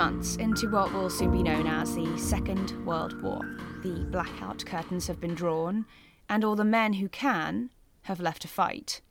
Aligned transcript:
Months 0.00 0.36
into 0.36 0.70
what 0.70 0.90
will 0.94 1.10
soon 1.10 1.30
be 1.30 1.42
known 1.42 1.66
as 1.66 1.94
the 1.94 2.16
Second 2.16 2.72
World 2.86 3.20
War, 3.20 3.42
the 3.82 4.06
blackout 4.10 4.64
curtains 4.64 5.06
have 5.06 5.20
been 5.20 5.34
drawn, 5.34 5.84
and 6.26 6.42
all 6.42 6.56
the 6.56 6.64
men 6.64 6.94
who 6.94 7.06
can 7.10 7.68
have 8.04 8.18
left 8.18 8.40
to 8.40 8.48
fight. 8.48 9.02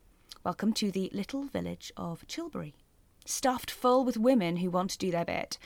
Welcome 0.43 0.73
to 0.73 0.89
the 0.89 1.11
little 1.13 1.43
village 1.43 1.91
of 1.95 2.25
Chilbury, 2.25 2.73
stuffed 3.23 3.69
full 3.69 4.03
with 4.03 4.17
women 4.17 4.57
who 4.57 4.71
want 4.71 4.89
to 4.89 4.97
do 4.97 5.11
their 5.11 5.25
bit, 5.25 5.59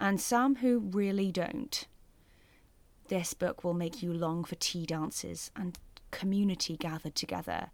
and 0.00 0.18
some 0.18 0.56
who 0.56 0.78
really 0.78 1.30
don't. 1.30 1.86
This 3.08 3.34
book 3.34 3.62
will 3.62 3.74
make 3.74 4.02
you 4.02 4.14
long 4.14 4.44
for 4.44 4.54
tea 4.54 4.86
dances 4.86 5.50
and 5.54 5.78
community 6.10 6.78
gathered 6.78 7.16
together 7.16 7.70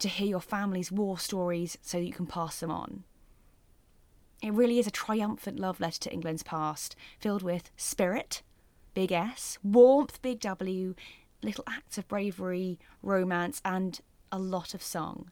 to 0.00 0.08
hear 0.08 0.26
your 0.26 0.40
family's 0.40 0.90
war 0.90 1.16
stories 1.16 1.78
so 1.80 1.98
that 1.98 2.04
you 2.04 2.12
can 2.12 2.26
pass 2.26 2.58
them 2.58 2.72
on. 2.72 3.04
It 4.44 4.52
really 4.52 4.78
is 4.78 4.86
a 4.86 4.90
triumphant 4.90 5.58
love 5.58 5.80
letter 5.80 6.00
to 6.00 6.12
England's 6.12 6.42
past, 6.42 6.94
filled 7.18 7.42
with 7.42 7.70
spirit, 7.78 8.42
big 8.92 9.10
S, 9.10 9.56
warmth, 9.62 10.20
big 10.20 10.38
W, 10.40 10.94
little 11.42 11.64
acts 11.66 11.96
of 11.96 12.06
bravery, 12.08 12.78
romance, 13.00 13.62
and 13.64 13.98
a 14.30 14.38
lot 14.38 14.74
of 14.74 14.82
song. 14.82 15.30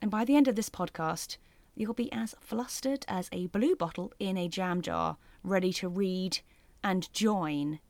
And 0.00 0.10
by 0.10 0.24
the 0.24 0.34
end 0.34 0.48
of 0.48 0.56
this 0.56 0.70
podcast, 0.70 1.36
you'll 1.74 1.92
be 1.92 2.10
as 2.10 2.34
flustered 2.40 3.04
as 3.06 3.28
a 3.32 3.48
blue 3.48 3.76
bottle 3.76 4.14
in 4.18 4.38
a 4.38 4.48
jam 4.48 4.80
jar, 4.80 5.18
ready 5.44 5.74
to 5.74 5.90
read 5.90 6.38
and 6.82 7.12
join 7.12 7.80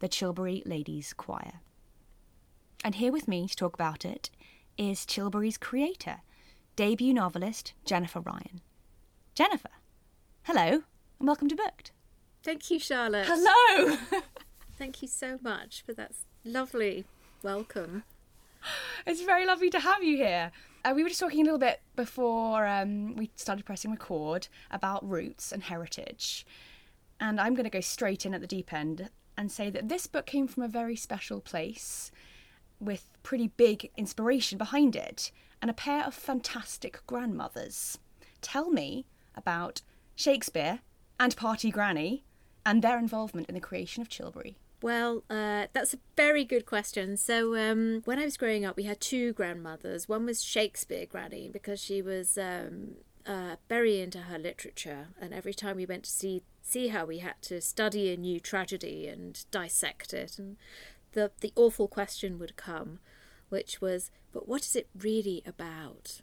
the 0.00 0.08
Chilbury 0.08 0.64
Ladies 0.66 1.12
Choir. 1.12 1.60
And 2.82 2.96
here 2.96 3.12
with 3.12 3.28
me 3.28 3.46
to 3.46 3.54
talk 3.54 3.74
about 3.74 4.04
it 4.04 4.30
is 4.76 5.06
Chilbury's 5.06 5.58
creator, 5.58 6.22
debut 6.74 7.14
novelist 7.14 7.72
Jennifer 7.84 8.18
Ryan. 8.18 8.62
Jennifer, 9.38 9.70
hello, 10.42 10.82
and 11.20 11.28
welcome 11.28 11.46
to 11.46 11.54
Booked. 11.54 11.92
Thank 12.42 12.72
you, 12.72 12.80
Charlotte. 12.80 13.28
Hello! 13.30 13.96
Thank 14.76 15.00
you 15.00 15.06
so 15.06 15.38
much 15.40 15.84
for 15.86 15.92
that 15.92 16.10
lovely 16.44 17.04
welcome. 17.44 18.02
It's 19.06 19.22
very 19.22 19.46
lovely 19.46 19.70
to 19.70 19.78
have 19.78 20.02
you 20.02 20.16
here. 20.16 20.50
Uh, 20.84 20.92
we 20.92 21.04
were 21.04 21.08
just 21.08 21.20
talking 21.20 21.42
a 21.42 21.44
little 21.44 21.60
bit 21.60 21.82
before 21.94 22.66
um, 22.66 23.14
we 23.14 23.30
started 23.36 23.64
pressing 23.64 23.92
record 23.92 24.48
about 24.72 25.08
roots 25.08 25.52
and 25.52 25.62
heritage. 25.62 26.44
And 27.20 27.40
I'm 27.40 27.54
going 27.54 27.62
to 27.62 27.70
go 27.70 27.78
straight 27.78 28.26
in 28.26 28.34
at 28.34 28.40
the 28.40 28.48
deep 28.48 28.72
end 28.72 29.08
and 29.36 29.52
say 29.52 29.70
that 29.70 29.88
this 29.88 30.08
book 30.08 30.26
came 30.26 30.48
from 30.48 30.64
a 30.64 30.68
very 30.68 30.96
special 30.96 31.40
place 31.40 32.10
with 32.80 33.08
pretty 33.22 33.52
big 33.56 33.92
inspiration 33.96 34.58
behind 34.58 34.96
it 34.96 35.30
and 35.62 35.70
a 35.70 35.74
pair 35.74 36.02
of 36.04 36.12
fantastic 36.12 37.06
grandmothers. 37.06 37.98
Tell 38.42 38.70
me 38.70 39.06
about 39.38 39.82
Shakespeare 40.14 40.80
and 41.18 41.36
Party 41.36 41.70
Granny 41.70 42.24
and 42.66 42.82
their 42.82 42.98
involvement 42.98 43.48
in 43.48 43.54
the 43.54 43.60
creation 43.60 44.02
of 44.02 44.08
Chilbury. 44.08 44.56
Well, 44.80 45.24
uh, 45.28 45.66
that's 45.72 45.94
a 45.94 45.98
very 46.16 46.44
good 46.44 46.64
question. 46.64 47.16
So, 47.16 47.56
um, 47.56 48.02
when 48.04 48.18
I 48.18 48.24
was 48.24 48.36
growing 48.36 48.64
up, 48.64 48.76
we 48.76 48.84
had 48.84 49.00
two 49.00 49.32
grandmothers. 49.32 50.08
One 50.08 50.24
was 50.24 50.42
Shakespeare 50.42 51.06
Granny 51.06 51.48
because 51.52 51.80
she 51.80 52.00
was 52.00 52.38
um, 52.38 52.96
uh, 53.26 53.56
very 53.68 54.00
into 54.00 54.20
her 54.20 54.38
literature, 54.38 55.08
and 55.20 55.34
every 55.34 55.54
time 55.54 55.76
we 55.76 55.86
went 55.86 56.04
to 56.04 56.10
see 56.10 56.42
see 56.62 56.88
her, 56.88 57.04
we 57.04 57.18
had 57.18 57.40
to 57.42 57.60
study 57.60 58.12
a 58.12 58.16
new 58.16 58.38
tragedy 58.38 59.08
and 59.08 59.44
dissect 59.50 60.14
it. 60.14 60.38
And 60.38 60.56
the 61.12 61.32
the 61.40 61.52
awful 61.56 61.88
question 61.88 62.38
would 62.38 62.56
come, 62.56 63.00
which 63.48 63.80
was, 63.80 64.12
"But 64.32 64.46
what 64.46 64.62
is 64.62 64.76
it 64.76 64.88
really 64.96 65.42
about?" 65.44 66.20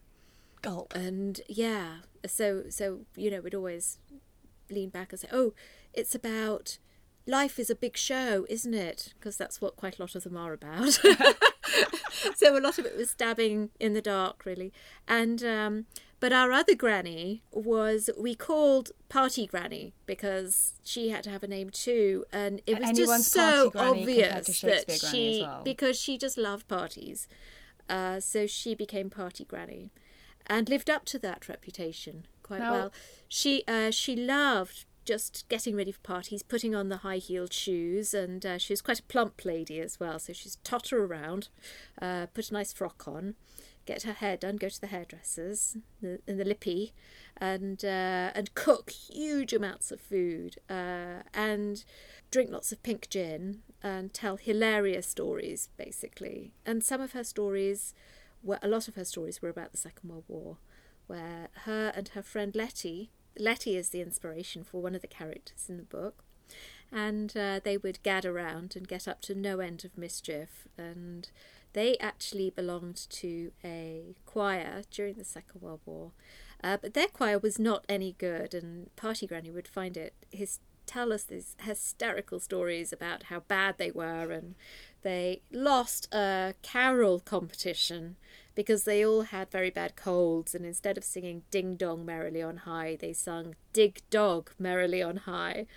Gulp. 0.66 0.94
And 0.96 1.42
yeah, 1.48 1.98
so 2.26 2.64
so 2.70 3.02
you 3.16 3.32
know, 3.32 3.42
we'd 3.42 3.56
always 3.56 4.00
lean 4.70 4.90
back 4.90 5.12
and 5.12 5.20
say, 5.20 5.28
"Oh, 5.32 5.54
it's 5.94 6.16
about." 6.16 6.78
life 7.28 7.60
is 7.60 7.70
a 7.70 7.76
big 7.76 7.98
show, 7.98 8.46
isn't 8.50 8.74
it? 8.74 9.14
Because 9.18 9.38
that's 9.38 9.60
what 9.60 9.76
quite 9.76 9.98
a 9.98 10.02
lot 10.02 10.16
of 10.16 10.24
them 10.24 10.38
are 10.38 10.54
about. 10.54 10.90
so 12.36 12.58
a 12.58 12.60
lot 12.60 12.78
of 12.78 12.86
it 12.86 12.96
was 12.96 13.10
stabbing 13.12 13.70
in 13.80 13.94
the 13.94 14.02
dark, 14.02 14.46
really. 14.46 14.72
And 15.08 15.44
um, 15.44 15.86
but 16.20 16.32
our 16.32 16.52
other 16.52 16.76
granny 16.76 17.44
was 17.52 18.10
we 18.18 18.36
called 18.36 18.92
Party 19.10 19.46
Granny 19.46 19.94
because 20.06 20.74
she 20.84 21.10
had 21.10 21.24
to 21.26 21.30
have 21.30 21.44
a 21.44 21.48
name 21.48 21.70
too, 21.70 22.26
and 22.32 22.62
it 22.66 22.80
was 22.80 22.90
Anyone's 22.90 23.26
just 23.26 23.32
so 23.32 23.70
Party 23.70 23.72
Granny 23.72 24.06
compared 24.06 24.46
to 24.46 24.52
obvious 24.52 24.86
that 24.86 24.92
she 25.10 25.42
well. 25.44 25.62
because 25.64 26.00
she 26.00 26.18
just 26.18 26.38
loved 26.38 26.68
parties. 26.68 27.28
Uh, 27.88 28.20
so 28.20 28.48
she 28.48 28.74
became 28.74 29.12
Party 29.12 29.46
Granny, 29.46 29.92
and 30.48 30.70
lived 30.70 30.90
up 30.90 31.06
to 31.06 31.20
that 31.20 31.48
reputation 31.50 32.26
quite 32.44 32.60
Now- 32.60 32.72
well. 32.72 32.94
She 33.28 33.64
uh, 33.68 33.92
she 33.92 34.16
loved 34.16 34.86
just 35.04 35.46
getting 35.50 35.76
ready 35.76 35.92
for 35.92 36.00
parties, 36.00 36.42
putting 36.42 36.74
on 36.74 36.90
the 36.90 36.98
high 36.98 37.18
heeled 37.18 37.54
shoes, 37.54 38.14
and 38.14 38.44
uh, 38.46 38.58
she 38.58 38.74
was 38.74 38.82
quite 38.82 39.00
a 39.00 39.04
plump 39.04 39.46
lady 39.46 39.80
as 39.80 40.00
well. 40.00 40.18
So 40.18 40.34
she's 40.34 40.58
totter 40.64 41.04
around, 41.04 41.50
uh, 42.02 42.26
put 42.34 42.50
a 42.50 42.54
nice 42.54 42.74
frock 42.74 43.08
on, 43.08 43.36
get 43.86 44.02
her 44.04 44.14
hair 44.14 44.36
done, 44.36 44.58
go 44.58 44.68
to 44.68 44.82
the 44.82 44.88
hairdressers 44.88 45.78
in 46.02 46.38
the 46.38 46.44
lippy, 46.46 46.94
and 47.38 47.86
uh, 47.86 48.32
and 48.34 48.54
cook 48.56 48.90
huge 48.90 49.54
amounts 49.54 49.92
of 49.92 50.02
food, 50.02 50.58
uh, 50.70 51.22
and 51.34 51.86
drink 52.32 52.52
lots 52.52 52.72
of 52.72 52.82
pink 52.82 53.08
gin, 53.10 53.62
and 53.84 54.14
tell 54.14 54.38
hilarious 54.38 55.08
stories 55.08 55.70
basically. 55.78 56.54
And 56.66 56.84
some 56.84 57.02
of 57.02 57.12
her 57.12 57.24
stories, 57.24 57.94
were 58.46 58.60
a 58.62 58.70
lot 58.70 58.88
of 58.88 58.96
her 58.96 59.04
stories 59.04 59.42
were 59.42 59.50
about 59.50 59.72
the 59.72 59.78
Second 59.78 60.10
World 60.10 60.24
War, 60.30 60.58
where 61.08 61.50
her 61.64 61.92
and 61.96 62.08
her 62.10 62.24
friend 62.24 62.56
Letty 62.56 63.10
Letty 63.38 63.76
is 63.76 63.90
the 63.90 64.02
inspiration 64.02 64.64
for 64.64 64.82
one 64.82 64.96
of 64.96 65.02
the 65.02 65.08
characters 65.08 65.66
in 65.68 65.78
the 65.78 65.84
book. 65.84 66.24
And 66.92 67.36
uh, 67.36 67.60
they 67.64 67.78
would 67.78 68.04
gad 68.04 68.26
around 68.26 68.76
and 68.76 68.88
get 68.88 69.08
up 69.08 69.22
to 69.24 69.36
no 69.36 69.60
end 69.60 69.84
of 69.84 69.98
mischief. 69.98 70.68
And 70.78 71.30
they 71.74 71.98
actually 71.98 72.50
belonged 72.50 73.08
to 73.10 73.52
a 73.64 74.16
choir 74.26 74.84
during 74.92 75.16
the 75.16 75.26
Second 75.26 75.62
World 75.62 75.82
War. 75.86 76.12
Uh, 76.64 76.78
but 76.82 76.94
their 76.94 77.08
choir 77.08 77.38
was 77.38 77.60
not 77.60 77.86
any 77.90 78.16
good, 78.18 78.54
and 78.54 78.96
Party 78.96 79.28
Granny 79.28 79.52
would 79.52 79.68
find 79.68 79.98
it 79.98 80.14
his 80.32 80.60
tell 80.86 81.12
us 81.12 81.24
these 81.24 81.56
hysterical 81.62 82.40
stories 82.40 82.94
about 82.94 83.24
how 83.24 83.42
bad 83.42 83.78
they 83.78 83.92
were, 83.92 84.32
and 84.32 84.56
they 85.06 85.44
lost 85.52 86.12
a 86.12 86.56
carol 86.64 87.20
competition 87.20 88.16
because 88.56 88.86
they 88.86 89.06
all 89.06 89.22
had 89.22 89.52
very 89.52 89.70
bad 89.70 89.96
colds, 89.96 90.56
and 90.56 90.66
instead 90.66 90.98
of 90.98 91.04
singing 91.04 91.44
Ding 91.52 91.76
Dong 91.76 92.04
Merrily 92.04 92.42
on 92.42 92.58
High, 92.58 92.98
they 93.00 93.14
sung 93.14 93.54
Dig 93.72 94.02
Dog 94.10 94.50
Merrily 94.58 95.04
on 95.04 95.18
High. 95.18 95.68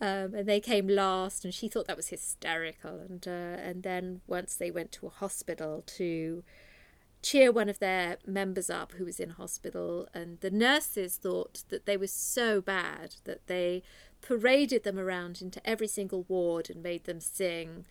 Um, 0.00 0.34
and 0.34 0.48
they 0.48 0.58
came 0.58 0.88
last, 0.88 1.44
and 1.44 1.54
she 1.54 1.68
thought 1.68 1.86
that 1.86 1.96
was 1.96 2.08
hysterical. 2.08 2.98
And 2.98 3.28
uh, 3.28 3.62
and 3.62 3.84
then 3.84 4.22
once 4.26 4.56
they 4.56 4.72
went 4.72 4.90
to 4.92 5.06
a 5.06 5.10
hospital 5.10 5.84
to 5.98 6.42
cheer 7.22 7.52
one 7.52 7.68
of 7.68 7.78
their 7.78 8.16
members 8.26 8.68
up 8.68 8.92
who 8.94 9.04
was 9.04 9.20
in 9.20 9.30
hospital, 9.30 10.08
and 10.12 10.40
the 10.40 10.50
nurses 10.50 11.16
thought 11.16 11.62
that 11.68 11.86
they 11.86 11.96
were 11.96 12.08
so 12.08 12.60
bad 12.60 13.14
that 13.22 13.46
they 13.46 13.84
paraded 14.20 14.82
them 14.82 14.98
around 14.98 15.40
into 15.40 15.64
every 15.64 15.86
single 15.86 16.24
ward 16.26 16.70
and 16.70 16.82
made 16.82 17.04
them 17.04 17.20
sing 17.20 17.84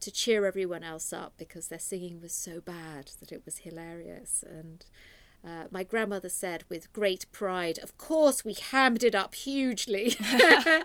to 0.00 0.10
cheer 0.10 0.46
everyone 0.46 0.82
else 0.82 1.12
up 1.12 1.34
because 1.36 1.68
their 1.68 1.78
singing 1.78 2.20
was 2.20 2.32
so 2.32 2.60
bad 2.60 3.12
that 3.20 3.32
it 3.32 3.42
was 3.44 3.58
hilarious. 3.58 4.44
And 4.48 4.84
uh, 5.44 5.64
my 5.70 5.84
grandmother 5.84 6.28
said 6.28 6.64
with 6.68 6.92
great 6.92 7.26
pride, 7.32 7.78
Of 7.78 7.96
course, 7.98 8.44
we 8.44 8.54
hammed 8.54 9.04
it 9.04 9.14
up 9.14 9.34
hugely. 9.34 10.16
And 10.18 10.84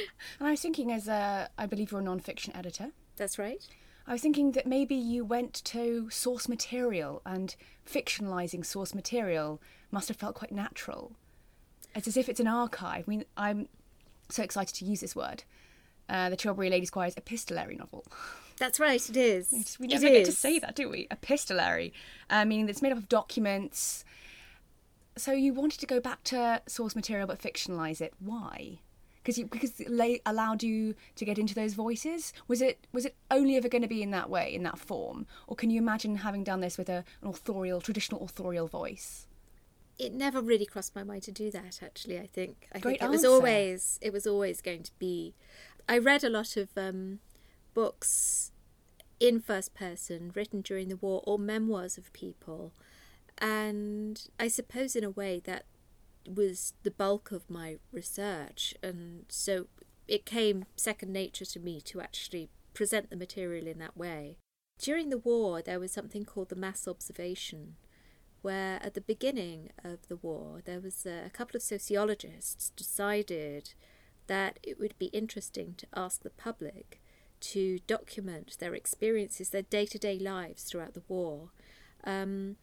I 0.40 0.50
was 0.50 0.60
thinking, 0.60 0.92
as 0.92 1.08
a, 1.08 1.50
I 1.58 1.66
believe 1.66 1.90
you're 1.90 2.00
a 2.00 2.04
non-fiction 2.04 2.54
editor, 2.56 2.92
That's 3.16 3.38
right. 3.38 3.66
I 4.06 4.12
was 4.12 4.22
thinking 4.22 4.52
that 4.52 4.66
maybe 4.66 4.94
you 4.94 5.24
went 5.24 5.52
to 5.64 6.08
source 6.10 6.48
material 6.48 7.22
and 7.26 7.56
fictionalizing 7.84 8.64
source 8.64 8.94
material 8.94 9.60
must 9.90 10.08
have 10.08 10.16
felt 10.16 10.36
quite 10.36 10.52
natural. 10.52 11.12
It's 11.94 12.06
as 12.06 12.16
if 12.16 12.28
it's 12.28 12.38
an 12.38 12.46
archive. 12.46 13.04
I 13.06 13.10
mean, 13.10 13.24
I'm 13.36 13.68
so 14.28 14.44
excited 14.44 14.76
to 14.76 14.84
use 14.84 15.00
this 15.00 15.16
word. 15.16 15.42
Uh, 16.08 16.30
the 16.30 16.36
Chilbury 16.36 16.70
Ladies 16.70 16.90
Choir's 16.90 17.16
epistolary 17.16 17.76
novel. 17.76 18.04
That's 18.58 18.80
right, 18.80 19.08
it 19.08 19.16
is. 19.16 19.76
We 19.78 19.86
It 19.86 19.92
never 19.92 20.08
get 20.08 20.24
to 20.26 20.32
say 20.32 20.58
that, 20.58 20.74
do 20.74 20.88
we? 20.88 21.06
Epistolary, 21.10 21.92
uh, 22.30 22.44
meaning 22.44 22.68
it's 22.68 22.82
made 22.82 22.92
up 22.92 22.98
of 22.98 23.08
documents. 23.08 24.04
So 25.16 25.32
you 25.32 25.52
wanted 25.52 25.80
to 25.80 25.86
go 25.86 26.00
back 26.00 26.24
to 26.24 26.62
source 26.66 26.94
material 26.94 27.26
but 27.26 27.40
fictionalize 27.40 28.00
it. 28.00 28.14
Why? 28.18 28.80
Because 29.22 29.38
you 29.38 29.46
because 29.46 29.80
it 29.80 30.20
allowed 30.24 30.62
you 30.62 30.94
to 31.16 31.24
get 31.24 31.38
into 31.38 31.54
those 31.54 31.74
voices. 31.74 32.32
Was 32.48 32.62
it 32.62 32.86
was 32.92 33.04
it 33.04 33.16
only 33.30 33.56
ever 33.56 33.68
going 33.68 33.82
to 33.82 33.88
be 33.88 34.02
in 34.02 34.10
that 34.12 34.30
way, 34.30 34.54
in 34.54 34.62
that 34.62 34.78
form, 34.78 35.26
or 35.46 35.56
can 35.56 35.70
you 35.70 35.80
imagine 35.80 36.16
having 36.16 36.44
done 36.44 36.60
this 36.60 36.78
with 36.78 36.88
a, 36.88 37.04
an 37.22 37.28
authorial, 37.28 37.80
traditional 37.80 38.24
authorial 38.24 38.68
voice? 38.68 39.26
it 39.98 40.12
never 40.12 40.42
really 40.42 40.66
crossed 40.66 40.94
my 40.94 41.02
mind 41.02 41.22
to 41.22 41.32
do 41.32 41.50
that 41.50 41.80
actually 41.82 42.18
i 42.18 42.26
think 42.26 42.68
i 42.74 42.78
Great 42.78 43.00
think 43.00 43.02
it 43.02 43.10
was 43.10 43.24
always 43.24 43.98
it 44.02 44.12
was 44.12 44.26
always 44.26 44.60
going 44.60 44.82
to 44.82 44.90
be 44.98 45.34
i 45.88 45.96
read 45.96 46.22
a 46.22 46.28
lot 46.28 46.56
of 46.56 46.68
um, 46.76 47.18
books 47.76 48.52
in 49.20 49.40
first 49.40 49.74
person 49.74 50.32
written 50.34 50.62
during 50.62 50.88
the 50.88 50.96
war 50.96 51.22
or 51.26 51.38
memoirs 51.38 51.96
of 51.98 52.12
people 52.12 52.72
and 53.38 54.28
i 54.40 54.48
suppose 54.48 54.96
in 54.96 55.04
a 55.04 55.10
way 55.10 55.40
that 55.44 55.64
was 56.26 56.74
the 56.82 56.90
bulk 56.90 57.30
of 57.32 57.48
my 57.48 57.76
research, 57.92 58.74
and 58.82 59.24
so 59.28 59.66
it 60.08 60.26
came 60.26 60.64
second 60.76 61.12
nature 61.12 61.44
to 61.44 61.60
me 61.60 61.80
to 61.82 62.00
actually 62.00 62.48
present 62.74 63.10
the 63.10 63.16
material 63.16 63.66
in 63.66 63.78
that 63.78 63.96
way. 63.96 64.36
During 64.78 65.08
the 65.08 65.18
war, 65.18 65.62
there 65.62 65.80
was 65.80 65.92
something 65.92 66.24
called 66.24 66.48
the 66.48 66.56
mass 66.56 66.86
observation, 66.86 67.76
where 68.42 68.78
at 68.82 68.94
the 68.94 69.00
beginning 69.00 69.70
of 69.82 70.06
the 70.08 70.16
war, 70.16 70.60
there 70.64 70.80
was 70.80 71.06
a, 71.06 71.24
a 71.26 71.30
couple 71.30 71.56
of 71.56 71.62
sociologists 71.62 72.70
decided 72.76 73.74
that 74.26 74.58
it 74.62 74.78
would 74.78 74.98
be 74.98 75.06
interesting 75.06 75.74
to 75.78 75.86
ask 75.94 76.22
the 76.22 76.30
public 76.30 77.00
to 77.40 77.78
document 77.86 78.56
their 78.58 78.74
experiences, 78.74 79.50
their 79.50 79.62
day 79.62 79.86
to 79.86 79.98
day 79.98 80.18
lives 80.18 80.64
throughout 80.64 80.94
the 80.94 81.02
war. 81.08 81.50
Um, 82.04 82.56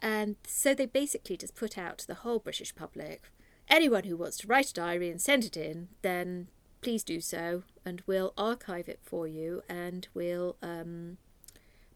and 0.00 0.36
so 0.46 0.74
they 0.74 0.86
basically 0.86 1.36
just 1.36 1.54
put 1.54 1.76
out 1.76 1.98
to 1.98 2.06
the 2.06 2.14
whole 2.14 2.38
British 2.38 2.74
public 2.74 3.30
anyone 3.70 4.04
who 4.04 4.16
wants 4.16 4.38
to 4.38 4.46
write 4.46 4.70
a 4.70 4.74
diary 4.74 5.10
and 5.10 5.20
send 5.20 5.44
it 5.44 5.56
in, 5.56 5.88
then 6.02 6.48
please 6.80 7.04
do 7.04 7.20
so, 7.20 7.64
and 7.84 8.02
we'll 8.06 8.32
archive 8.36 8.88
it 8.88 9.00
for 9.02 9.26
you 9.26 9.62
and 9.68 10.08
we'll 10.14 10.56
um, 10.62 11.18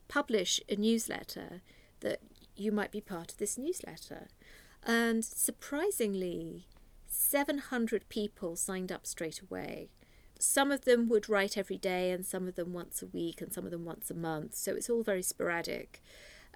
publish 0.09 0.61
a 0.69 0.77
newsletter 0.77 1.63
that 2.01 2.21
you 2.57 2.73
might 2.73 2.91
be 2.91 3.01
part 3.01 3.33
of 3.33 3.39
this 3.39 3.57
newsletter. 3.57 4.29
And 4.85 5.25
surprisingly, 5.25 6.67
700 7.07 8.09
people 8.09 8.57
signed 8.57 8.91
up 8.91 9.07
straight 9.07 9.41
away. 9.41 9.91
Some 10.43 10.73
of 10.73 10.83
them 10.83 11.09
would 11.09 11.29
write 11.29 11.57
every 11.57 11.79
day, 11.79 12.11
and 12.11 12.27
some 12.27 12.49
of 12.49 12.57
them 12.57 12.73
once 12.73 13.01
a 13.01 13.07
week, 13.07 13.41
and 13.41 13.53
some 13.53 13.65
of 13.65 13.71
them 13.71 13.85
once 13.85 14.11
a 14.11 14.15
month. 14.15 14.55
So 14.55 14.75
it's 14.75 14.91
all 14.91 15.03
very 15.03 15.23
sporadic. 15.23 16.03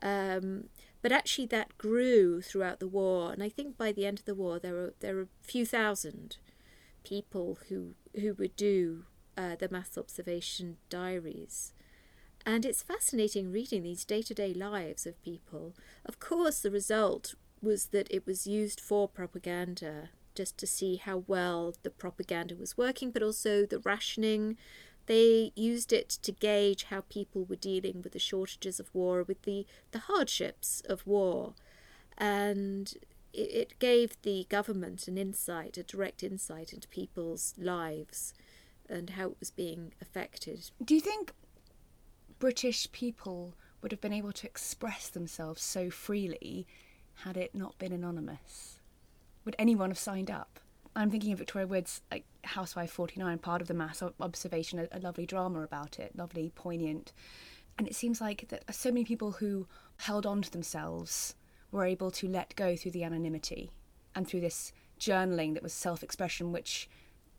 Um, 0.02 0.70
but 1.02 1.12
actually, 1.12 1.46
that 1.46 1.78
grew 1.78 2.40
throughout 2.42 2.80
the 2.80 2.88
war, 2.88 3.32
and 3.32 3.42
I 3.42 3.48
think 3.48 3.78
by 3.78 3.92
the 3.92 4.04
end 4.04 4.18
of 4.18 4.24
the 4.24 4.34
war, 4.34 4.58
there 4.58 4.74
were 4.74 4.94
there 5.00 5.14
were 5.14 5.22
a 5.22 5.28
few 5.44 5.64
thousand 5.64 6.38
people 7.04 7.58
who 7.68 7.94
who 8.20 8.34
would 8.34 8.56
do 8.56 9.04
uh, 9.36 9.54
the 9.56 9.68
mass 9.70 9.96
observation 9.96 10.78
diaries. 10.90 11.72
And 12.44 12.64
it's 12.64 12.82
fascinating 12.82 13.50
reading 13.50 13.82
these 13.82 14.04
day 14.04 14.22
to 14.22 14.34
day 14.34 14.52
lives 14.54 15.06
of 15.06 15.22
people. 15.22 15.74
Of 16.04 16.18
course, 16.18 16.60
the 16.60 16.70
result 16.70 17.34
was 17.62 17.86
that 17.86 18.08
it 18.10 18.26
was 18.26 18.46
used 18.46 18.80
for 18.80 19.08
propaganda, 19.08 20.10
just 20.36 20.56
to 20.58 20.66
see 20.66 20.96
how 20.96 21.24
well 21.26 21.74
the 21.82 21.90
propaganda 21.90 22.54
was 22.54 22.76
working, 22.76 23.10
but 23.10 23.22
also 23.22 23.66
the 23.66 23.80
rationing. 23.80 24.56
They 25.06 25.52
used 25.54 25.92
it 25.92 26.08
to 26.22 26.32
gauge 26.32 26.84
how 26.84 27.02
people 27.08 27.44
were 27.44 27.56
dealing 27.56 28.02
with 28.02 28.12
the 28.12 28.18
shortages 28.18 28.78
of 28.78 28.90
war, 28.92 29.22
with 29.22 29.42
the, 29.42 29.66
the 29.92 30.00
hardships 30.00 30.82
of 30.88 31.06
war. 31.06 31.54
And 32.18 32.92
it, 33.32 33.50
it 33.52 33.78
gave 33.78 34.20
the 34.22 34.46
government 34.48 35.08
an 35.08 35.18
insight, 35.18 35.76
a 35.76 35.82
direct 35.82 36.22
insight 36.22 36.72
into 36.72 36.88
people's 36.88 37.54
lives 37.56 38.34
and 38.88 39.10
how 39.10 39.28
it 39.28 39.36
was 39.40 39.50
being 39.50 39.92
affected. 40.00 40.70
Do 40.84 40.94
you 40.94 41.00
think 41.00 41.32
British 42.38 42.90
people 42.92 43.54
would 43.82 43.92
have 43.92 44.00
been 44.00 44.12
able 44.12 44.32
to 44.32 44.46
express 44.46 45.08
themselves 45.08 45.62
so 45.62 45.90
freely 45.90 46.66
had 47.24 47.36
it 47.36 47.54
not 47.54 47.78
been 47.78 47.92
anonymous? 47.92 48.75
Would 49.46 49.56
anyone 49.60 49.90
have 49.90 49.98
signed 49.98 50.30
up? 50.30 50.58
I'm 50.96 51.10
thinking 51.10 51.32
of 51.32 51.38
Victoria 51.38 51.68
Wood's 51.68 52.02
like 52.10 52.24
Housewife 52.42 52.90
49, 52.90 53.38
part 53.38 53.62
of 53.62 53.68
the 53.68 53.74
mass 53.74 54.02
observation, 54.20 54.80
a, 54.80 54.88
a 54.90 54.98
lovely 54.98 55.24
drama 55.24 55.62
about 55.62 56.00
it, 56.00 56.16
lovely, 56.16 56.50
poignant. 56.54 57.12
And 57.78 57.86
it 57.86 57.94
seems 57.94 58.20
like 58.20 58.48
that 58.48 58.74
so 58.74 58.90
many 58.90 59.04
people 59.04 59.32
who 59.32 59.68
held 59.98 60.26
on 60.26 60.42
to 60.42 60.50
themselves 60.50 61.36
were 61.70 61.84
able 61.84 62.10
to 62.12 62.26
let 62.26 62.56
go 62.56 62.74
through 62.74 62.90
the 62.90 63.04
anonymity 63.04 63.70
and 64.16 64.26
through 64.26 64.40
this 64.40 64.72
journaling 64.98 65.54
that 65.54 65.62
was 65.62 65.72
self 65.72 66.02
expression, 66.02 66.50
which 66.50 66.90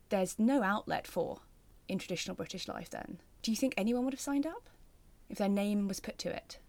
there's 0.07 0.39
no 0.39 0.63
outlet 0.63 1.05
for 1.05 1.41
in 1.89 1.99
traditional 1.99 2.37
British 2.37 2.69
life 2.69 2.89
then. 2.89 3.19
Do 3.41 3.51
you 3.51 3.57
think 3.57 3.73
anyone 3.75 4.05
would 4.05 4.13
have 4.13 4.21
signed 4.21 4.47
up 4.47 4.69
if 5.29 5.37
their 5.39 5.49
name 5.49 5.89
was 5.89 5.99
put 5.99 6.17
to 6.19 6.29
it? 6.29 6.59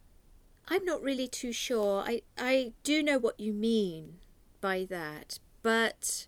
I'm 0.66 0.84
not 0.84 1.00
really 1.00 1.28
too 1.28 1.52
sure. 1.52 2.02
I, 2.04 2.22
I 2.36 2.72
do 2.82 3.04
know 3.04 3.18
what 3.18 3.38
you 3.38 3.52
mean 3.52 4.18
by 4.60 4.86
that, 4.90 5.38
but 5.62 6.26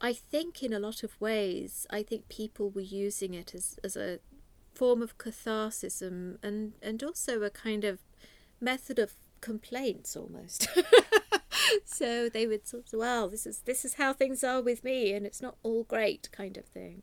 I 0.00 0.12
think 0.12 0.62
in 0.62 0.72
a 0.72 0.78
lot 0.78 1.02
of 1.02 1.20
ways, 1.20 1.86
I 1.90 2.02
think 2.02 2.28
people 2.28 2.70
were 2.70 2.80
using 2.80 3.34
it 3.34 3.54
as, 3.54 3.78
as 3.82 3.96
a 3.96 4.20
form 4.74 5.02
of 5.02 5.18
catharsis 5.18 6.00
and, 6.00 6.38
and 6.42 7.02
also 7.02 7.42
a 7.42 7.50
kind 7.50 7.84
of 7.84 7.98
method 8.60 8.98
of 8.98 9.14
complaints 9.40 10.16
almost. 10.16 10.68
so 11.84 12.28
they 12.28 12.46
would 12.46 12.66
sort 12.66 12.92
of, 12.92 12.98
well, 12.98 13.28
this 13.28 13.46
is 13.46 13.60
this 13.60 13.84
is 13.84 13.94
how 13.94 14.12
things 14.12 14.44
are 14.44 14.62
with 14.62 14.84
me, 14.84 15.12
and 15.12 15.26
it's 15.26 15.42
not 15.42 15.56
all 15.62 15.84
great, 15.84 16.28
kind 16.32 16.56
of 16.56 16.64
thing. 16.66 17.02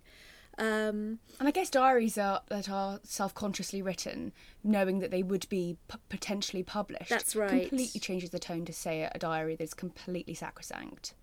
Um, 0.58 1.20
and 1.40 1.48
I 1.48 1.52
guess 1.52 1.70
diaries 1.70 2.18
are 2.18 2.42
that 2.48 2.70
are 2.70 3.02
self-consciously 3.04 3.82
written, 3.82 4.32
knowing 4.64 5.00
that 5.00 5.12
they 5.12 5.22
would 5.22 5.50
be 5.50 5.78
p- 5.90 5.98
potentially 6.08 6.64
published. 6.64 7.10
That's 7.10 7.36
right. 7.36 7.68
Completely 7.70 8.00
changes 8.00 8.30
the 8.30 8.40
tone 8.40 8.64
to 8.66 8.74
say 8.74 9.10
a 9.14 9.20
diary 9.20 9.56
that's 9.56 9.74
completely 9.74 10.34
sacrosanct. 10.34 11.14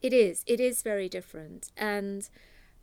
It 0.00 0.12
is. 0.12 0.44
It 0.46 0.60
is 0.60 0.82
very 0.82 1.08
different, 1.08 1.72
and 1.76 2.28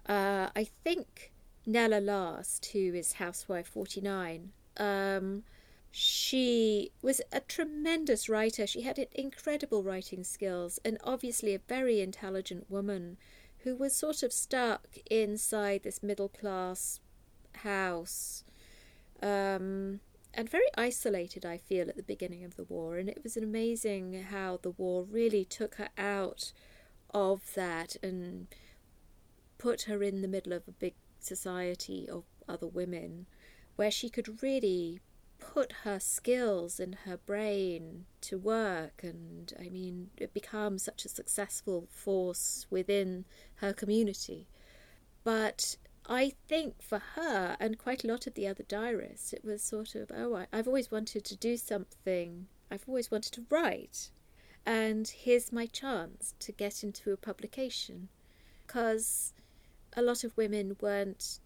uh, 0.08 0.50
I 0.56 0.68
think 0.84 1.32
Nella 1.66 2.02
Last, 2.02 2.66
who 2.74 2.94
is 2.94 3.14
housewife 3.14 3.68
forty 3.68 4.02
nine. 4.02 4.52
Um, 4.78 5.44
she 5.92 6.92
was 7.02 7.22
a 7.32 7.42
tremendous 7.42 8.30
writer. 8.30 8.66
She 8.66 8.82
had 8.82 8.98
incredible 9.14 9.84
writing 9.84 10.24
skills 10.24 10.80
and 10.86 10.98
obviously 11.04 11.54
a 11.54 11.60
very 11.60 12.00
intelligent 12.00 12.72
woman 12.72 13.18
who 13.64 13.76
was 13.76 13.96
sort 13.96 14.24
of 14.24 14.34
stuck 14.34 14.88
inside 15.10 15.84
this 15.84 16.02
middle 16.02 16.30
class 16.30 17.00
house 17.58 18.44
um, 19.22 20.00
and 20.34 20.50
very 20.50 20.68
isolated, 20.78 21.46
I 21.46 21.58
feel, 21.58 21.90
at 21.90 21.98
the 21.98 22.04
beginning 22.04 22.44
of 22.44 22.56
the 22.56 22.64
war. 22.64 22.98
And 22.98 23.10
it 23.10 23.22
was 23.24 23.38
amazing 23.38 24.26
how 24.32 24.60
the 24.62 24.72
war 24.72 25.04
really 25.04 25.46
took 25.46 25.76
her 25.76 25.90
out 25.98 26.54
of 27.14 27.54
that 27.56 27.98
and 28.02 28.48
put 29.58 29.84
her 29.84 30.02
in 30.02 30.22
the 30.22 30.28
middle 30.28 30.54
of 30.54 30.68
a 30.68 30.72
big 30.72 30.96
society 31.20 32.08
of 32.10 32.24
other 32.48 32.68
women 32.68 33.28
where 33.76 33.92
she 33.92 34.10
could 34.10 34.42
really 34.42 35.02
put 35.42 35.74
her 35.84 36.00
skills 36.00 36.80
and 36.80 36.96
her 37.04 37.18
brain 37.18 38.06
to 38.22 38.38
work 38.38 39.02
and 39.04 39.54
i 39.60 39.68
mean 39.68 40.10
it 40.16 40.34
becomes 40.34 40.84
such 40.84 41.04
a 41.04 41.10
successful 41.10 41.88
force 41.90 42.66
within 42.70 43.26
her 43.56 43.74
community. 43.74 44.48
But 45.24 45.76
i 46.08 46.34
think 46.48 46.82
for 46.82 47.00
her 47.16 47.58
and 47.60 47.78
quite 47.78 48.04
a 48.04 48.08
lot 48.08 48.26
of 48.28 48.34
the 48.36 48.48
other 48.48 48.64
diarists 48.64 49.34
it 49.34 49.44
was 49.46 49.62
sort 49.62 49.94
of 49.94 50.12
oh 50.16 50.36
I, 50.36 50.48
i've 50.54 50.68
always 50.68 50.90
wanted 50.90 51.26
to 51.26 51.36
do 51.36 51.58
something. 51.58 52.48
I've 52.72 52.88
always 52.88 53.12
wanted 53.12 53.34
to 53.34 53.46
write. 53.50 54.12
And 54.66 55.08
here's 55.08 55.52
my 55.52 55.66
chance 55.66 56.34
to 56.40 56.52
get 56.52 56.84
into 56.84 57.12
a 57.12 57.18
publication. 57.18 58.08
Because 58.66 59.34
a 59.98 60.02
lot 60.02 60.24
of 60.24 60.38
women 60.38 60.78
weren't 60.80 61.40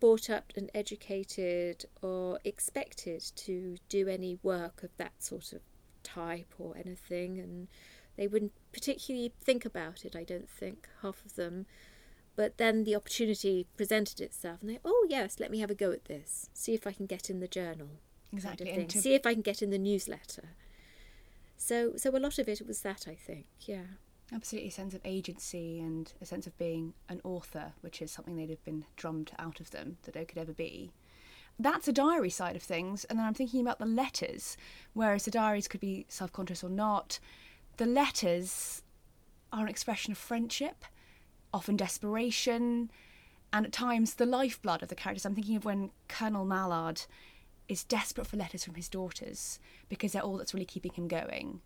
brought 0.00 0.28
up 0.28 0.52
and 0.56 0.70
educated 0.74 1.86
or 2.02 2.38
expected 2.44 3.22
to 3.34 3.76
do 3.88 4.08
any 4.08 4.38
work 4.42 4.82
of 4.82 4.90
that 4.96 5.12
sort 5.18 5.52
of 5.52 5.60
type 6.02 6.54
or 6.58 6.76
anything, 6.76 7.38
and 7.38 7.68
they 8.16 8.26
wouldn't 8.26 8.52
particularly 8.72 9.32
think 9.40 9.64
about 9.64 10.04
it, 10.04 10.14
I 10.14 10.24
don't 10.24 10.48
think, 10.48 10.88
half 11.02 11.24
of 11.24 11.34
them. 11.36 11.66
But 12.34 12.58
then 12.58 12.84
the 12.84 12.94
opportunity 12.94 13.66
presented 13.76 14.20
itself, 14.20 14.60
and 14.60 14.70
they, 14.70 14.78
oh 14.84 15.06
yes, 15.08 15.40
let 15.40 15.50
me 15.50 15.60
have 15.60 15.70
a 15.70 15.74
go 15.74 15.90
at 15.90 16.04
this. 16.04 16.50
See 16.52 16.74
if 16.74 16.86
I 16.86 16.92
can 16.92 17.06
get 17.06 17.30
in 17.30 17.40
the 17.40 17.48
journal. 17.48 17.88
Exactly. 18.32 18.68
Kind 18.68 18.82
of 18.82 18.88
to... 18.88 18.98
See 18.98 19.14
if 19.14 19.24
I 19.24 19.32
can 19.32 19.42
get 19.42 19.62
in 19.62 19.70
the 19.70 19.78
newsletter. 19.78 20.50
So, 21.56 21.92
so 21.96 22.10
a 22.10 22.18
lot 22.18 22.38
of 22.38 22.48
it 22.48 22.60
was 22.66 22.82
that, 22.82 23.06
I 23.08 23.14
think. 23.14 23.46
Yeah. 23.60 23.96
Absolutely, 24.32 24.68
a 24.68 24.72
sense 24.72 24.92
of 24.92 25.00
agency 25.04 25.78
and 25.78 26.12
a 26.20 26.26
sense 26.26 26.46
of 26.46 26.58
being 26.58 26.94
an 27.08 27.20
author, 27.22 27.72
which 27.80 28.02
is 28.02 28.10
something 28.10 28.36
they'd 28.36 28.50
have 28.50 28.64
been 28.64 28.84
drummed 28.96 29.30
out 29.38 29.60
of 29.60 29.70
them 29.70 29.98
that 30.02 30.14
they 30.14 30.24
could 30.24 30.38
ever 30.38 30.52
be. 30.52 30.90
That's 31.58 31.88
a 31.88 31.92
diary 31.92 32.30
side 32.30 32.56
of 32.56 32.62
things, 32.62 33.04
and 33.04 33.18
then 33.18 33.24
I'm 33.26 33.34
thinking 33.34 33.60
about 33.60 33.78
the 33.78 33.86
letters, 33.86 34.56
whereas 34.92 35.24
the 35.24 35.30
diaries 35.30 35.68
could 35.68 35.80
be 35.80 36.06
self 36.08 36.32
conscious 36.32 36.64
or 36.64 36.68
not. 36.68 37.18
The 37.76 37.86
letters 37.86 38.82
are 39.52 39.62
an 39.62 39.68
expression 39.68 40.12
of 40.12 40.18
friendship, 40.18 40.84
often 41.54 41.76
desperation, 41.76 42.90
and 43.52 43.64
at 43.64 43.72
times 43.72 44.14
the 44.14 44.26
lifeblood 44.26 44.82
of 44.82 44.88
the 44.88 44.94
characters. 44.94 45.24
I'm 45.24 45.34
thinking 45.34 45.56
of 45.56 45.64
when 45.64 45.92
Colonel 46.08 46.44
Mallard 46.44 47.02
is 47.68 47.84
desperate 47.84 48.26
for 48.26 48.36
letters 48.36 48.64
from 48.64 48.74
his 48.74 48.88
daughters 48.88 49.58
because 49.88 50.12
they're 50.12 50.22
all 50.22 50.36
that's 50.36 50.52
really 50.52 50.66
keeping 50.66 50.92
him 50.92 51.08
going. 51.08 51.60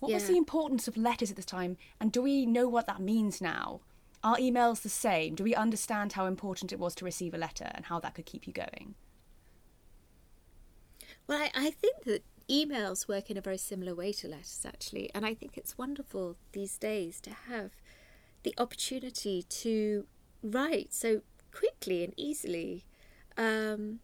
What 0.00 0.10
yeah. 0.10 0.16
was 0.16 0.28
the 0.28 0.36
importance 0.36 0.86
of 0.86 0.96
letters 0.96 1.30
at 1.30 1.36
this 1.36 1.44
time, 1.44 1.76
and 2.00 2.12
do 2.12 2.22
we 2.22 2.46
know 2.46 2.68
what 2.68 2.86
that 2.86 3.00
means 3.00 3.40
now? 3.40 3.80
Are 4.22 4.36
emails 4.36 4.82
the 4.82 4.88
same? 4.88 5.34
Do 5.34 5.44
we 5.44 5.54
understand 5.54 6.12
how 6.12 6.26
important 6.26 6.72
it 6.72 6.78
was 6.78 6.94
to 6.96 7.04
receive 7.04 7.34
a 7.34 7.38
letter 7.38 7.70
and 7.74 7.84
how 7.86 8.00
that 8.00 8.14
could 8.14 8.26
keep 8.26 8.46
you 8.46 8.52
going? 8.52 8.94
Well, 11.26 11.40
I, 11.40 11.50
I 11.54 11.70
think 11.70 12.04
that 12.04 12.24
emails 12.48 13.06
work 13.06 13.30
in 13.30 13.36
a 13.36 13.40
very 13.40 13.58
similar 13.58 13.94
way 13.94 14.12
to 14.14 14.28
letters, 14.28 14.64
actually. 14.66 15.10
And 15.14 15.24
I 15.24 15.34
think 15.34 15.56
it's 15.56 15.78
wonderful 15.78 16.36
these 16.52 16.78
days 16.78 17.20
to 17.22 17.30
have 17.48 17.72
the 18.42 18.54
opportunity 18.58 19.42
to 19.42 20.06
write 20.42 20.92
so 20.92 21.22
quickly 21.52 22.02
and 22.02 22.14
easily. 22.16 22.84
Um, 23.36 24.00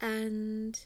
and 0.00 0.84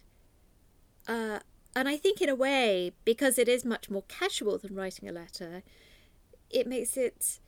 uh, 1.07 1.39
and 1.79 1.89
I 1.89 1.97
think 1.97 2.21
in 2.21 2.29
a 2.29 2.35
way, 2.35 2.91
because 3.05 3.39
it 3.39 3.49
is 3.49 3.65
much 3.65 3.89
more 3.89 4.03
casual 4.09 4.59
than 4.59 4.75
writing 4.75 5.09
a 5.09 5.13
letter, 5.13 5.63
it 6.51 6.67
makes 6.67 6.97
it 6.97 7.39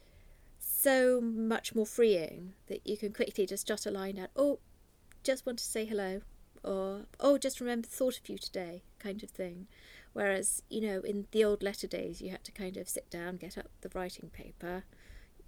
so 0.60 1.20
much 1.20 1.75
more 1.75 1.84
freeing 1.84 2.52
that 2.68 2.87
you 2.87 2.96
can 2.96 3.12
quickly 3.12 3.44
just 3.44 3.66
jot 3.66 3.87
a 3.87 3.90
line 3.90 4.20
out. 4.20 4.28
Oh, 4.37 4.60
just 5.25 5.46
want 5.46 5.58
to 5.58 5.64
say 5.64 5.84
hello, 5.84 6.20
or 6.62 7.06
oh, 7.18 7.38
just 7.38 7.60
remember 7.60 7.88
thought 7.88 8.18
of 8.18 8.28
you 8.28 8.38
today, 8.38 8.84
kind 9.00 9.20
of 9.25 9.30
thing. 9.30 9.66
Whereas 10.12 10.62
you 10.68 10.80
know, 10.80 11.00
in 11.00 11.26
the 11.32 11.42
old 11.42 11.60
letter 11.60 11.88
days, 11.88 12.22
you 12.22 12.30
had 12.30 12.44
to 12.44 12.52
kind 12.52 12.76
of 12.76 12.88
sit 12.88 13.10
down, 13.10 13.37
get 13.37 13.58
up 13.58 13.66
the 13.80 13.90
writing 13.96 14.30
paper, 14.32 14.84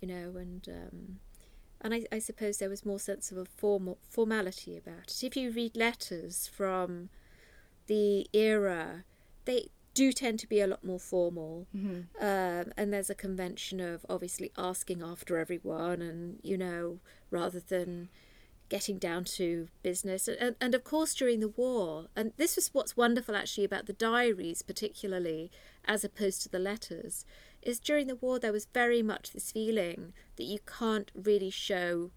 you 0.00 0.08
know, 0.08 0.36
and 0.36 0.68
um, 0.68 1.20
and 1.80 1.94
I, 1.94 2.06
I 2.10 2.18
suppose 2.18 2.58
there 2.58 2.68
was 2.68 2.84
more 2.84 2.98
sense 2.98 3.30
of 3.30 3.38
a 3.38 3.44
formal 3.44 3.98
formality 4.10 4.76
about 4.76 5.06
it. 5.06 5.22
If 5.22 5.36
you 5.36 5.52
read 5.52 5.76
letters 5.76 6.50
from 6.52 7.10
the 7.86 8.26
era, 8.32 9.04
they 9.44 9.68
do 9.94 10.12
tend 10.12 10.38
to 10.38 10.46
be 10.46 10.60
a 10.60 10.66
lot 10.66 10.84
more 10.84 11.00
formal. 11.00 11.66
Mm-hmm. 11.76 12.24
Um, 12.24 12.72
and 12.76 12.92
there's 12.92 13.10
a 13.10 13.14
convention 13.14 13.80
of 13.80 14.06
obviously 14.08 14.50
asking 14.56 15.02
after 15.02 15.38
everyone, 15.38 16.00
and 16.00 16.38
you 16.42 16.56
know, 16.56 17.00
rather 17.30 17.60
than 17.60 18.08
getting 18.68 18.96
down 18.96 19.22
to 19.22 19.68
business. 19.82 20.26
And, 20.28 20.56
and 20.58 20.74
of 20.74 20.82
course, 20.82 21.14
during 21.14 21.40
the 21.40 21.48
war, 21.48 22.06
and 22.16 22.32
this 22.38 22.56
is 22.56 22.70
what's 22.72 22.96
wonderful 22.96 23.36
actually 23.36 23.64
about 23.64 23.84
the 23.84 23.92
diaries, 23.92 24.62
particularly 24.62 25.50
as 25.84 26.04
opposed 26.04 26.42
to 26.42 26.48
the 26.48 26.58
letters, 26.58 27.26
is 27.60 27.78
during 27.78 28.06
the 28.06 28.16
war 28.16 28.38
there 28.38 28.52
was 28.52 28.66
very 28.72 29.02
much 29.02 29.32
this 29.32 29.52
feeling 29.52 30.14
that 30.36 30.44
you 30.44 30.58
can't 30.66 31.10
really 31.14 31.50
show 31.50 32.10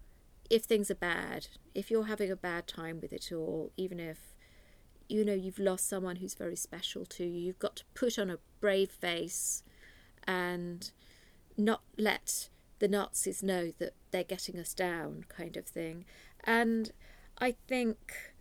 if 0.48 0.64
things 0.64 0.90
are 0.90 0.94
bad, 0.94 1.48
if 1.74 1.90
you're 1.90 2.04
having 2.04 2.30
a 2.30 2.36
bad 2.36 2.66
time 2.66 3.00
with 3.02 3.12
it 3.12 3.30
all, 3.32 3.70
even 3.76 4.00
if 4.00 4.34
you 5.08 5.24
know 5.24 5.34
you've 5.34 5.58
lost 5.58 5.88
someone 5.88 6.16
who's 6.16 6.34
very 6.34 6.56
special 6.56 7.04
to 7.06 7.24
you, 7.24 7.40
you've 7.40 7.58
got 7.58 7.76
to 7.76 7.84
put 7.94 8.18
on 8.18 8.30
a 8.30 8.38
brave 8.60 8.90
face 8.90 9.62
and 10.26 10.90
not 11.56 11.82
let 11.96 12.48
the 12.78 12.88
Nazis 12.88 13.42
know 13.42 13.72
that 13.78 13.94
they're 14.10 14.24
getting 14.24 14.58
us 14.58 14.74
down, 14.74 15.24
kind 15.28 15.56
of 15.56 15.66
thing. 15.66 16.04
And 16.44 16.92
I 17.38 17.54
think 17.66 18.34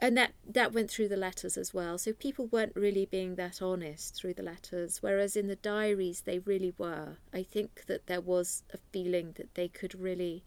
and 0.00 0.16
that 0.16 0.32
that 0.48 0.72
went 0.72 0.90
through 0.90 1.08
the 1.08 1.16
letters 1.16 1.56
as 1.56 1.74
well. 1.74 1.98
So 1.98 2.12
people 2.12 2.46
weren't 2.46 2.76
really 2.76 3.06
being 3.06 3.34
that 3.34 3.60
honest 3.60 4.14
through 4.14 4.34
the 4.34 4.42
letters 4.42 4.98
whereas 5.02 5.36
in 5.36 5.48
the 5.48 5.56
diaries 5.56 6.22
they 6.22 6.38
really 6.38 6.72
were. 6.78 7.18
I 7.32 7.42
think 7.42 7.84
that 7.86 8.06
there 8.06 8.20
was 8.20 8.62
a 8.72 8.78
feeling 8.92 9.32
that 9.36 9.54
they 9.54 9.68
could 9.68 9.98
really 9.98 10.44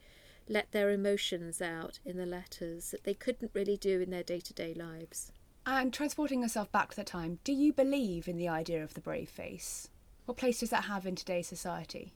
let 0.47 0.71
their 0.71 0.89
emotions 0.89 1.61
out 1.61 1.99
in 2.05 2.17
the 2.17 2.25
letters 2.25 2.91
that 2.91 3.03
they 3.03 3.13
couldn't 3.13 3.51
really 3.53 3.77
do 3.77 4.01
in 4.01 4.09
their 4.09 4.23
day-to-day 4.23 4.73
lives 4.73 5.31
and 5.65 5.93
transporting 5.93 6.41
yourself 6.41 6.71
back 6.71 6.89
to 6.89 6.95
that 6.95 7.05
time 7.05 7.39
do 7.43 7.53
you 7.53 7.71
believe 7.71 8.27
in 8.27 8.37
the 8.37 8.47
idea 8.47 8.83
of 8.83 8.93
the 8.93 9.01
brave 9.01 9.29
face 9.29 9.89
what 10.25 10.37
place 10.37 10.59
does 10.59 10.69
that 10.69 10.85
have 10.85 11.05
in 11.05 11.15
today's 11.15 11.47
society 11.47 12.13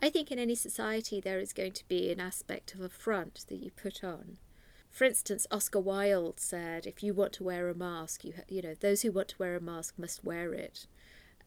i 0.00 0.08
think 0.08 0.30
in 0.30 0.38
any 0.38 0.54
society 0.54 1.20
there 1.20 1.40
is 1.40 1.52
going 1.52 1.72
to 1.72 1.86
be 1.88 2.10
an 2.10 2.20
aspect 2.20 2.74
of 2.74 2.80
a 2.80 2.88
front 2.88 3.44
that 3.48 3.62
you 3.62 3.70
put 3.70 4.02
on 4.04 4.38
for 4.90 5.04
instance, 5.04 5.46
Oscar 5.50 5.78
Wilde 5.78 6.40
said, 6.40 6.86
"If 6.86 7.02
you 7.02 7.14
want 7.14 7.32
to 7.34 7.44
wear 7.44 7.68
a 7.68 7.74
mask, 7.74 8.24
you 8.24 8.34
you 8.48 8.60
know 8.60 8.74
those 8.74 9.02
who 9.02 9.12
want 9.12 9.28
to 9.28 9.38
wear 9.38 9.54
a 9.54 9.60
mask 9.60 9.94
must 9.96 10.24
wear 10.24 10.52
it." 10.52 10.86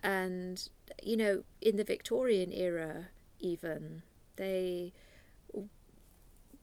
And 0.02 0.68
you 1.04 1.18
know, 1.18 1.44
in 1.62 1.76
the 1.76 1.84
Victorian 1.84 2.54
era, 2.54 3.10
even 3.40 4.04
they 4.38 4.94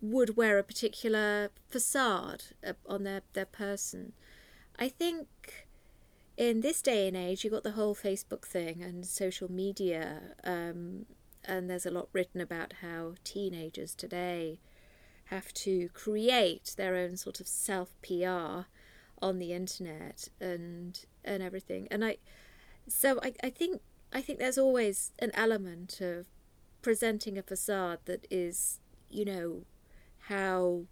would 0.01 0.37
wear 0.37 0.59
a 0.59 0.65
particular 0.65 1.51
facade 1.69 2.45
uh, 2.67 2.73
on 2.87 3.05
their 3.05 3.23
their 3.35 3.47
person. 3.47 4.15
I 4.81 4.89
think 4.89 5.29
in 6.39 6.63
this 6.63 6.81
day 6.81 7.07
and 7.07 7.15
age, 7.15 7.45
you've 7.45 7.53
got 7.53 7.65
the 7.65 7.73
whole 7.73 7.95
Facebook 7.95 8.47
thing 8.47 8.83
and 8.83 9.05
social 9.05 9.53
media, 9.53 10.35
um, 10.43 11.05
and 11.45 11.69
there's 11.69 11.85
a 11.85 11.91
lot 11.91 12.09
written 12.15 12.41
about 12.41 12.75
how 12.81 13.15
teenagers 13.23 13.95
today 13.95 14.59
have 15.27 15.53
to 15.53 15.91
create 15.91 16.75
their 16.79 16.97
own 16.97 17.19
sort 17.19 17.41
of 17.41 17.47
self 17.47 17.95
PR 18.03 18.63
on 19.21 19.39
the 19.39 19.53
internet 19.53 20.29
and 20.41 21.05
and 21.27 21.43
everything. 21.43 21.87
And 21.91 22.03
I 22.03 22.17
so 22.89 23.21
I, 23.23 23.35
I 23.45 23.51
think 23.51 23.83
I 24.15 24.23
think 24.23 24.39
there's 24.39 24.59
always 24.59 25.13
an 25.19 25.31
element 25.35 26.01
of 26.01 26.27
presenting 26.81 27.37
a 27.37 27.43
facade 27.43 27.99
that 28.07 28.27
is, 28.31 28.81
you 29.11 29.27
know, 29.27 29.65
how 30.29 30.85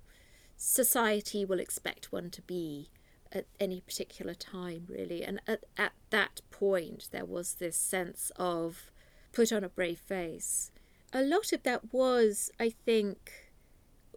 society 0.58 1.46
will 1.46 1.58
expect 1.58 2.12
one 2.12 2.28
to 2.28 2.42
be 2.42 2.90
at 3.32 3.46
any 3.60 3.80
particular 3.80 4.34
time, 4.34 4.86
really. 4.88 5.22
And 5.22 5.40
at, 5.46 5.64
at 5.76 5.92
that 6.10 6.40
point, 6.50 7.08
there 7.10 7.24
was 7.24 7.54
this 7.54 7.76
sense 7.76 8.32
of 8.36 8.90
put 9.32 9.52
on 9.52 9.64
a 9.64 9.68
brave 9.68 9.98
face. 9.98 10.70
A 11.12 11.22
lot 11.22 11.52
of 11.52 11.62
that 11.62 11.92
was, 11.92 12.50
I 12.58 12.70
think, 12.70 13.50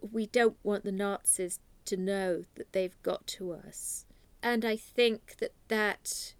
we 0.00 0.26
don't 0.26 0.56
want 0.62 0.84
the 0.84 0.92
Nazis 0.92 1.58
to 1.84 1.96
know 1.96 2.44
that 2.56 2.72
they've 2.72 3.00
got 3.02 3.26
to 3.28 3.52
us. 3.52 4.04
And 4.42 4.64
I 4.64 4.76
think 4.76 5.36
that 5.38 5.52
that 5.68 6.34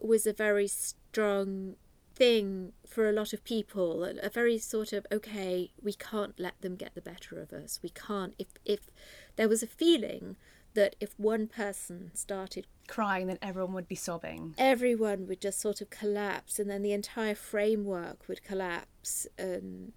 was 0.00 0.26
a 0.26 0.32
very 0.32 0.66
strong 0.66 1.76
thing 2.14 2.72
for 2.86 3.08
a 3.08 3.12
lot 3.12 3.32
of 3.32 3.42
people 3.42 4.04
a 4.04 4.30
very 4.30 4.56
sort 4.56 4.92
of 4.92 5.04
okay 5.10 5.72
we 5.82 5.92
can't 5.92 6.38
let 6.38 6.60
them 6.60 6.76
get 6.76 6.94
the 6.94 7.00
better 7.00 7.40
of 7.40 7.52
us 7.52 7.80
we 7.82 7.88
can't 7.88 8.34
if 8.38 8.46
if 8.64 8.90
there 9.34 9.48
was 9.48 9.64
a 9.64 9.66
feeling 9.66 10.36
that 10.74 10.96
if 11.00 11.18
one 11.18 11.46
person 11.46 12.10
started 12.14 12.66
crying 12.86 13.26
then 13.26 13.38
everyone 13.40 13.72
would 13.72 13.88
be 13.88 13.94
sobbing 13.94 14.54
everyone 14.58 15.26
would 15.26 15.40
just 15.40 15.60
sort 15.60 15.80
of 15.80 15.88
collapse 15.88 16.58
and 16.58 16.68
then 16.68 16.82
the 16.82 16.92
entire 16.92 17.34
framework 17.34 18.28
would 18.28 18.42
collapse 18.42 19.26
and 19.38 19.92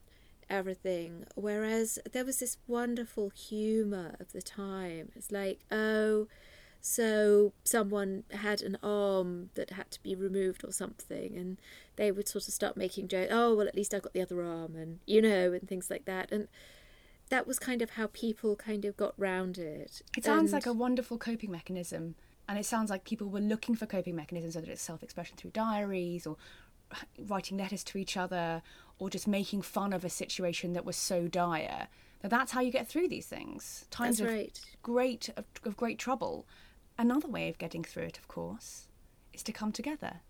everything. 0.50 1.26
Whereas 1.36 2.00
there 2.12 2.26
was 2.26 2.40
this 2.40 2.58
wonderful 2.68 3.30
humour 3.30 4.16
of 4.20 4.32
the 4.32 4.42
time. 4.42 5.10
It's 5.16 5.32
like, 5.32 5.60
oh, 5.72 6.28
so 6.80 7.54
someone 7.64 8.24
had 8.32 8.62
an 8.62 8.78
arm 8.84 9.50
that 9.56 9.72
had 9.72 9.92
to 9.92 10.04
be 10.04 10.16
removed 10.16 10.64
or 10.64 10.72
something, 10.72 11.36
and 11.36 11.58
they 11.96 12.12
would 12.12 12.28
sort 12.28 12.48
of 12.48 12.54
start 12.54 12.78
making 12.78 13.08
jokes. 13.08 13.32
Oh, 13.32 13.56
well, 13.56 13.68
at 13.68 13.76
least 13.76 13.94
I 13.94 14.00
got 14.00 14.14
the 14.14 14.22
other 14.22 14.44
arm, 14.44 14.76
and 14.76 15.00
you 15.06 15.22
know, 15.22 15.54
and 15.54 15.68
things 15.68 15.90
like 15.90 16.06
that. 16.06 16.32
And 16.32 16.48
that 17.30 17.48
was 17.48 17.60
kind 17.60 17.82
of 17.82 17.92
how 17.92 18.08
people 18.14 18.56
kind 18.56 18.86
of 18.86 18.96
got 18.98 19.14
round 19.18 19.58
it. 19.58 20.02
It 20.16 20.24
sounds 20.24 20.54
and... 20.54 20.54
like 20.54 20.66
a 20.66 20.74
wonderful 20.74 21.18
coping 21.18 21.52
mechanism. 21.52 22.16
And 22.50 22.58
it 22.58 22.66
sounds 22.66 22.90
like 22.90 23.04
people 23.04 23.28
were 23.28 23.42
looking 23.42 23.76
for 23.76 23.86
coping 23.86 24.16
mechanisms, 24.16 24.56
whether 24.56 24.72
it's 24.72 24.82
self 24.82 25.04
expression 25.04 25.36
through 25.36 25.52
diaries 25.52 26.26
or 26.26 26.38
writing 27.20 27.58
letters 27.58 27.84
to 27.84 27.98
each 27.98 28.16
other 28.16 28.62
or 29.00 29.10
just 29.10 29.28
making 29.28 29.62
fun 29.62 29.92
of 29.92 30.06
a 30.06 30.10
situation 30.10 30.74
that 30.74 30.86
was 30.86 30.96
so 30.96 31.28
dire. 31.28 31.88
Now 32.24 32.30
that's 32.30 32.52
how 32.52 32.62
you 32.62 32.72
get 32.72 32.88
through 32.88 33.10
these 33.10 33.26
things. 33.26 33.86
Times 33.92 34.20
that's 34.20 34.30
of 34.30 34.36
right. 34.36 34.62
great 34.82 35.30
of, 35.36 35.46
of 35.66 35.78
great 35.78 36.00
trouble. 36.00 36.48
Another 36.98 37.28
way 37.28 37.50
of 37.50 37.58
getting 37.58 37.84
through 37.84 38.04
it, 38.04 38.18
of 38.18 38.28
course, 38.28 38.88
is 39.34 39.44
to 39.44 39.52
come 39.52 39.72
together. 39.72 40.22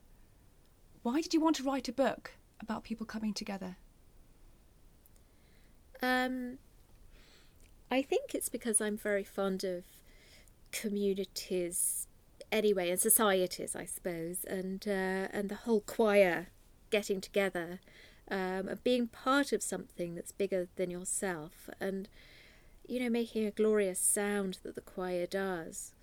Why 1.04 1.22
did 1.22 1.34
you 1.34 1.40
want 1.40 1.56
to 1.58 1.64
write 1.64 1.88
a 1.88 1.94
book 1.94 2.32
about 2.60 2.84
people 2.84 3.06
coming 3.06 3.34
together? 3.34 3.78
Um, 6.02 6.58
I 7.90 8.02
think 8.02 8.36
it's 8.36 8.50
because 8.50 8.82
I'm 8.82 8.98
very 8.98 9.24
fond 9.24 9.64
of 9.64 9.84
communities 10.72 12.08
anyway 12.52 12.90
and 12.90 13.00
societies, 13.00 13.76
I 13.76 13.86
suppose, 13.86 14.44
and 14.46 14.86
uh, 14.88 15.28
and 15.32 15.50
the 15.50 15.56
whole 15.56 15.82
choir 15.82 16.48
getting 16.90 17.22
together 17.22 17.80
um, 18.30 18.68
and 18.68 18.84
being 18.84 19.08
part 19.08 19.54
of 19.54 19.62
something 19.62 20.16
that's 20.16 20.32
bigger 20.32 20.68
than 20.76 20.90
yourself 20.90 21.70
and 21.80 22.08
you 22.88 23.00
know 23.00 23.10
making 23.10 23.46
a 23.46 23.52
glorious 23.52 24.00
sound 24.00 24.60
that 24.64 24.76
the 24.76 24.82
choir 24.82 25.26
does. 25.26 25.94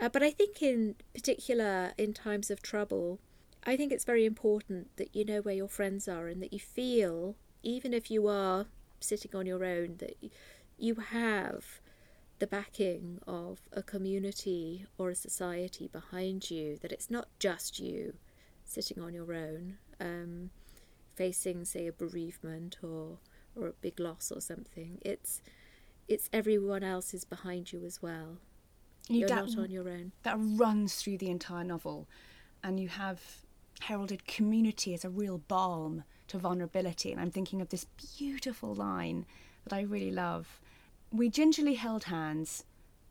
Uh, 0.00 0.08
but 0.08 0.22
i 0.22 0.30
think 0.30 0.60
in 0.62 0.96
particular 1.14 1.92
in 1.96 2.12
times 2.12 2.50
of 2.50 2.60
trouble 2.60 3.20
i 3.64 3.76
think 3.76 3.92
it's 3.92 4.04
very 4.04 4.24
important 4.24 4.88
that 4.96 5.14
you 5.14 5.24
know 5.24 5.40
where 5.40 5.54
your 5.54 5.68
friends 5.68 6.08
are 6.08 6.26
and 6.26 6.42
that 6.42 6.52
you 6.52 6.58
feel 6.58 7.36
even 7.62 7.94
if 7.94 8.10
you 8.10 8.26
are 8.26 8.66
sitting 8.98 9.30
on 9.34 9.46
your 9.46 9.64
own 9.64 9.96
that 9.98 10.16
you 10.82 10.96
have 10.96 11.80
the 12.40 12.46
backing 12.48 13.20
of 13.24 13.60
a 13.72 13.84
community 13.84 14.84
or 14.98 15.10
a 15.10 15.14
society 15.14 15.86
behind 15.86 16.50
you 16.50 16.76
that 16.82 16.90
it's 16.90 17.08
not 17.08 17.28
just 17.38 17.78
you 17.78 18.14
sitting 18.64 19.00
on 19.00 19.14
your 19.14 19.32
own 19.32 19.78
um, 20.00 20.50
facing, 21.14 21.64
say, 21.64 21.86
a 21.86 21.92
bereavement 21.92 22.78
or 22.82 23.18
or 23.54 23.68
a 23.68 23.72
big 23.72 24.00
loss 24.00 24.32
or 24.34 24.40
something. 24.40 24.98
It's 25.02 25.40
it's 26.08 26.28
everyone 26.32 26.82
else 26.82 27.14
is 27.14 27.24
behind 27.24 27.72
you 27.72 27.84
as 27.84 28.02
well. 28.02 28.38
You 29.08 29.26
are 29.26 29.28
not 29.28 29.56
on 29.56 29.70
your 29.70 29.88
own. 29.88 30.10
That 30.24 30.36
runs 30.38 30.96
through 30.96 31.18
the 31.18 31.30
entire 31.30 31.64
novel, 31.64 32.08
and 32.64 32.80
you 32.80 32.88
have 32.88 33.20
heralded 33.82 34.26
community 34.26 34.94
as 34.94 35.04
a 35.04 35.10
real 35.10 35.38
balm 35.38 36.02
to 36.26 36.38
vulnerability. 36.38 37.12
And 37.12 37.20
I'm 37.20 37.30
thinking 37.30 37.60
of 37.60 37.68
this 37.68 37.86
beautiful 38.18 38.74
line 38.74 39.26
that 39.64 39.72
I 39.72 39.82
really 39.82 40.10
love. 40.10 40.60
We 41.12 41.28
gingerly 41.28 41.74
held 41.74 42.04
hands, 42.04 42.64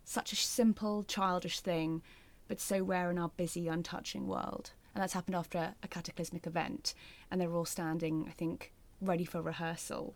such 0.03 0.33
a 0.33 0.35
simple, 0.35 1.03
childish 1.03 1.59
thing, 1.59 2.01
but 2.47 2.59
so 2.59 2.81
rare 2.81 3.11
in 3.11 3.19
our 3.19 3.29
busy, 3.29 3.67
untouching 3.67 4.25
world. 4.25 4.71
And 4.93 5.01
that's 5.01 5.13
happened 5.13 5.35
after 5.35 5.75
a 5.83 5.87
cataclysmic 5.87 6.47
event, 6.47 6.95
and 7.29 7.39
they're 7.39 7.53
all 7.53 7.65
standing, 7.65 8.25
I 8.27 8.31
think, 8.31 8.73
ready 8.99 9.23
for 9.23 9.41
rehearsal. 9.41 10.15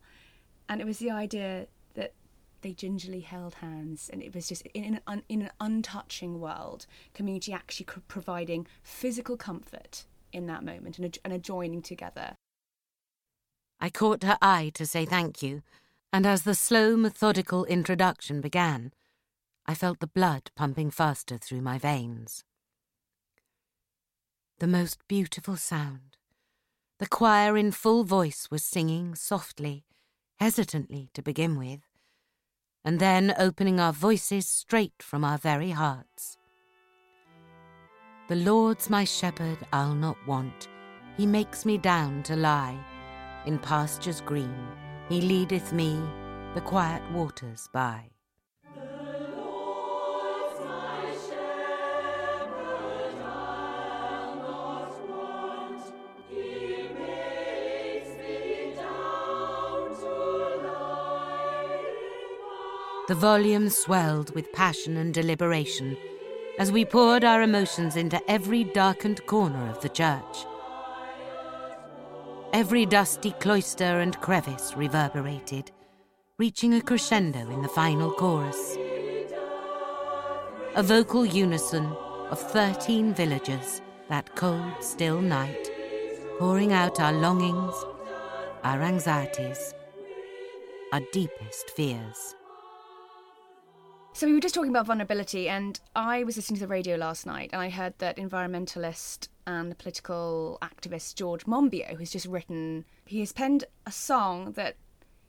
And 0.67 0.81
it 0.81 0.85
was 0.85 0.97
the 0.97 1.11
idea 1.11 1.67
that 1.93 2.13
they 2.61 2.73
gingerly 2.73 3.19
held 3.19 3.55
hands, 3.55 4.09
and 4.11 4.23
it 4.23 4.33
was 4.33 4.49
just 4.49 4.65
in 4.73 4.99
an, 5.07 5.23
in 5.29 5.43
an 5.43 5.51
untouching 5.61 6.39
world, 6.39 6.87
community 7.13 7.53
actually 7.53 7.85
providing 8.07 8.65
physical 8.81 9.37
comfort 9.37 10.05
in 10.33 10.47
that 10.47 10.65
moment 10.65 10.97
and 10.97 11.17
and 11.23 11.33
a 11.33 11.37
joining 11.37 11.83
together. 11.83 12.35
I 13.79 13.89
caught 13.91 14.23
her 14.23 14.39
eye 14.41 14.71
to 14.73 14.87
say 14.87 15.05
thank 15.05 15.43
you, 15.43 15.61
and 16.12 16.25
as 16.25 16.43
the 16.43 16.55
slow, 16.55 16.95
methodical 16.95 17.65
introduction 17.65 18.41
began, 18.41 18.91
I 19.65 19.74
felt 19.74 20.00
the 20.00 20.07
blood 20.07 20.51
pumping 20.55 20.91
faster 20.91 21.38
through 21.38 21.62
my 21.62 21.77
veins. 21.77 22.43
The 24.59 24.67
most 24.67 25.00
beautiful 25.07 25.57
sound. 25.57 26.17
The 27.00 27.07
choir 27.07 27.57
in 27.57 27.71
full 27.71 28.03
voice 28.03 28.47
was 28.50 28.63
singing 28.63 29.15
softly, 29.15 29.83
hesitantly 30.39 31.09
to 31.13 31.21
begin 31.21 31.57
with, 31.57 31.81
and 32.85 33.00
then 33.00 33.33
opening 33.38 33.79
our 33.79 33.91
voices 33.91 34.47
straight 34.47 35.01
from 35.01 35.25
our 35.25 35.38
very 35.38 35.71
hearts. 35.71 36.38
The 38.27 38.35
Lord's 38.35 38.89
my 38.89 39.03
shepherd, 39.03 39.57
I'll 39.74 39.93
not 39.93 40.17
want. 40.25 40.69
He 41.17 41.25
makes 41.25 41.65
me 41.65 41.77
down 41.77 42.24
to 42.24 42.35
lie 42.35 42.79
in 43.45 43.59
pastures 43.59 44.21
green. 44.21 44.67
He 45.07 45.21
leadeth 45.21 45.71
me 45.71 46.01
the 46.55 46.62
quiet 46.62 47.03
waters 47.12 47.69
by. 47.71 48.09
The 63.07 63.13
volume 63.13 63.69
swelled 63.69 64.33
with 64.33 64.51
passion 64.51 64.97
and 64.97 65.13
deliberation 65.13 65.95
as 66.57 66.71
we 66.71 66.83
poured 66.83 67.24
our 67.24 67.43
emotions 67.43 67.95
into 67.95 68.19
every 68.27 68.63
darkened 68.63 69.24
corner 69.27 69.69
of 69.69 69.79
the 69.81 69.89
church. 69.89 70.45
Every 72.55 72.85
dusty 72.85 73.31
cloister 73.31 74.00
and 74.00 74.17
crevice 74.21 74.77
reverberated, 74.77 75.71
reaching 76.39 76.75
a 76.75 76.81
crescendo 76.81 77.50
in 77.50 77.62
the 77.62 77.67
final 77.67 78.12
chorus. 78.12 78.77
A 80.75 80.81
vocal 80.81 81.25
unison 81.25 81.85
of 82.29 82.39
13 82.39 83.13
villagers 83.13 83.81
that 84.07 84.33
cold, 84.37 84.72
still 84.79 85.20
night, 85.20 85.70
pouring 86.39 86.72
out 86.72 87.01
our 87.01 87.11
longings, 87.11 87.75
our 88.63 88.81
anxieties, 88.81 89.74
our 90.94 91.01
deepest 91.11 91.72
fears. 91.72 92.35
So 94.13 94.27
we 94.27 94.33
were 94.33 94.39
just 94.39 94.55
talking 94.55 94.72
about 94.72 94.85
vulnerability, 94.85 95.50
and 95.50 95.77
I 95.94 96.24
was 96.24 96.37
listening 96.37 96.59
to 96.59 96.68
the 96.68 96.70
radio 96.70 96.96
last 96.96 97.25
night, 97.25 97.50
and 97.51 97.61
I 97.61 97.68
heard 97.70 97.96
that 97.98 98.15
environmentalist 98.15 99.27
and 99.48 99.72
the 99.72 99.75
political 99.75 100.58
activist 100.62 101.16
George 101.16 101.46
Monbiot 101.46 102.00
has 102.00 102.12
just 102.12 102.25
written. 102.25 102.86
He 103.05 103.20
has 103.20 103.31
penned 103.31 103.66
a 103.86 103.92
song 103.92 104.53
that 104.53 104.75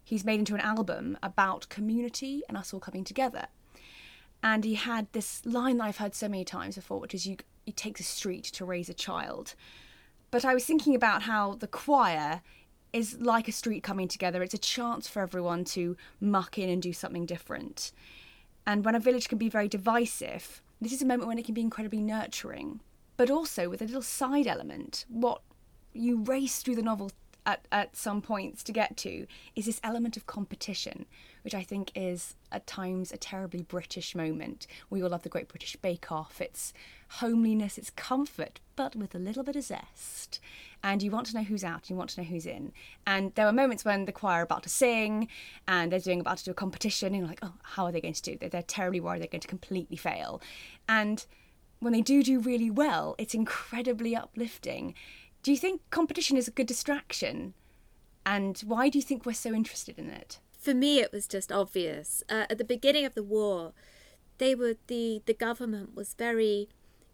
he's 0.04 0.24
made 0.24 0.38
into 0.38 0.54
an 0.54 0.60
album 0.60 1.18
about 1.22 1.68
community 1.68 2.42
and 2.48 2.56
us 2.56 2.72
all 2.72 2.80
coming 2.80 3.04
together. 3.04 3.46
And 4.42 4.64
he 4.64 4.74
had 4.74 5.12
this 5.12 5.44
line 5.44 5.78
that 5.78 5.84
I've 5.84 5.96
heard 5.96 6.14
so 6.14 6.28
many 6.28 6.44
times 6.44 6.76
before, 6.76 7.00
which 7.00 7.14
is, 7.14 7.26
"You 7.26 7.36
it 7.66 7.76
takes 7.76 8.00
a 8.00 8.04
street 8.04 8.44
to 8.44 8.64
raise 8.64 8.88
a 8.88 8.94
child." 8.94 9.54
But 10.30 10.44
I 10.44 10.54
was 10.54 10.64
thinking 10.64 10.94
about 10.94 11.22
how 11.22 11.54
the 11.54 11.66
choir 11.66 12.42
is 12.92 13.18
like 13.20 13.48
a 13.48 13.52
street 13.52 13.82
coming 13.82 14.08
together. 14.08 14.42
It's 14.42 14.54
a 14.54 14.58
chance 14.58 15.08
for 15.08 15.20
everyone 15.20 15.64
to 15.64 15.96
muck 16.20 16.58
in 16.58 16.68
and 16.68 16.80
do 16.80 16.92
something 16.92 17.26
different. 17.26 17.92
And 18.64 18.84
when 18.84 18.94
a 18.94 19.00
village 19.00 19.28
can 19.28 19.38
be 19.38 19.48
very 19.48 19.68
divisive, 19.68 20.62
this 20.80 20.92
is 20.92 21.02
a 21.02 21.06
moment 21.06 21.28
when 21.28 21.38
it 21.38 21.44
can 21.44 21.54
be 21.54 21.60
incredibly 21.60 22.00
nurturing, 22.00 22.80
but 23.16 23.30
also 23.30 23.68
with 23.68 23.82
a 23.82 23.86
little 23.86 24.02
side 24.02 24.46
element. 24.46 25.04
What 25.08 25.42
you 25.92 26.22
race 26.22 26.60
through 26.60 26.76
the 26.76 26.82
novel 26.82 27.10
at, 27.46 27.66
at 27.70 27.96
some 27.96 28.20
points 28.20 28.62
to 28.64 28.72
get 28.72 28.96
to 28.96 29.26
is 29.54 29.66
this 29.66 29.80
element 29.84 30.16
of 30.16 30.26
competition, 30.26 31.06
which 31.42 31.54
I 31.54 31.62
think 31.62 31.92
is 31.94 32.34
at 32.50 32.66
times 32.66 33.12
a 33.12 33.16
terribly 33.16 33.62
British 33.62 34.16
moment. 34.16 34.66
We 34.90 35.02
all 35.02 35.10
love 35.10 35.22
the 35.22 35.28
Great 35.28 35.48
British 35.48 35.76
Bake 35.76 36.10
Off. 36.10 36.40
It's 36.40 36.72
homeliness, 37.08 37.78
it's 37.78 37.90
comfort, 37.90 38.58
but 38.74 38.96
with 38.96 39.14
a 39.14 39.18
little 39.18 39.44
bit 39.44 39.54
of 39.54 39.62
zest 39.62 40.40
and 40.82 41.02
you 41.02 41.10
want 41.12 41.28
to 41.28 41.36
know 41.36 41.44
who's 41.44 41.62
out, 41.62 41.88
you 41.88 41.94
want 41.94 42.10
to 42.10 42.20
know 42.20 42.26
who's 42.26 42.46
in. 42.46 42.72
And 43.06 43.32
there 43.36 43.46
were 43.46 43.52
moments 43.52 43.84
when 43.84 44.06
the 44.06 44.12
choir 44.12 44.40
are 44.40 44.42
about 44.42 44.64
to 44.64 44.68
sing 44.68 45.28
and 45.68 45.92
they're 45.92 46.00
doing 46.00 46.20
about 46.20 46.38
to 46.38 46.44
do 46.44 46.50
a 46.50 46.54
competition, 46.54 47.08
and 47.08 47.18
you're 47.18 47.28
like, 47.28 47.40
oh, 47.42 47.54
how 47.62 47.84
are 47.84 47.92
they 47.92 48.00
going 48.00 48.14
to 48.14 48.22
do? 48.22 48.36
They're, 48.36 48.48
they're 48.48 48.62
terribly 48.62 49.00
worried 49.00 49.22
they're 49.22 49.28
going 49.28 49.40
to 49.40 49.48
completely 49.48 49.96
fail. 49.96 50.42
And 50.88 51.24
when 51.80 51.92
they 51.92 52.00
do 52.00 52.22
do 52.22 52.40
really 52.40 52.70
well, 52.70 53.14
it's 53.18 53.34
incredibly 53.34 54.16
uplifting. 54.16 54.94
Do 55.42 55.50
you 55.50 55.56
think 55.56 55.80
competition 55.90 56.36
is 56.36 56.48
a 56.48 56.52
good 56.52 56.66
distraction? 56.66 57.54
And 58.24 58.58
why 58.66 58.88
do 58.88 58.98
you 58.98 59.02
think 59.02 59.24
we're 59.24 59.34
so 59.34 59.54
interested 59.54 59.98
in 59.98 60.10
it? 60.10 60.40
For 60.58 60.74
me, 60.74 60.98
it 60.98 61.12
was 61.12 61.28
just 61.28 61.52
obvious. 61.52 62.24
Uh, 62.28 62.46
at 62.50 62.58
the 62.58 62.64
beginning 62.64 63.04
of 63.04 63.14
the 63.14 63.22
war, 63.22 63.72
they 64.38 64.54
were 64.54 64.76
the 64.88 65.22
the 65.26 65.34
government 65.34 65.94
was 65.94 66.14
very 66.14 66.68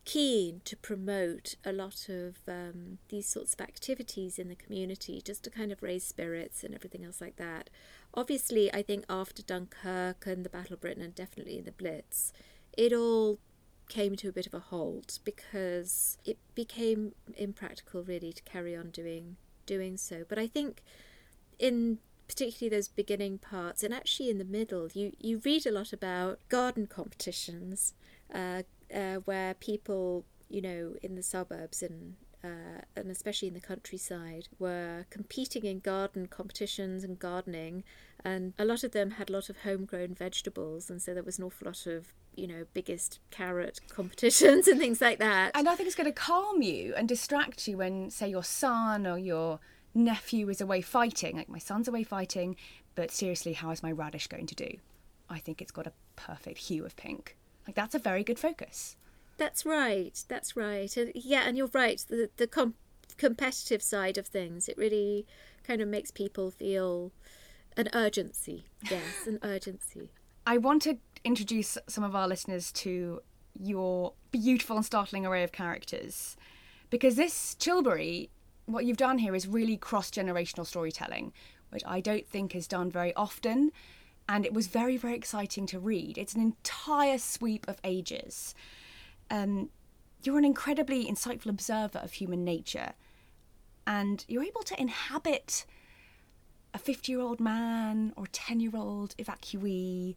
keen 0.05 0.61
to 0.64 0.77
promote 0.77 1.55
a 1.64 1.72
lot 1.72 2.09
of 2.09 2.37
um, 2.48 2.98
these 3.09 3.27
sorts 3.27 3.55
of 3.55 3.61
activities 3.61 4.38
in 4.38 4.48
the 4.48 4.57
community 4.57 5.22
just 5.25 5.44
to 5.44 5.51
kind 5.51 5.70
of 5.70 5.83
raise 5.83 6.03
spirits 6.03 6.64
and 6.64 6.75
everything 6.75 7.05
else 7.05 7.20
like 7.20 7.37
that. 7.37 7.70
Obviously, 8.14 8.72
I 8.75 8.83
think 8.83 9.05
after 9.09 9.42
Dunkirk 9.42 10.27
and 10.27 10.44
the 10.44 10.51
Battle 10.51 10.75
of 10.75 10.81
Britain 10.81 11.03
and 11.03 11.14
definitely 11.14 11.61
the 11.61 11.72
Blitz, 11.72 12.33
it 12.77 12.92
all 12.92 13.38
came 13.92 14.16
to 14.16 14.28
a 14.28 14.33
bit 14.33 14.46
of 14.46 14.55
a 14.55 14.59
halt 14.59 15.18
because 15.22 16.16
it 16.24 16.38
became 16.55 17.12
impractical 17.37 18.02
really 18.02 18.33
to 18.33 18.42
carry 18.44 18.74
on 18.74 18.88
doing 18.90 19.37
doing 19.66 19.98
so. 19.98 20.24
But 20.26 20.38
I 20.38 20.46
think 20.46 20.83
in 21.59 21.98
particularly 22.26 22.74
those 22.74 22.88
beginning 22.88 23.37
parts 23.37 23.83
and 23.83 23.92
actually 23.92 24.31
in 24.31 24.38
the 24.38 24.46
middle, 24.46 24.88
you, 24.94 25.12
you 25.20 25.42
read 25.44 25.66
a 25.66 25.70
lot 25.70 25.92
about 25.92 26.38
garden 26.48 26.87
competitions, 26.87 27.92
uh, 28.35 28.62
uh, 28.94 29.16
where 29.26 29.52
people, 29.52 30.24
you 30.48 30.62
know, 30.62 30.94
in 31.02 31.14
the 31.14 31.22
suburbs 31.22 31.83
and 31.83 32.14
uh, 32.44 32.81
and 32.96 33.09
especially 33.09 33.46
in 33.46 33.55
the 33.55 33.61
countryside, 33.61 34.48
were 34.59 35.07
competing 35.11 35.64
in 35.64 35.78
garden 35.78 36.26
competitions 36.26 37.05
and 37.05 37.18
gardening, 37.18 37.85
and 38.24 38.52
a 38.59 38.64
lot 38.64 38.83
of 38.83 38.90
them 38.90 39.12
had 39.12 39.31
a 39.31 39.33
lot 39.33 39.48
of 39.48 39.59
homegrown 39.59 40.12
vegetables, 40.14 40.90
and 40.90 41.00
so 41.00 41.14
there 41.14 41.22
was 41.22 41.38
an 41.38 41.44
awful 41.44 41.66
lot 41.66 41.87
of 41.87 42.12
you 42.35 42.47
know 42.47 42.64
biggest 42.75 43.18
carrot 43.31 43.81
competitions 43.88 44.68
and 44.68 44.79
things 44.79 45.01
like 45.01 45.18
that. 45.18 45.53
And 45.55 45.68
I 45.68 45.75
think 45.75 45.87
it's 45.87 45.97
going 45.97 46.07
to 46.07 46.12
calm 46.12 46.62
you 46.62 46.95
and 46.97 47.09
distract 47.09 47.66
you 47.68 47.79
when, 47.79 48.11
say, 48.11 48.29
your 48.29 48.45
son 48.45 49.07
or 49.07 49.18
your 49.18 49.61
nephew 49.95 50.49
is 50.49 50.61
away 50.61 50.81
fighting. 50.81 51.37
Like 51.37 51.49
my 51.49 51.59
son's 51.59 51.88
away 51.88 52.05
fighting, 52.05 52.57
but 52.95 53.11
seriously, 53.11 53.53
how 53.53 53.71
is 53.71 53.83
my 53.83 53.92
radish 53.92 54.27
going 54.27 54.47
to 54.47 54.55
do? 54.55 54.77
I 55.29 55.38
think 55.38 55.62
it's 55.62 55.73
got 55.73 55.87
a 55.87 55.92
perfect 56.16 56.59
hue 56.59 56.85
of 56.85 56.97
pink. 56.97 57.37
Like 57.66 57.77
that's 57.77 57.95
a 57.95 57.99
very 57.99 58.25
good 58.25 58.38
focus. 58.38 58.97
That's 59.38 59.64
right. 59.64 60.23
That's 60.29 60.57
right. 60.57 60.95
And 60.97 61.12
yeah, 61.14 61.45
and 61.47 61.57
you're 61.57 61.71
right. 61.73 62.05
The 62.09 62.31
the 62.37 62.47
com- 62.47 62.75
competitive 63.16 63.83
side 63.83 64.18
of 64.18 64.27
things, 64.27 64.68
it 64.68 64.77
really 64.77 65.27
kind 65.64 65.81
of 65.81 65.88
makes 65.88 66.11
people 66.11 66.51
feel 66.51 67.12
an 67.77 67.88
urgency. 67.95 68.66
Yes, 68.90 69.27
an 69.27 69.38
urgency. 69.42 70.11
I 70.47 70.59
want 70.59 70.83
to 70.83 70.99
introduce 71.24 71.78
some 71.88 72.04
of 72.04 72.14
our 72.14 72.28
listeners 72.28 72.72
to 72.72 73.20
your 73.58 74.12
beautiful 74.30 74.76
and 74.76 74.85
startling 74.85 75.26
array 75.26 75.42
of 75.44 75.52
characters 75.52 76.37
because 76.90 77.16
this 77.16 77.54
Chilbury, 77.58 78.28
what 78.66 78.85
you've 78.85 78.96
done 78.96 79.18
here 79.18 79.35
is 79.35 79.46
really 79.46 79.76
cross 79.76 80.11
generational 80.11 80.66
storytelling, 80.66 81.32
which 81.70 81.82
I 81.87 82.00
don't 82.00 82.26
think 82.26 82.54
is 82.54 82.66
done 82.66 82.90
very 82.90 83.14
often 83.14 83.72
and 84.28 84.46
it 84.46 84.54
was 84.54 84.66
very, 84.66 84.96
very 84.96 85.14
exciting 85.14 85.66
to 85.66 85.78
read. 85.78 86.16
It's 86.16 86.35
an 86.35 86.40
entire 86.40 87.18
sweep 87.18 87.66
of 87.68 87.78
ages. 87.85 88.54
Um, 89.30 89.70
you're 90.22 90.38
an 90.38 90.44
incredibly 90.44 91.06
insightful 91.06 91.46
observer 91.46 91.98
of 91.98 92.12
human 92.12 92.44
nature, 92.44 92.92
and 93.87 94.24
you're 94.28 94.44
able 94.44 94.62
to 94.62 94.80
inhabit 94.80 95.66
a 96.72 96.78
50 96.78 97.12
year 97.12 97.20
old 97.20 97.40
man 97.40 98.12
or 98.16 98.24
a 98.24 98.28
10 98.28 98.61
year 98.61 98.72
old 98.74 99.16
evacuee 99.18 100.14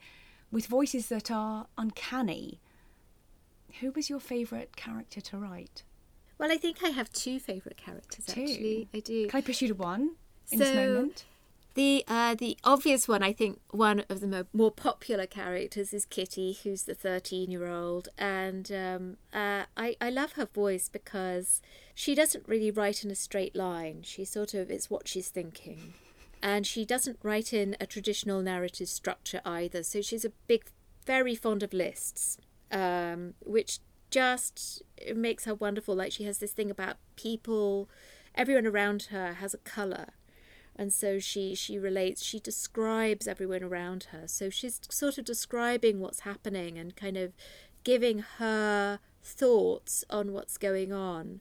with 0.52 0.68
voices 0.68 1.08
that 1.10 1.30
are 1.32 1.68
uncanny. 1.78 2.60
Who 3.82 3.92
was 3.92 4.10
your 4.10 4.20
favourite 4.20 4.76
character 4.76 5.20
to 5.22 5.38
write? 5.38 5.84
Well, 6.38 6.52
I 6.52 6.58
think 6.58 6.84
I 6.84 6.90
have 6.90 7.12
two 7.12 7.40
favourite 7.40 7.78
characters 7.78 8.26
Two? 8.26 8.42
actually. 8.42 8.88
I 8.94 9.00
do. 9.00 9.28
Can 9.28 9.38
I 9.38 9.42
push 9.42 9.62
you 9.62 9.68
to 9.70 9.74
one 9.74 10.12
in 10.52 10.60
So- 10.60 10.66
this 10.66 10.76
moment? 10.76 11.26
The 11.74 12.06
uh, 12.08 12.36
the 12.36 12.58
obvious 12.64 13.06
one, 13.06 13.22
I 13.22 13.34
think, 13.34 13.60
one 13.72 14.06
of 14.08 14.22
the 14.22 14.28
mo- 14.28 14.46
more 14.54 14.72
popular 14.72 15.26
characters 15.26 15.92
is 15.94 16.06
Kitty, 16.06 16.58
who's 16.64 16.84
the 16.84 16.94
thirteen-year-old, 16.96 18.08
and 18.18 18.72
um, 18.72 19.18
uh, 19.34 19.64
I 19.76 19.98
I 20.00 20.10
love 20.10 20.34
her 20.34 20.46
voice 20.46 20.88
because 20.88 21.62
she 21.94 22.16
doesn't 22.16 22.48
really 22.48 22.72
write 22.72 23.04
in 23.04 23.12
a 23.12 23.16
straight 23.16 23.58
line. 23.58 24.04
She 24.04 24.24
sort 24.24 24.54
of 24.54 24.72
it's 24.72 24.90
what 24.90 25.10
she's 25.10 25.28
thinking, 25.28 25.96
and 26.46 26.68
she 26.68 26.86
doesn't 26.86 27.18
write 27.24 27.54
in 27.54 27.76
a 27.82 27.88
traditional 27.88 28.40
narrative 28.40 28.88
structure 28.88 29.42
either. 29.44 29.82
So 29.82 30.00
she's 30.04 30.24
a 30.24 30.30
big, 30.46 30.66
very 31.04 31.34
fond 31.34 31.64
of 31.64 31.74
lists, 31.74 32.38
um, 32.72 33.34
which 33.40 33.80
just 34.12 34.84
makes 35.16 35.46
her 35.46 35.56
wonderful. 35.56 35.96
Like 35.96 36.12
she 36.12 36.24
has 36.26 36.38
this 36.38 36.52
thing 36.52 36.70
about 36.70 36.98
people, 37.16 37.90
everyone 38.36 38.68
around 38.68 39.08
her 39.10 39.34
has 39.34 39.56
a 39.56 39.58
color 39.58 40.10
and 40.76 40.92
so 40.92 41.20
she 41.20 41.56
she 41.56 41.80
relates 41.80 42.22
she 42.22 42.38
describes 42.38 43.30
everyone 43.30 43.64
around 43.64 44.08
her 44.12 44.28
so 44.28 44.50
she's 44.50 44.82
sort 44.90 45.18
of 45.18 45.24
describing 45.24 46.02
what's 46.02 46.20
happening 46.22 46.78
and 46.78 46.98
kind 46.98 47.16
of 47.16 47.32
giving 47.86 48.20
her 48.40 49.00
thoughts 49.24 50.04
on 50.10 50.34
what's 50.34 50.58
going 50.58 50.92
on 50.92 51.40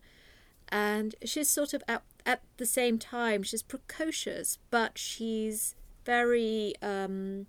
and 0.69 1.17
she's 1.25 1.49
sort 1.49 1.75
of 1.75 1.83
at, 1.88 2.05
at 2.27 2.43
the 2.57 2.67
same 2.67 2.99
time 2.99 3.43
she's 3.43 3.63
precocious 3.63 4.59
but 4.71 4.97
she's 4.99 5.75
very 6.05 6.75
um 6.83 7.47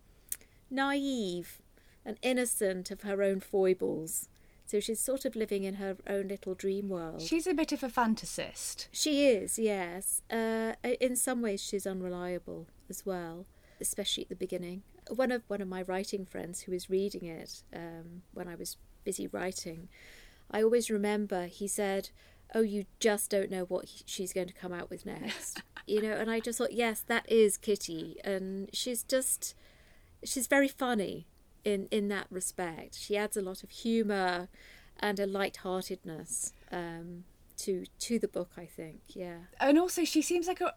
naive 0.69 1.61
and 2.05 2.17
innocent 2.21 2.91
of 2.91 3.01
her 3.01 3.21
own 3.23 3.39
foibles 3.39 4.27
so 4.65 4.79
she's 4.79 4.99
sort 4.99 5.25
of 5.25 5.35
living 5.35 5.63
in 5.63 5.75
her 5.75 5.95
own 6.07 6.27
little 6.27 6.55
dream 6.55 6.89
world 6.89 7.21
She's 7.21 7.45
a 7.47 7.53
bit 7.53 7.71
of 7.71 7.83
a 7.83 7.87
fantasist. 7.89 8.87
she 8.91 9.27
is, 9.27 9.59
yes. 9.59 10.23
Uh, 10.31 10.73
in 10.99 11.15
some 11.15 11.43
ways, 11.43 11.61
she's 11.61 11.85
unreliable 11.85 12.65
as 12.89 13.05
well, 13.05 13.45
especially 13.79 14.23
at 14.23 14.29
the 14.29 14.35
beginning. 14.35 14.81
One 15.07 15.31
of 15.31 15.43
one 15.47 15.61
of 15.61 15.67
my 15.67 15.83
writing 15.83 16.25
friends 16.25 16.61
who 16.61 16.71
was 16.71 16.89
reading 16.89 17.25
it 17.25 17.61
um, 17.75 18.23
when 18.33 18.47
I 18.47 18.55
was 18.55 18.77
busy 19.03 19.27
writing, 19.27 19.87
I 20.49 20.63
always 20.63 20.89
remember 20.89 21.45
he 21.45 21.67
said, 21.67 22.09
"Oh, 22.53 22.61
you 22.61 22.85
just 22.99 23.29
don't 23.29 23.49
know 23.49 23.63
what 23.63 23.85
he, 23.85 24.03
she's 24.05 24.33
going 24.33 24.47
to 24.47 24.53
come 24.53 24.73
out 24.73 24.89
with 24.89 25.05
next," 25.05 25.61
you 25.87 26.01
know. 26.01 26.13
And 26.13 26.29
I 26.29 26.39
just 26.39 26.57
thought, 26.57 26.73
yes, 26.73 27.01
that 27.07 27.29
is 27.31 27.57
Kitty, 27.57 28.17
and 28.23 28.69
she's 28.73 29.03
just 29.03 29.55
she's 30.23 30.47
very 30.47 30.67
funny 30.67 31.27
in 31.63 31.87
in 31.91 32.07
that 32.09 32.27
respect. 32.29 32.95
She 32.97 33.17
adds 33.17 33.35
a 33.37 33.41
lot 33.41 33.63
of 33.63 33.69
humour 33.69 34.49
and 34.99 35.19
a 35.19 35.25
light-heartedness 35.25 36.53
um, 36.71 37.25
to 37.57 37.85
to 37.99 38.19
the 38.19 38.27
book. 38.27 38.51
I 38.57 38.65
think, 38.65 39.01
yeah. 39.09 39.39
and 39.59 39.77
also 39.77 40.03
she 40.05 40.21
seems 40.21 40.47
like 40.47 40.61
a 40.61 40.73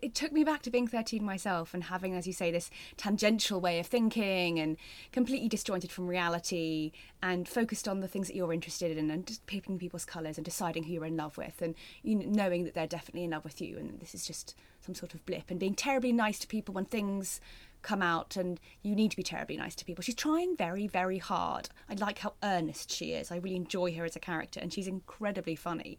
it 0.00 0.14
took 0.14 0.32
me 0.32 0.44
back 0.44 0.62
to 0.62 0.70
being 0.70 0.86
13 0.86 1.24
myself 1.24 1.74
and 1.74 1.84
having 1.84 2.14
as 2.14 2.26
you 2.26 2.32
say 2.32 2.50
this 2.50 2.70
tangential 2.96 3.60
way 3.60 3.78
of 3.78 3.86
thinking 3.86 4.58
and 4.58 4.76
completely 5.12 5.48
disjointed 5.48 5.90
from 5.90 6.06
reality 6.06 6.92
and 7.22 7.48
focused 7.48 7.88
on 7.88 8.00
the 8.00 8.08
things 8.08 8.26
that 8.26 8.36
you're 8.36 8.52
interested 8.52 8.96
in 8.96 9.10
and 9.10 9.26
just 9.26 9.44
people's 9.46 10.04
colours 10.04 10.38
and 10.38 10.44
deciding 10.44 10.84
who 10.84 10.92
you're 10.92 11.04
in 11.04 11.16
love 11.16 11.36
with 11.36 11.62
and 11.62 11.74
you 12.02 12.14
know, 12.14 12.26
knowing 12.26 12.64
that 12.64 12.74
they're 12.74 12.86
definitely 12.86 13.24
in 13.24 13.30
love 13.30 13.44
with 13.44 13.60
you 13.60 13.76
and 13.78 14.00
this 14.00 14.14
is 14.14 14.26
just 14.26 14.54
some 14.80 14.94
sort 14.94 15.14
of 15.14 15.24
blip 15.26 15.50
and 15.50 15.60
being 15.60 15.74
terribly 15.74 16.12
nice 16.12 16.38
to 16.38 16.46
people 16.46 16.74
when 16.74 16.84
things 16.84 17.40
come 17.82 18.02
out 18.02 18.36
and 18.36 18.60
you 18.82 18.94
need 18.94 19.10
to 19.10 19.16
be 19.16 19.22
terribly 19.22 19.56
nice 19.56 19.74
to 19.74 19.84
people. 19.84 20.02
She's 20.02 20.14
trying 20.14 20.56
very 20.56 20.86
very 20.86 21.18
hard. 21.18 21.68
I 21.88 21.94
like 21.94 22.18
how 22.18 22.34
earnest 22.42 22.90
she 22.90 23.12
is. 23.12 23.30
I 23.30 23.36
really 23.36 23.56
enjoy 23.56 23.94
her 23.94 24.04
as 24.04 24.16
a 24.16 24.20
character 24.20 24.60
and 24.60 24.72
she's 24.72 24.86
incredibly 24.86 25.56
funny. 25.56 25.98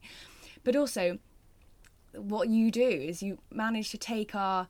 But 0.63 0.75
also 0.75 1.19
what 2.15 2.49
you 2.49 2.71
do 2.71 2.87
is 2.87 3.23
you 3.23 3.39
manage 3.51 3.91
to 3.91 3.97
take 3.97 4.35
our 4.35 4.67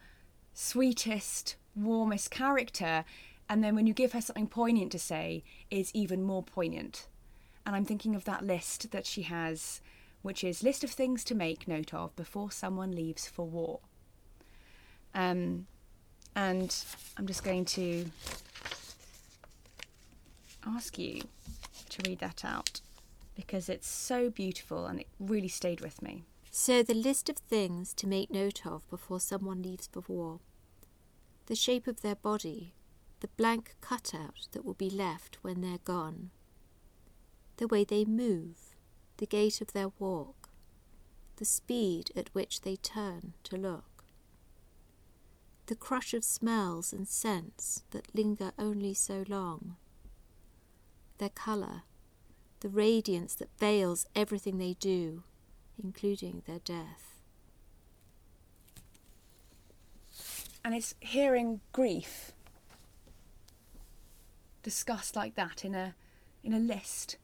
sweetest, 0.54 1.56
warmest 1.76 2.32
character, 2.32 3.06
and 3.50 3.64
then 3.64 3.76
when 3.76 3.88
you 3.88 3.94
give 3.94 4.14
her 4.14 4.22
something 4.22 4.48
poignant 4.48 4.92
to 4.94 5.00
say, 5.00 5.44
it's 5.70 5.92
even 5.94 6.24
more 6.24 6.44
poignant. 6.44 7.08
And 7.66 7.76
I'm 7.76 7.86
thinking 7.86 8.16
of 8.16 8.26
that 8.26 8.44
list 8.44 8.92
that 8.92 9.06
she 9.06 9.24
has, 9.24 9.82
which 10.22 10.44
is 10.44 10.64
list 10.64 10.84
of 10.84 10.92
things 10.92 11.24
to 11.26 11.36
make 11.36 11.68
note 11.68 11.94
of 11.94 12.16
before 12.16 12.52
someone 12.52 12.92
leaves 12.92 13.28
for 13.28 13.46
war. 13.46 13.80
Um, 15.14 15.68
and 16.36 16.76
I'm 17.18 17.28
just 17.28 17.44
going 17.44 17.66
to 17.66 18.06
ask 20.66 20.98
you 20.98 21.22
to 21.90 22.10
read 22.10 22.20
that 22.20 22.44
out 22.44 22.82
because 23.36 23.70
it's 23.70 23.88
so 23.88 24.30
beautiful 24.30 24.86
and 24.86 25.02
it 25.02 25.08
really 25.20 25.48
stayed 25.48 25.82
with 25.82 26.02
me. 26.02 26.24
So, 26.56 26.84
the 26.84 26.94
list 26.94 27.30
of 27.30 27.38
things 27.38 27.96
to 27.96 28.06
make 28.06 28.30
note 28.30 28.64
of 28.64 28.88
before 28.88 29.20
someone 29.20 29.64
leaves 29.64 29.90
for 29.92 30.04
war. 30.08 30.40
The 31.48 31.56
shape 31.56 31.88
of 31.88 32.02
their 32.02 32.16
body, 32.16 32.76
the 33.22 33.28
blank 33.30 33.74
cutout 33.82 34.48
that 34.52 34.64
will 34.64 34.76
be 34.76 34.92
left 34.92 35.40
when 35.42 35.62
they're 35.62 35.80
gone, 35.80 36.30
the 37.58 37.68
way 37.68 37.84
they 37.84 38.06
move, 38.06 38.76
the 39.18 39.26
gait 39.26 39.62
of 39.62 39.74
their 39.74 39.90
walk, 39.98 40.52
the 41.38 41.44
speed 41.44 42.12
at 42.16 42.30
which 42.36 42.62
they 42.62 42.76
turn 42.76 43.34
to 43.46 43.58
look, 43.58 44.06
the 45.66 45.76
crush 45.76 46.14
of 46.14 46.24
smells 46.24 46.94
and 46.94 47.08
scents 47.08 47.82
that 47.90 48.14
linger 48.14 48.52
only 48.60 48.94
so 48.94 49.24
long, 49.28 49.76
their 51.18 51.30
colour, 51.30 51.82
the 52.60 52.70
radiance 52.70 53.34
that 53.34 53.58
veils 53.58 54.06
everything 54.16 54.60
they 54.60 54.76
do 54.76 55.24
including 55.82 56.44
their 56.46 56.60
death. 56.60 57.14
and 60.64 60.74
it's 60.74 60.96
hearing 61.00 61.60
grief 61.72 62.32
discussed 64.62 65.16
like 65.16 65.36
that 65.36 65.66
in 65.66 65.76
a 65.76 65.94
in 66.44 66.54
a 66.54 66.60
list 66.60 67.18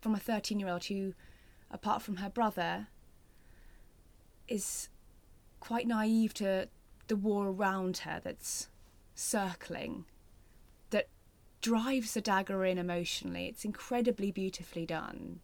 from 0.00 0.14
a 0.14 0.18
13 0.18 0.60
year 0.60 0.68
old 0.68 0.84
who 0.84 1.14
apart 1.70 2.02
from 2.02 2.16
her 2.16 2.28
brother 2.28 2.88
is 4.46 4.88
quite 5.60 5.86
naive 5.86 6.34
to 6.34 6.68
the 7.08 7.16
war 7.16 7.48
around 7.48 7.98
her 7.98 8.20
that's 8.22 8.68
circling 9.14 10.04
that 10.90 11.08
drives 11.62 12.14
the 12.14 12.20
dagger 12.20 12.64
in 12.64 12.78
emotionally 12.78 13.46
it's 13.46 13.64
incredibly 13.64 14.30
beautifully 14.30 14.84
done 14.84 15.40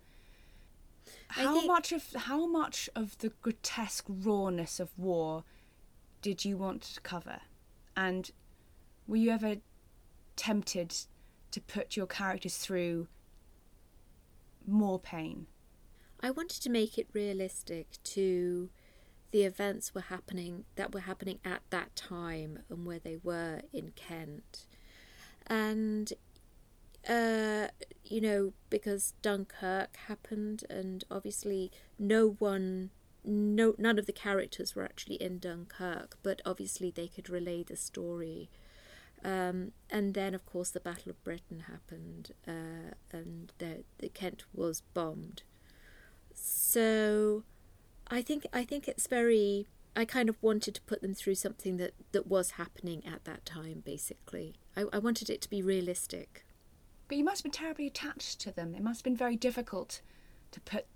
how 1.29 1.55
think- 1.55 1.67
much 1.67 1.93
of 1.93 2.13
how 2.15 2.47
much 2.47 2.89
of 2.95 3.19
the 3.19 3.31
grotesque 3.43 4.05
rawness 4.09 4.81
of 4.81 4.97
war 4.99 5.45
did 6.23 6.45
you 6.45 6.57
want 6.57 6.83
to 6.83 7.01
cover? 7.01 7.43
And 7.97 8.31
were 9.07 9.17
you 9.17 9.31
ever 9.31 9.57
tempted 10.37 10.97
to 11.51 11.61
put 11.61 11.97
your 11.97 12.07
characters 12.07 12.57
through 12.57 13.09
more 14.67 14.99
pain? 14.99 15.47
I 16.21 16.31
wanted 16.31 16.63
to 16.63 16.71
make 16.71 16.97
it 16.97 17.09
realistic 17.13 17.99
to 18.05 18.71
the 19.31 19.43
events 19.43 19.95
were 19.95 20.01
happening 20.01 20.65
that 20.77 20.95
were 20.95 21.01
happening 21.01 21.41
at 21.45 21.63
that 21.71 21.95
time 21.97 22.61
and 22.71 22.87
where 22.87 23.01
they 23.01 23.19
were 23.23 23.63
in 23.73 23.91
Kent. 23.91 24.67
And 25.47 26.13
uh, 27.09 27.69
you 28.05 28.21
know, 28.21 28.53
because 28.71 29.15
Dunkirk 29.23 29.97
happened 30.09 30.65
and 30.71 31.05
obviously 31.11 31.71
no 31.99 32.37
one 32.39 32.91
no 33.25 33.75
none 33.79 33.99
of 33.99 34.07
the 34.07 34.13
characters 34.13 34.75
were 34.75 34.85
actually 34.85 35.17
in 35.17 35.39
Dunkirk, 35.39 36.19
but 36.23 36.43
obviously 36.45 36.91
they 36.91 37.09
could 37.09 37.31
relay 37.31 37.63
the 37.63 37.77
story. 37.77 38.51
Um, 39.25 39.73
and 39.89 40.13
then, 40.13 40.35
of 40.35 40.45
course, 40.45 40.69
the 40.71 40.81
Battle 40.81 41.11
of 41.11 41.25
Britain 41.25 41.65
happened, 41.67 42.33
uh, 42.47 42.93
and 43.11 43.53
the, 43.57 43.85
the 43.99 44.11
Kent 44.11 44.45
was 44.53 44.83
bombed. 44.93 45.45
So, 46.35 47.45
I 48.09 48.21
think 48.21 48.47
I 48.53 48.65
think 48.65 48.87
it's 48.87 49.07
very. 49.07 49.67
I 49.97 50.05
kind 50.05 50.29
of 50.29 50.37
wanted 50.43 50.75
to 50.75 50.83
put 50.83 51.03
them 51.03 51.15
through 51.15 51.37
something 51.37 51.77
that, 51.77 51.93
that 52.11 52.27
was 52.27 52.53
happening 52.53 53.07
at 53.07 53.25
that 53.25 53.47
time. 53.47 53.83
Basically, 53.85 54.57
I, 54.77 54.85
I 54.93 54.99
wanted 54.99 55.31
it 55.31 55.41
to 55.43 55.49
be 55.49 55.63
realistic. 55.63 56.44
But 57.09 57.17
you 57.19 57.25
must 57.25 57.39
have 57.39 57.53
been 57.53 57.59
terribly 57.59 57.87
attached 57.87 58.41
to 58.41 58.51
them. 58.51 58.75
It 58.75 58.83
must 58.83 59.01
have 59.01 59.05
been 59.05 59.17
very 59.17 59.37
difficult 59.37 60.01
to 60.53 60.61
put 60.61 60.87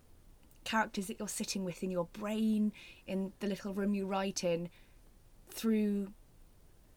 characters 0.65 1.07
that 1.07 1.19
you're 1.19 1.29
sitting 1.29 1.65
with 1.65 1.83
in 1.83 1.91
your 1.91 2.07
brain, 2.13 2.73
in 3.07 3.33
the 3.41 3.47
little 3.47 3.75
room 3.75 3.95
you 3.95 4.07
write 4.07 4.45
in, 4.45 4.69
through 5.51 6.13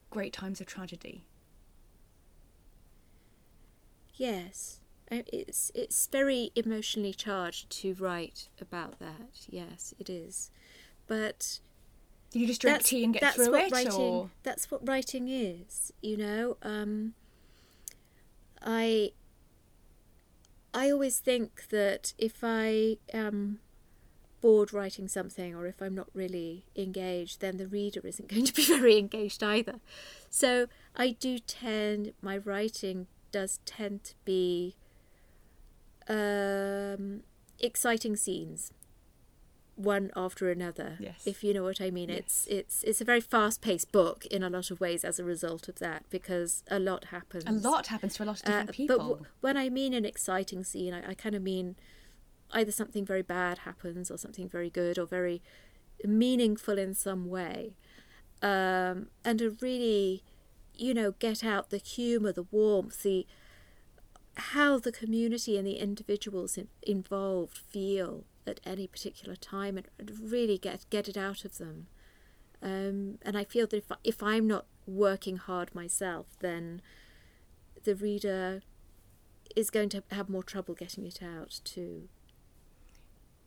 great 0.09 0.33
times 0.33 0.61
of 0.61 0.67
tragedy. 0.67 1.25
Yes, 4.15 4.79
it's 5.09 5.71
it's 5.73 6.07
very 6.07 6.51
emotionally 6.55 7.13
charged 7.13 7.69
to 7.81 7.95
write 7.95 8.49
about 8.59 8.99
that. 8.99 9.47
Yes, 9.49 9.93
it 9.99 10.09
is, 10.09 10.51
but 11.07 11.59
Did 12.29 12.39
you 12.39 12.47
just 12.47 12.61
drink 12.61 12.83
tea 12.83 13.03
and 13.03 13.13
get 13.13 13.33
through 13.33 13.51
what 13.51 13.63
it, 13.63 13.71
writing, 13.71 13.91
or 13.93 14.29
That's 14.43 14.69
what 14.69 14.87
writing 14.87 15.27
is, 15.27 15.91
you 16.01 16.17
know. 16.17 16.57
Um, 16.61 17.13
I 18.61 19.11
I 20.73 20.89
always 20.89 21.19
think 21.19 21.67
that 21.69 22.13
if 22.17 22.39
I 22.43 22.97
am 23.13 23.59
bored 24.39 24.73
writing 24.73 25.07
something 25.07 25.53
or 25.53 25.67
if 25.67 25.81
I'm 25.81 25.93
not 25.93 26.07
really 26.13 26.65
engaged, 26.75 27.41
then 27.41 27.57
the 27.57 27.67
reader 27.67 28.01
isn't 28.03 28.27
going 28.33 28.45
to 28.45 28.53
be 28.53 28.65
very 28.65 28.97
engaged 28.97 29.43
either. 29.43 29.79
So 30.29 30.67
I 30.95 31.11
do 31.11 31.39
tend, 31.39 32.13
my 32.21 32.37
writing 32.37 33.07
does 33.31 33.59
tend 33.65 34.03
to 34.05 34.15
be 34.25 34.75
um, 36.07 37.21
exciting 37.59 38.15
scenes 38.15 38.73
one 39.83 40.11
after 40.15 40.49
another 40.51 40.97
Yes. 40.99 41.21
if 41.25 41.43
you 41.43 41.53
know 41.53 41.63
what 41.63 41.79
i 41.81 41.89
mean 41.91 42.09
it's 42.09 42.47
Yes. 42.49 42.57
it's 42.59 42.83
it's 42.83 43.01
a 43.01 43.05
very 43.05 43.21
fast 43.21 43.61
paced 43.61 43.91
book 43.91 44.25
in 44.27 44.41
a 44.43 44.49
lot 44.49 44.71
of 44.71 44.79
ways 44.79 45.03
as 45.03 45.19
a 45.19 45.23
result 45.23 45.67
of 45.67 45.79
that 45.79 46.03
because 46.09 46.63
a 46.69 46.79
lot 46.79 47.05
happens 47.05 47.43
A 47.47 47.51
lot 47.69 47.87
happens 47.87 48.15
to 48.15 48.23
a 48.23 48.25
lot 48.25 48.41
of 48.41 48.47
uh, 48.49 48.51
different 48.65 48.67
but 48.67 48.73
people. 48.77 48.97
w- 48.97 49.25
when 49.41 49.57
I 49.57 49.69
mean 49.69 49.93
an 49.93 50.05
exciting 50.05 50.63
scene, 50.63 50.93
I, 50.93 51.11
I 51.11 51.13
kind 51.13 51.35
of 51.35 51.41
mean 51.41 51.75
either 52.51 52.71
something 52.71 53.05
very 53.05 53.21
bad 53.21 53.59
happens 53.59 54.11
or 54.11 54.17
something 54.17 54.47
very 54.49 54.69
good 54.69 54.97
or 54.99 55.05
very 55.05 55.41
meaningful 56.03 56.77
in 56.77 56.93
some 56.93 57.27
way. 57.29 57.75
Um, 58.41 59.07
and 59.23 59.39
to 59.39 59.55
really, 59.61 60.23
you 60.75 60.93
know, 60.93 61.11
get 61.11 61.43
out 61.43 61.69
the 61.69 61.77
humour, 61.77 62.31
the 62.31 62.47
warmth, 62.51 63.03
the 63.03 63.25
how 64.35 64.79
the 64.79 64.91
community 64.91 65.57
and 65.57 65.67
the 65.67 65.77
individuals 65.77 66.57
in, 66.57 66.67
involved 66.81 67.57
feel 67.57 68.23
at 68.47 68.59
any 68.65 68.87
particular 68.87 69.35
time 69.35 69.77
and, 69.77 69.87
and 69.99 70.31
really 70.31 70.57
get 70.57 70.85
get 70.89 71.07
it 71.07 71.17
out 71.17 71.45
of 71.45 71.57
them. 71.57 71.87
Um, 72.61 73.17
and 73.23 73.37
I 73.37 73.43
feel 73.43 73.65
that 73.67 73.77
if, 73.77 73.91
if 74.03 74.21
I'm 74.21 74.47
not 74.47 74.65
working 74.85 75.37
hard 75.37 75.73
myself, 75.73 76.27
then 76.39 76.81
the 77.83 77.95
reader 77.95 78.61
is 79.55 79.69
going 79.69 79.89
to 79.89 80.03
have 80.11 80.29
more 80.29 80.43
trouble 80.43 80.75
getting 80.75 81.05
it 81.05 81.21
out 81.21 81.59
too. 81.63 82.07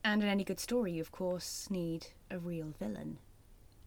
And 0.03 0.23
in 0.23 0.29
any 0.29 0.45
good 0.45 0.61
story, 0.61 0.93
you 0.93 1.01
of 1.01 1.13
course 1.13 1.69
need 1.71 2.09
a 2.31 2.39
real 2.39 2.75
villain. 2.79 3.19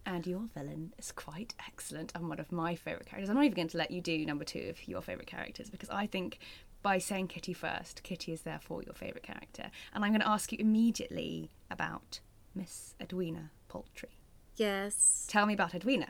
And 0.04 0.26
your 0.26 0.48
villain 0.54 0.94
is 0.98 1.12
quite 1.12 1.54
excellent 1.66 2.12
and 2.14 2.28
one 2.28 2.40
of 2.40 2.50
my 2.50 2.74
favourite 2.74 3.06
characters. 3.06 3.28
I'm 3.28 3.36
not 3.36 3.44
even 3.44 3.56
going 3.56 3.68
to 3.68 3.76
let 3.76 3.90
you 3.90 4.00
do 4.00 4.24
number 4.24 4.44
two 4.44 4.68
of 4.70 4.88
your 4.88 5.02
favourite 5.02 5.28
characters 5.28 5.68
because 5.68 5.90
I 5.90 6.06
think 6.06 6.38
by 6.82 6.98
saying 6.98 7.28
Kitty 7.28 7.52
first, 7.52 8.02
Kitty 8.02 8.32
is 8.32 8.42
therefore 8.42 8.82
your 8.82 8.94
favourite 8.94 9.22
character. 9.22 9.70
And 9.94 10.04
I'm 10.04 10.12
going 10.12 10.20
to 10.20 10.28
ask 10.28 10.52
you 10.52 10.58
immediately 10.60 11.50
about 11.70 12.20
Miss 12.54 12.94
Edwina 13.00 13.50
Paltry. 13.68 14.10
Yes, 14.56 15.26
Tell 15.28 15.46
me 15.46 15.54
about 15.54 15.74
Edwina. 15.74 16.08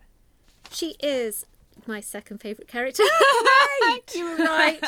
she 0.70 0.96
is 1.00 1.44
my 1.86 2.00
second 2.00 2.38
favourite 2.38 2.68
character. 2.68 3.02
Right. 3.80 4.00
you 4.14 4.24
were 4.24 4.36
right. 4.44 4.80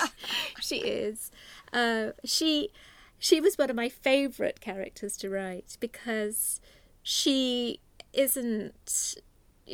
she 0.61 0.79
is. 0.79 1.31
Uh, 1.73 2.11
she 2.25 2.71
she 3.19 3.41
was 3.41 3.57
one 3.57 3.71
of 3.71 3.77
my 3.77 3.89
favourite 3.89 4.61
characters 4.61 5.17
to 5.19 5.31
write 5.31 5.77
because 5.81 6.61
she 7.03 7.79
isn't. 8.13 9.15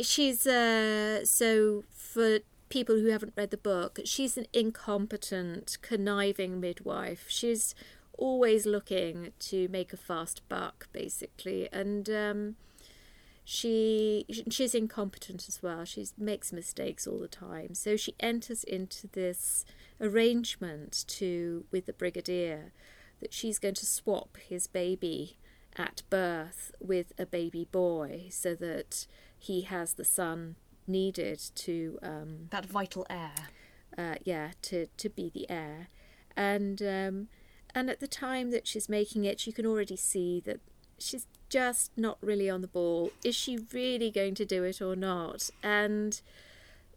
She's 0.03 0.47
uh, 0.47 1.25
so 1.25 1.85
for 1.90 2.40
people 2.68 2.96
who 2.96 3.09
haven't 3.09 3.35
read 3.37 3.50
the 3.50 3.57
book, 3.57 4.00
she's 4.05 4.37
an 4.37 4.46
incompetent, 4.52 5.79
conniving 5.83 6.61
midwife. 6.61 7.26
She's 7.29 7.74
always 8.18 8.66
looking 8.66 9.33
to 9.38 9.68
make 9.68 9.92
a 9.92 9.96
fast 9.96 10.42
buck, 10.48 10.88
basically, 10.92 11.68
and. 11.72 12.09
Um, 12.09 12.57
she 13.48 14.26
she's 14.50 14.74
incompetent 14.74 15.46
as 15.46 15.62
well. 15.62 15.85
She 15.85 16.05
makes 16.18 16.52
mistakes 16.52 17.07
all 17.07 17.20
the 17.20 17.29
time. 17.29 17.74
So 17.74 17.96
she 17.96 18.16
enters 18.18 18.64
into 18.64 19.07
this 19.07 19.64
arrangement 20.00 21.05
to 21.07 21.64
with 21.70 21.87
the 21.87 21.92
brigadier 21.92 22.72
that 23.20 23.33
she's 23.33 23.61
going 23.61 23.74
to 23.74 23.87
swap 23.87 24.37
his 24.48 24.66
baby 24.66 25.37
at 25.76 26.02
birth 26.11 26.72
with 26.81 27.12
a 27.18 27.24
baby 27.24 27.68
boy 27.70 28.26
so 28.31 28.57
that 28.57 29.07
he 29.38 29.62
has 29.62 29.94
the 29.94 30.05
son 30.05 30.57
needed 30.88 31.40
to 31.57 31.99
um, 32.03 32.49
That 32.51 32.66
vital 32.66 33.07
heir. 33.11 33.33
uh, 33.96 34.14
yeah, 34.25 34.51
to 34.62 34.87
to 34.96 35.09
be 35.09 35.31
the 35.31 35.49
heir, 35.51 35.88
and 36.37 36.81
um, 36.83 37.29
and 37.75 37.90
at 37.90 38.01
the 38.01 38.09
time 38.09 38.51
that 38.51 38.66
she's 38.66 38.88
making 38.88 39.25
it, 39.25 39.46
you 39.46 39.53
can 39.53 39.66
already 39.66 39.96
see 39.96 40.40
that 40.46 40.61
she's 40.99 41.27
just 41.49 41.92
not 41.96 42.18
really 42.20 42.49
on 42.51 42.61
the 42.61 42.68
ball. 42.68 43.11
Is 43.25 43.35
she 43.37 43.59
really 43.72 44.11
going 44.11 44.35
to 44.37 44.44
do 44.44 44.64
it 44.64 44.81
or 44.83 44.96
not? 44.96 45.51
And 45.62 46.20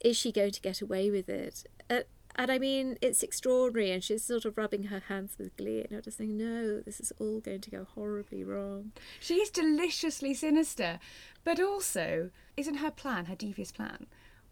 is 0.03 0.15
she 0.17 0.31
going 0.31 0.51
to 0.51 0.61
get 0.61 0.81
away 0.81 1.11
with 1.11 1.29
it? 1.29 1.65
Uh, 1.89 2.01
and 2.39 2.49
I 2.49 2.57
mean, 2.57 2.97
it's 3.01 3.21
extraordinary, 3.21 3.91
and 3.91 4.01
she's 4.01 4.23
sort 4.23 4.45
of 4.45 4.57
rubbing 4.57 4.83
her 4.83 5.03
hands 5.09 5.35
with 5.37 5.57
glee, 5.57 5.85
and 5.91 6.01
thinking, 6.01 6.37
no, 6.37 6.79
this 6.79 7.01
is 7.01 7.11
all 7.19 7.41
going 7.41 7.59
to 7.59 7.69
go 7.69 7.83
horribly 7.83 8.45
wrong. 8.45 8.93
She's 9.19 9.49
deliciously 9.49 10.33
sinister, 10.33 10.99
but 11.43 11.59
also, 11.59 12.29
isn't 12.55 12.75
her 12.75 12.91
plan, 12.91 13.25
her 13.25 13.35
devious 13.35 13.73
plan, 13.73 14.05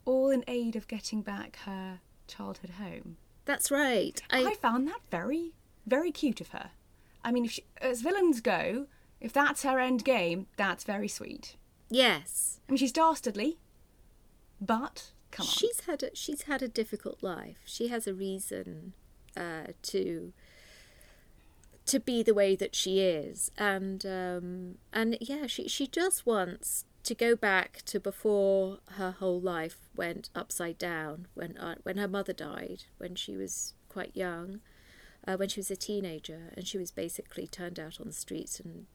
all 0.04 0.32
in 0.32 0.44
aid 0.50 0.76
of 0.76 0.90
getting 0.90 1.22
back 1.22 1.60
her 1.64 2.02
childhood 2.28 2.72
home? 2.72 3.16
That's 3.46 3.72
right. 3.72 4.22
I, 4.30 4.54
found 4.56 4.86
that 4.90 5.00
very, 5.10 5.54
very 5.86 6.12
cute 6.12 6.42
of 6.42 6.50
her. 6.50 6.72
I 7.24 7.32
mean, 7.32 7.46
if 7.46 7.52
she, 7.52 7.64
as 7.80 8.02
villains 8.02 8.42
go, 8.42 8.88
if 9.22 9.32
that's 9.32 9.64
her 9.64 9.80
end 9.80 10.04
game, 10.04 10.48
that's 10.58 10.84
very 10.84 11.08
sweet. 11.08 11.56
yes. 11.90 12.60
I 12.68 12.74
mean, 12.74 12.80
she's 12.80 12.92
dastardly, 12.92 13.60
but 14.60 15.12
come 15.32 15.46
on. 15.46 15.52
She's 15.52 15.82
had 15.82 16.04
a, 16.04 16.16
she's 16.16 16.44
had 16.44 16.62
a 16.62 16.68
difficult 16.68 17.22
life. 17.22 17.58
She 17.66 17.88
has 17.90 18.08
a 18.08 18.14
reason 18.14 18.94
uh, 19.36 19.74
to 19.84 20.34
to 21.86 22.00
be 22.00 22.22
the 22.22 22.34
way 22.34 22.56
that 22.56 22.76
she 22.76 23.00
is, 23.00 23.52
and 23.58 24.06
um, 24.06 24.78
and 24.92 25.18
yeah, 25.22 25.48
she 25.48 25.68
she 25.68 25.88
just 25.88 26.26
wants 26.26 26.86
to 27.04 27.16
go 27.16 27.36
back 27.36 27.82
to 27.86 28.00
before 28.00 28.80
her 28.98 29.12
whole 29.12 29.40
life 29.40 29.78
went 29.96 30.30
upside 30.36 30.78
down 30.78 31.28
when 31.34 31.58
uh, 31.58 31.76
when 31.84 31.98
her 31.98 32.08
mother 32.08 32.34
died 32.34 32.84
when 32.98 33.16
she 33.16 33.38
was 33.38 33.74
quite 33.88 34.16
young, 34.16 34.60
uh, 35.26 35.38
when 35.38 35.50
she 35.50 35.60
was 35.60 35.72
a 35.72 35.76
teenager, 35.76 36.52
and 36.56 36.68
she 36.68 36.78
was 36.78 36.92
basically 36.92 37.48
turned 37.48 37.80
out 37.80 38.00
on 38.02 38.08
the 38.08 38.14
streets 38.14 38.60
and 38.60 38.86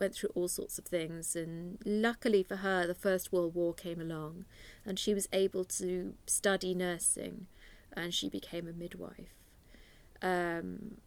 went 0.00 0.14
through 0.14 0.30
all 0.34 0.48
sorts 0.48 0.78
of 0.78 0.86
things. 0.86 1.36
And 1.36 1.78
luckily 1.84 2.42
for 2.42 2.56
her, 2.56 2.86
the 2.86 2.94
First 2.94 3.32
World 3.32 3.54
War 3.54 3.74
came 3.74 4.00
along, 4.00 4.46
and 4.84 4.98
she 4.98 5.14
was 5.14 5.28
able 5.32 5.64
to 5.64 6.14
study 6.26 6.74
nursing, 6.74 7.46
and 7.92 8.12
she 8.14 8.28
became 8.28 8.66
a 8.66 8.72
midwife. 8.72 9.34
Um, 10.22 10.98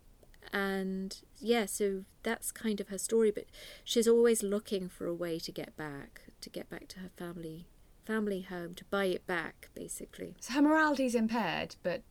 and 0.51 1.17
yeah, 1.39 1.65
so 1.65 2.03
that's 2.21 2.51
kind 2.51 2.79
of 2.79 2.89
her 2.89 2.97
story. 2.97 3.31
But 3.31 3.45
she's 3.83 4.07
always 4.07 4.43
looking 4.43 4.87
for 4.87 5.07
a 5.07 5.13
way 5.13 5.39
to 5.39 5.51
get 5.51 5.75
back, 5.75 6.21
to 6.41 6.49
get 6.49 6.69
back 6.69 6.87
to 6.89 6.99
her 6.99 7.09
family, 7.17 7.65
family 8.05 8.41
home, 8.41 8.75
to 8.75 8.85
buy 8.85 9.05
it 9.05 9.25
back, 9.25 9.69
basically. 9.73 10.35
So 10.39 10.53
her 10.53 10.61
morality's 10.61 11.15
impaired, 11.15 11.75
but, 11.81 12.03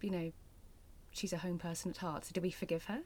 you 0.00 0.10
know, 0.10 0.32
she's 1.10 1.32
a 1.32 1.38
home 1.38 1.58
person 1.58 1.90
at 1.90 1.98
heart. 1.98 2.26
So 2.26 2.30
do 2.34 2.40
we 2.40 2.50
forgive 2.50 2.84
her? 2.84 3.00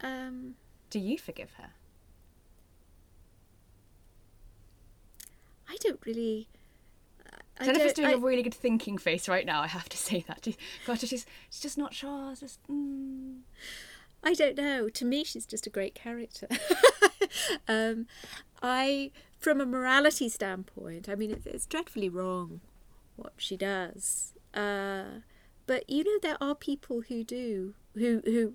Um, 0.00 0.56
Do 0.92 0.98
you 0.98 1.16
forgive 1.16 1.52
her? 1.54 1.70
I 5.66 5.76
don't 5.80 5.98
really. 6.04 6.48
I 7.58 7.64
Jennifer's 7.64 7.94
don't- 7.94 8.04
doing 8.04 8.08
I- 8.08 8.18
a 8.18 8.18
really 8.18 8.42
good 8.42 8.52
thinking 8.54 8.98
face 8.98 9.26
right 9.26 9.46
now. 9.46 9.62
I 9.62 9.68
have 9.68 9.88
to 9.88 9.96
say 10.08 10.22
that. 10.28 10.46
Gosh, 10.86 11.00
she's 11.00 11.24
she's 11.48 11.60
just 11.60 11.78
not 11.78 11.94
sure. 11.94 12.34
Just 12.34 12.58
mm. 12.70 13.38
I 14.22 14.34
don't 14.34 14.54
know. 14.56 14.90
To 14.90 15.04
me, 15.06 15.24
she's 15.24 15.46
just 15.46 15.66
a 15.66 15.70
great 15.70 15.94
character. 15.94 16.46
um, 17.68 18.06
I, 18.62 19.12
from 19.38 19.60
a 19.62 19.66
morality 19.66 20.28
standpoint, 20.28 21.08
I 21.08 21.14
mean, 21.16 21.30
it's, 21.30 21.46
it's 21.46 21.66
dreadfully 21.66 22.10
wrong 22.10 22.60
what 23.16 23.32
she 23.38 23.56
does. 23.56 24.34
Uh, 24.54 25.22
but 25.66 25.88
you 25.88 26.04
know, 26.04 26.18
there 26.20 26.36
are 26.38 26.54
people 26.54 27.00
who 27.08 27.24
do 27.24 27.72
who 27.94 28.20
who 28.26 28.54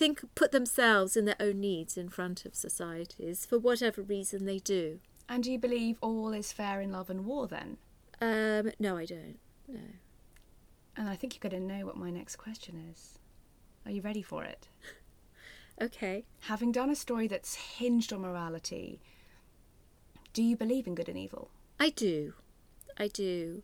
think 0.00 0.24
put 0.34 0.50
themselves 0.50 1.14
and 1.14 1.28
their 1.28 1.36
own 1.38 1.60
needs 1.60 1.98
in 1.98 2.08
front 2.08 2.46
of 2.46 2.54
societies 2.54 3.44
for 3.44 3.58
whatever 3.58 4.00
reason 4.00 4.46
they 4.46 4.58
do. 4.58 4.98
And 5.28 5.44
do 5.44 5.52
you 5.52 5.58
believe 5.58 5.98
all 6.00 6.32
is 6.32 6.52
fair 6.52 6.80
in 6.80 6.90
love 6.90 7.10
and 7.10 7.26
war 7.26 7.46
then? 7.46 7.76
Um, 8.18 8.72
no, 8.78 8.96
I 8.96 9.04
don't. 9.04 9.36
No. 9.68 9.80
And 10.96 11.06
I 11.06 11.16
think 11.16 11.34
you're 11.34 11.50
going 11.50 11.60
to 11.60 11.74
know 11.74 11.84
what 11.84 11.98
my 11.98 12.08
next 12.08 12.36
question 12.36 12.82
is. 12.90 13.18
Are 13.84 13.90
you 13.90 14.00
ready 14.00 14.22
for 14.22 14.42
it? 14.42 14.68
Okay. 15.82 16.24
Having 16.40 16.72
done 16.72 16.90
a 16.90 16.94
story 16.94 17.26
that's 17.26 17.54
hinged 17.54 18.12
on 18.12 18.20
morality, 18.20 19.00
do 20.34 20.42
you 20.42 20.54
believe 20.54 20.86
in 20.86 20.94
good 20.94 21.08
and 21.08 21.16
evil? 21.16 21.48
I 21.78 21.88
do. 21.88 22.34
I 22.98 23.08
do. 23.08 23.62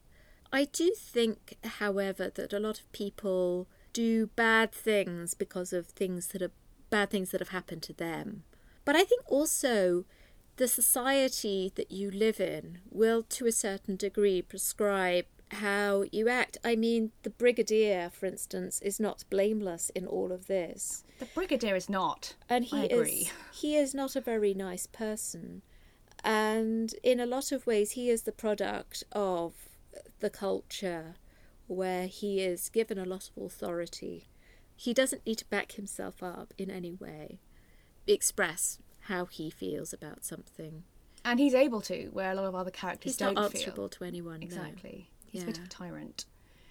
I 0.50 0.64
do 0.64 0.94
think, 0.96 1.58
however, 1.62 2.30
that 2.30 2.54
a 2.54 2.58
lot 2.58 2.80
of 2.80 2.90
people 2.92 3.68
do 3.96 4.26
bad 4.36 4.72
things 4.72 5.32
because 5.32 5.72
of 5.72 5.86
things 5.86 6.26
that 6.28 6.42
are 6.42 6.50
bad 6.90 7.08
things 7.08 7.30
that 7.30 7.40
have 7.40 7.48
happened 7.48 7.82
to 7.82 7.94
them. 7.94 8.44
But 8.84 8.94
I 8.94 9.04
think 9.04 9.22
also 9.26 10.04
the 10.56 10.68
society 10.68 11.72
that 11.76 11.90
you 11.90 12.10
live 12.10 12.38
in 12.38 12.80
will, 12.90 13.22
to 13.22 13.46
a 13.46 13.52
certain 13.52 13.96
degree, 13.96 14.42
prescribe 14.42 15.24
how 15.50 16.04
you 16.12 16.28
act. 16.28 16.58
I 16.62 16.76
mean, 16.76 17.12
the 17.22 17.30
brigadier, 17.30 18.10
for 18.12 18.26
instance, 18.26 18.82
is 18.82 19.00
not 19.00 19.24
blameless 19.30 19.90
in 19.94 20.06
all 20.06 20.30
of 20.30 20.46
this. 20.46 21.02
The 21.18 21.26
brigadier 21.34 21.74
is 21.74 21.88
not. 21.88 22.34
And 22.50 22.66
he 22.66 22.80
I 22.80 22.84
agree. 22.84 23.10
is 23.10 23.32
he 23.50 23.76
is 23.76 23.94
not 23.94 24.14
a 24.14 24.20
very 24.20 24.52
nice 24.52 24.86
person. 24.86 25.62
And 26.22 26.94
in 27.02 27.18
a 27.18 27.26
lot 27.26 27.50
of 27.50 27.66
ways 27.66 27.92
he 27.92 28.10
is 28.10 28.22
the 28.22 28.32
product 28.32 29.04
of 29.12 29.54
the 30.20 30.28
culture 30.28 31.14
where 31.66 32.06
he 32.06 32.40
is 32.40 32.68
given 32.68 32.98
a 32.98 33.04
lot 33.04 33.30
of 33.36 33.42
authority. 33.42 34.28
He 34.76 34.92
doesn't 34.92 35.26
need 35.26 35.38
to 35.38 35.44
back 35.46 35.72
himself 35.72 36.22
up 36.22 36.52
in 36.58 36.70
any 36.70 36.92
way. 36.92 37.40
Express 38.06 38.78
how 39.02 39.24
he 39.26 39.50
feels 39.50 39.92
about 39.92 40.24
something. 40.24 40.84
And 41.24 41.40
he's 41.40 41.54
able 41.54 41.80
to, 41.82 42.08
where 42.12 42.30
a 42.30 42.34
lot 42.34 42.44
of 42.44 42.54
other 42.54 42.70
characters 42.70 43.12
He's 43.12 43.16
don't 43.16 43.34
not 43.34 43.50
feel. 43.52 43.60
answerable 43.60 43.88
to 43.88 44.04
anyone. 44.04 44.40
no. 44.40 44.44
Exactly. 44.44 45.10
He's 45.26 45.42
a 45.42 45.46
bit 45.46 45.58
of 45.58 45.64
a 45.64 45.68
tyrant. 45.68 46.24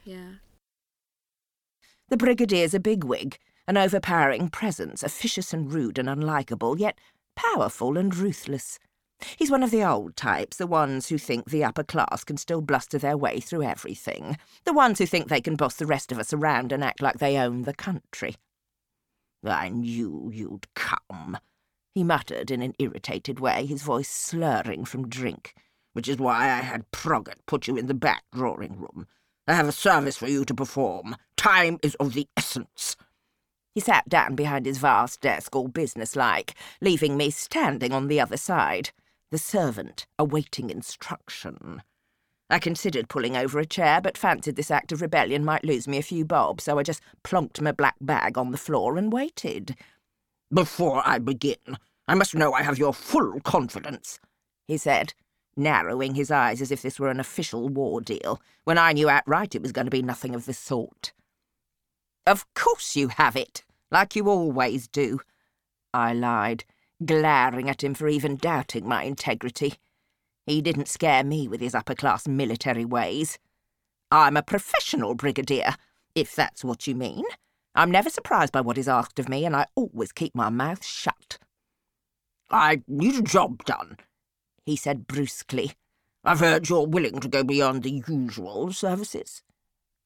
Yeah. 0.05 0.36
The 2.10 2.17
Brigadier's 2.17 2.73
a 2.73 2.79
bigwig, 2.79 3.38
an 3.67 3.77
overpowering 3.77 4.49
presence, 4.49 5.03
officious 5.03 5.53
and 5.53 5.73
rude 5.73 5.97
and 5.97 6.08
unlikable, 6.08 6.79
yet 6.79 6.99
powerful 7.36 7.97
and 7.97 8.15
ruthless. 8.15 8.79
He's 9.38 9.51
one 9.51 9.63
of 9.63 9.71
the 9.71 9.84
old 9.84 10.15
types, 10.15 10.58
the 10.58 10.67
ones 10.67 11.10
who 11.10 11.17
think 11.17 11.49
the 11.49 11.63
upper 11.63 11.84
class 11.84 12.23
can 12.23 12.38
still 12.38 12.62
bluster 12.62 12.97
their 12.97 13.17
way 13.17 13.39
through 13.39 13.63
everything, 13.63 14.38
the 14.63 14.73
ones 14.73 14.99
who 14.99 15.06
think 15.06 15.28
they 15.28 15.41
can 15.41 15.56
boss 15.56 15.75
the 15.75 15.86
rest 15.86 16.12
of 16.12 16.19
us 16.19 16.34
around 16.34 16.71
and 16.71 16.84
act 16.84 17.01
like 17.01 17.19
they 17.19 17.38
own 17.38 17.63
the 17.63 17.73
country. 17.73 18.36
I 19.43 19.69
knew 19.69 20.30
you'd 20.34 20.67
come, 20.73 21.38
he 21.95 22.04
muttered 22.04 22.51
in 22.51 22.62
an 22.62 22.73
irritated 22.78 23.39
way, 23.39 23.65
his 23.65 23.82
voice 23.82 24.10
slurring 24.10 24.84
from 24.84 25.08
drink, 25.08 25.54
which 25.93 26.10
is 26.10 26.17
why 26.17 26.43
I 26.43 26.62
had 26.62 26.91
Proggett 26.91 27.45
put 27.45 27.67
you 27.67 27.78
in 27.78 27.88
the 27.88 27.93
back 27.93 28.23
drawing 28.34 28.78
room. 28.78 29.08
I 29.47 29.54
have 29.54 29.69
a 29.69 29.71
service 29.71 30.17
for 30.17 30.28
you 30.28 30.43
to 30.43 30.54
perform. 30.54 31.15
Time 31.38 31.80
is 31.82 31.95
of 31.95 32.13
the 32.13 32.28
essence. 32.36 32.97
He 33.73 33.80
sat 33.80 34.10
down 34.10 34.36
behind 34.36 34.65
his 34.65 34.78
vast 34.78 35.21
desk, 35.21 35.56
all 35.56 35.69
businesslike, 35.69 36.54
leaving 36.82 37.15
me 37.15 37.30
standing 37.30 37.93
on 37.93 38.08
the 38.08 38.19
other 38.19 38.38
side, 38.38 38.91
the 39.31 39.38
servant 39.38 40.05
awaiting 40.17 40.69
instruction. 40.69 41.81
I 42.49 42.59
considered 42.59 43.09
pulling 43.09 43.35
over 43.35 43.59
a 43.59 43.65
chair, 43.65 43.99
but 44.01 44.17
fancied 44.17 44.55
this 44.55 44.69
act 44.69 44.91
of 44.91 45.01
rebellion 45.01 45.43
might 45.43 45.65
lose 45.65 45.88
me 45.88 45.97
a 45.97 46.03
few 46.03 46.23
bob, 46.25 46.61
so 46.61 46.77
I 46.77 46.83
just 46.83 47.01
plonked 47.23 47.59
my 47.59 47.71
black 47.71 47.95
bag 47.99 48.38
on 48.38 48.51
the 48.51 48.57
floor 48.57 48.97
and 48.97 49.11
waited. 49.11 49.75
Before 50.53 51.01
I 51.05 51.17
begin, 51.17 51.77
I 52.07 52.13
must 52.13 52.35
know 52.35 52.53
I 52.53 52.61
have 52.61 52.77
your 52.77 52.93
full 52.93 53.39
confidence, 53.41 54.19
he 54.67 54.77
said, 54.77 55.13
narrowing 55.57 56.13
his 56.13 56.29
eyes 56.29 56.61
as 56.61 56.71
if 56.71 56.83
this 56.83 56.99
were 56.99 57.09
an 57.09 57.19
official 57.19 57.67
war 57.67 57.99
deal, 57.99 58.39
when 58.63 58.77
I 58.77 58.93
knew 58.93 59.09
outright 59.09 59.55
it 59.55 59.63
was 59.63 59.71
going 59.71 59.85
to 59.85 59.91
be 59.91 60.03
nothing 60.03 60.35
of 60.35 60.45
the 60.45 60.53
sort. 60.53 61.13
Of 62.27 62.45
course 62.53 62.95
you 62.95 63.07
have 63.07 63.35
it, 63.35 63.63
like 63.89 64.15
you 64.15 64.29
always 64.29 64.88
do, 64.88 65.19
I 65.93 66.13
lied, 66.13 66.63
glaring 67.03 67.69
at 67.69 67.84
him 67.84 67.93
for 67.93 68.08
even 68.08 68.38
doubting 68.38 68.88
my 68.88 69.03
integrity. 69.03 69.75
He 70.45 70.62
didn't 70.62 70.88
scare 70.88 71.23
me 71.23 71.47
with 71.47 71.60
his 71.60 71.75
upper 71.75 71.95
class 71.95 72.27
military 72.27 72.86
ways. 72.86 73.39
I'm 74.12 74.38
a 74.38 74.43
professional 74.43 75.15
brigadier, 75.15 75.75
if 76.13 76.36
that's 76.36 76.63
what 76.63 76.88
you 76.88 76.95
mean. 76.95 77.25
I'm 77.73 77.91
never 77.91 78.10
surprised 78.10 78.53
by 78.53 78.62
what 78.62 78.77
is 78.77 78.88
asked 78.88 79.19
of 79.19 79.27
me, 79.27 79.43
and 79.43 79.55
I 79.55 79.65
always 79.75 80.12
keep 80.12 80.34
my 80.36 80.49
mouth 80.49 80.86
shut. 80.86 81.38
I 82.49 82.84
need 82.88 83.15
a 83.15 83.21
job 83.23 83.65
done, 83.65 83.97
he 84.65 84.75
said 84.75 85.08
brusquely. 85.08 85.73
I've 86.23 86.39
heard 86.39 86.69
you're 86.69 86.88
willing 86.88 87.19
to 87.19 87.27
go 87.27 87.43
beyond 87.43 87.84
the 87.84 88.03
usual 88.08 88.71
services. 88.71 89.41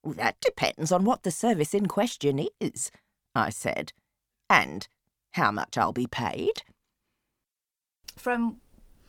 That 0.04 0.39
depends 0.41 0.91
on 0.91 1.04
what 1.04 1.23
the 1.23 1.32
service 1.32 1.73
in 1.73 1.88
question 1.88 2.47
is, 2.60 2.91
I 3.36 3.49
said, 3.49 3.93
and 4.49 4.88
how 5.32 5.52
much 5.52 5.78
I'll 5.78 5.93
be 5.93 6.08
paid. 6.08 6.63
From 8.19 8.58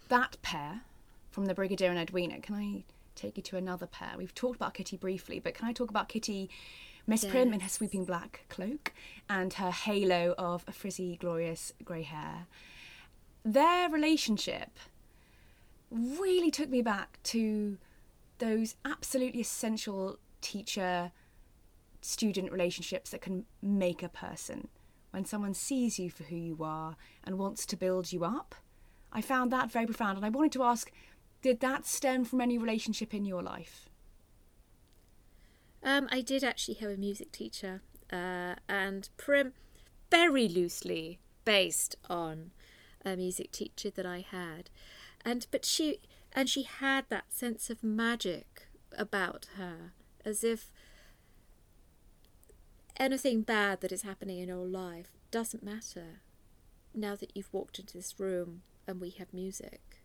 that 0.08 0.36
pair, 0.40 0.82
from 1.32 1.46
the 1.46 1.54
Brigadier 1.54 1.90
and 1.90 1.98
Edwina, 1.98 2.38
can 2.40 2.54
I 2.54 2.84
take 3.16 3.36
you 3.36 3.42
to 3.42 3.56
another 3.56 3.86
pair? 3.86 4.12
We've 4.16 4.32
talked 4.32 4.54
about 4.54 4.74
Kitty 4.74 4.96
briefly, 4.96 5.40
but 5.40 5.52
can 5.52 5.66
I 5.66 5.72
talk 5.72 5.90
about 5.90 6.08
Kitty 6.08 6.48
Miss 7.08 7.24
Prim 7.24 7.52
in 7.52 7.58
her 7.58 7.68
sweeping 7.68 8.04
black 8.04 8.44
cloak 8.48 8.92
and 9.28 9.52
her 9.54 9.72
halo 9.72 10.36
of 10.38 10.62
frizzy, 10.70 11.16
glorious 11.16 11.72
grey 11.84 12.02
hair? 12.02 12.46
Their 13.44 13.88
relationship 13.88 14.78
really 15.90 16.52
took 16.52 16.70
me 16.70 16.80
back 16.80 17.18
to 17.24 17.78
those 18.38 18.76
absolutely 18.84 19.40
essential 19.40 20.20
teacher 20.40 21.10
student 22.00 22.52
relationships 22.52 23.10
that 23.10 23.22
can 23.22 23.44
make 23.60 24.04
a 24.04 24.08
person. 24.08 24.68
When 25.10 25.24
someone 25.24 25.54
sees 25.54 25.98
you 25.98 26.10
for 26.10 26.22
who 26.22 26.36
you 26.36 26.58
are 26.60 26.96
and 27.24 27.38
wants 27.38 27.66
to 27.66 27.76
build 27.76 28.12
you 28.12 28.24
up. 28.24 28.54
I 29.12 29.20
found 29.20 29.52
that 29.52 29.70
very 29.70 29.86
profound, 29.86 30.16
and 30.16 30.24
I 30.24 30.30
wanted 30.30 30.52
to 30.52 30.62
ask 30.62 30.90
did 31.42 31.60
that 31.60 31.86
stem 31.86 32.24
from 32.24 32.40
any 32.40 32.58
relationship 32.58 33.14
in 33.14 33.24
your 33.24 33.42
life? 33.42 33.88
Um, 35.82 36.06
I 36.12 36.20
did 36.20 36.44
actually 36.44 36.74
have 36.74 36.90
a 36.90 36.96
music 36.96 37.32
teacher, 37.32 37.82
uh, 38.12 38.56
and 38.68 39.08
Prim, 39.16 39.54
very 40.10 40.48
loosely 40.48 41.18
based 41.44 41.96
on 42.10 42.50
a 43.04 43.16
music 43.16 43.50
teacher 43.52 43.88
that 43.90 44.04
I 44.04 44.24
had, 44.28 44.68
and 45.24 45.46
but 45.50 45.64
she 45.64 46.00
and 46.32 46.48
she 46.48 46.62
had 46.64 47.06
that 47.08 47.32
sense 47.32 47.70
of 47.70 47.82
magic 47.82 48.68
about 48.96 49.46
her, 49.56 49.92
as 50.24 50.44
if 50.44 50.70
anything 52.98 53.40
bad 53.40 53.80
that 53.80 53.92
is 53.92 54.02
happening 54.02 54.38
in 54.38 54.48
your 54.48 54.66
life 54.66 55.16
doesn't 55.30 55.62
matter 55.62 56.20
now 56.94 57.16
that 57.16 57.34
you've 57.34 57.52
walked 57.52 57.78
into 57.78 57.96
this 57.96 58.18
room 58.18 58.62
and 58.90 59.00
we 59.00 59.10
have 59.10 59.32
music. 59.32 60.02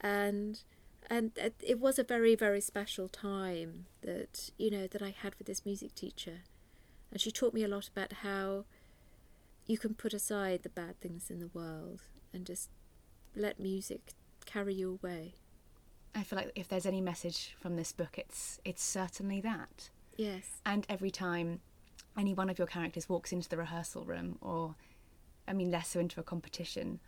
And 0.00 0.62
and 1.10 1.36
it- 1.36 1.60
it 1.62 1.78
was 1.80 1.98
a 1.98 2.04
very 2.04 2.34
very 2.34 2.60
special 2.60 3.08
time 3.08 3.86
that 4.02 4.50
you 4.56 4.70
know 4.70 4.86
that 4.86 5.02
I 5.02 5.10
had 5.10 5.34
with 5.36 5.46
this 5.46 5.64
music 5.64 5.94
teacher. 5.94 6.40
And 7.10 7.20
she 7.20 7.30
taught 7.30 7.52
me 7.54 7.62
a 7.62 7.68
lot 7.68 7.88
about 7.88 8.12
how 8.24 8.64
you 9.66 9.76
can 9.78 9.94
put 9.94 10.14
aside 10.14 10.62
the 10.62 10.68
bad 10.70 10.98
things 11.00 11.30
in 11.30 11.38
the 11.40 11.48
world 11.48 12.02
and 12.32 12.46
just 12.46 12.70
let 13.36 13.60
music 13.60 14.14
carry 14.46 14.74
you 14.74 14.98
away. 15.02 15.34
I 16.14 16.22
feel 16.22 16.38
like 16.38 16.52
if 16.54 16.68
there's 16.68 16.86
any 16.86 17.00
message 17.00 17.54
from 17.60 17.76
this 17.76 17.92
book, 17.92 18.18
it's 18.18 18.60
it's 18.64 18.82
certainly 18.82 19.40
that. 19.42 19.90
yes. 20.16 20.60
And 20.64 20.86
every 20.88 21.10
time 21.10 21.60
any 22.16 22.34
one 22.34 22.50
of 22.50 22.58
your 22.58 22.66
characters 22.66 23.08
walks 23.08 23.32
into 23.32 23.48
the 23.48 23.56
rehearsal 23.56 24.04
room, 24.04 24.38
or 24.40 24.76
I 25.48 25.52
mean, 25.52 25.70
less 25.70 25.88
so 25.88 26.00
into 26.00 26.20
a 26.20 26.22
competition, 26.22 27.00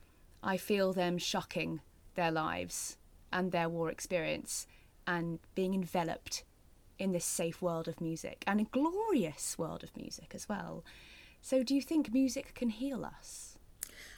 I 0.45 0.59
feel 0.59 0.93
them 0.93 1.17
shocking 1.19 1.81
their 2.15 2.31
lives 2.31 2.99
and 3.33 3.51
their 3.51 3.69
war 3.69 3.91
experience 3.91 4.67
and 5.07 5.39
being 5.55 5.75
enveloped 5.75 6.45
in 6.99 7.13
this 7.13 7.25
safe 7.25 7.61
world 7.61 7.89
of 7.89 8.01
music 8.01 8.45
and 8.47 8.61
a 8.61 8.65
glorious 8.65 9.59
world 9.59 9.83
of 9.83 9.97
music 9.97 10.33
as 10.35 10.49
well. 10.49 10.85
So, 11.41 11.63
do 11.63 11.75
you 11.75 11.83
think 11.83 12.13
music 12.13 12.55
can 12.55 12.71
heal 12.71 13.05
us? 13.05 13.59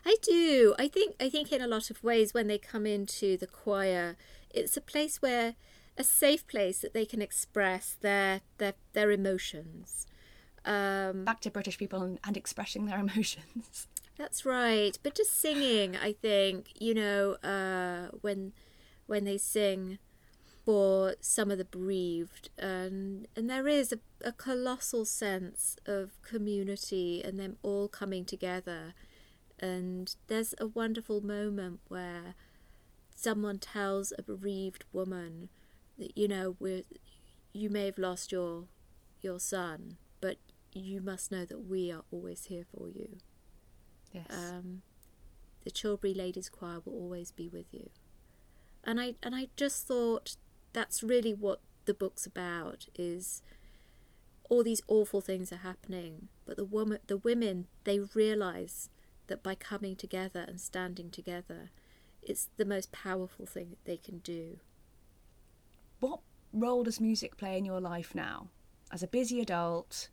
I 0.05 0.17
do. 0.23 0.75
I 0.79 0.89
think 0.89 1.17
I 1.19 1.29
think 1.29 1.53
in 1.53 1.61
a 1.61 1.67
lot 1.67 1.91
of 1.91 2.03
ways 2.05 2.35
when 2.35 2.47
they 2.47 2.59
come 2.59 2.87
into 2.87 3.37
the 3.37 3.47
choir, 3.47 4.17
it's 4.51 4.77
a 4.77 4.81
place 4.81 5.21
where 5.23 5.55
a 5.99 6.05
safe 6.05 6.47
place 6.47 6.81
that 6.81 6.93
they 6.93 7.07
can 7.07 7.23
express 7.23 7.97
their 8.01 8.43
their 8.59 8.75
their 8.93 9.11
emotions. 9.11 10.07
Um, 10.65 11.25
Back 11.25 11.41
to 11.41 11.51
British 11.51 11.79
people 11.79 12.03
and, 12.03 12.19
and 12.25 12.37
expressing 12.37 12.87
their 12.87 12.99
emotions. 13.07 13.89
That's 14.19 14.45
right. 14.47 14.99
But 15.03 15.15
just 15.15 15.39
singing, 15.39 15.97
I 15.97 16.13
think, 16.13 16.69
you 16.81 16.95
know, 16.95 17.33
uh, 17.43 18.09
when 18.21 18.53
when 19.07 19.25
they 19.25 19.39
sing 19.39 19.99
for 20.65 21.15
some 21.21 21.51
of 21.51 21.59
the 21.59 21.65
bereaved, 21.65 22.51
and 22.59 23.29
and 23.37 23.49
there 23.51 23.69
is 23.69 23.93
a, 23.93 23.99
a 24.25 24.33
colossal 24.33 25.05
sense 25.05 25.77
of 25.87 26.21
community 26.23 27.23
and 27.25 27.39
them 27.39 27.59
all 27.63 27.89
coming 27.89 28.25
together. 28.25 28.95
And 29.59 30.15
there's 30.29 30.55
a 30.61 30.67
wonderful 30.67 31.21
moment 31.23 31.81
where 31.89 32.35
someone 33.15 33.59
tells 33.59 34.13
a 34.19 34.23
bereaved 34.23 34.85
woman 34.93 35.51
that 35.99 36.17
you 36.17 36.29
know 36.29 36.57
we're 36.61 36.85
you 37.53 37.71
may 37.71 37.87
have 37.87 37.99
lost 37.99 38.33
your 38.33 38.65
your 39.23 39.41
son, 39.41 39.97
but 40.21 40.39
you 40.73 41.01
must 41.03 41.33
know 41.33 41.45
that 41.45 41.69
we 41.69 41.93
are 41.93 42.05
always 42.13 42.47
here 42.47 42.65
for 42.77 42.89
you. 42.89 43.19
Yes. 44.17 44.27
Um, 44.31 44.83
the 45.65 45.71
Chilbury 45.71 46.15
Ladies 46.15 46.49
Choir 46.49 46.81
will 46.85 46.95
always 46.95 47.33
be 47.33 47.49
with 47.49 47.67
you. 47.73 47.91
And 48.85 49.01
I 49.01 49.15
and 49.23 49.35
I 49.35 49.49
just 49.57 49.87
thought 49.87 50.37
that's 50.73 51.03
really 51.03 51.35
what 51.35 51.61
the 51.87 51.95
book's 51.95 52.27
about 52.27 52.87
is 52.95 53.43
all 54.49 54.63
these 54.63 54.83
awful 54.89 55.21
things 55.21 55.53
are 55.53 55.57
happening, 55.57 56.29
but 56.47 56.57
the 56.57 56.65
woman 56.65 56.99
the 57.09 57.17
women 57.17 57.67
they 57.85 57.99
realize 57.99 58.91
that 59.27 59.43
by 59.43 59.55
coming 59.57 59.97
together 59.97 60.45
and 60.47 60.61
standing 60.61 61.11
together, 61.11 61.71
it's 62.23 62.49
the 62.57 62.65
most 62.65 62.93
powerful 62.93 63.45
thing 63.45 63.71
that 63.71 63.85
they 63.85 63.97
can 63.97 64.19
do. 64.19 64.59
what 66.01 66.21
role 66.53 66.85
does 66.85 67.01
music 67.01 67.37
play 67.37 67.59
in 67.59 67.65
your 67.65 67.81
life 67.81 68.15
now? 68.15 68.49
As 68.93 69.03
a 69.03 69.09
busy 69.09 69.41
adult, 69.41 70.09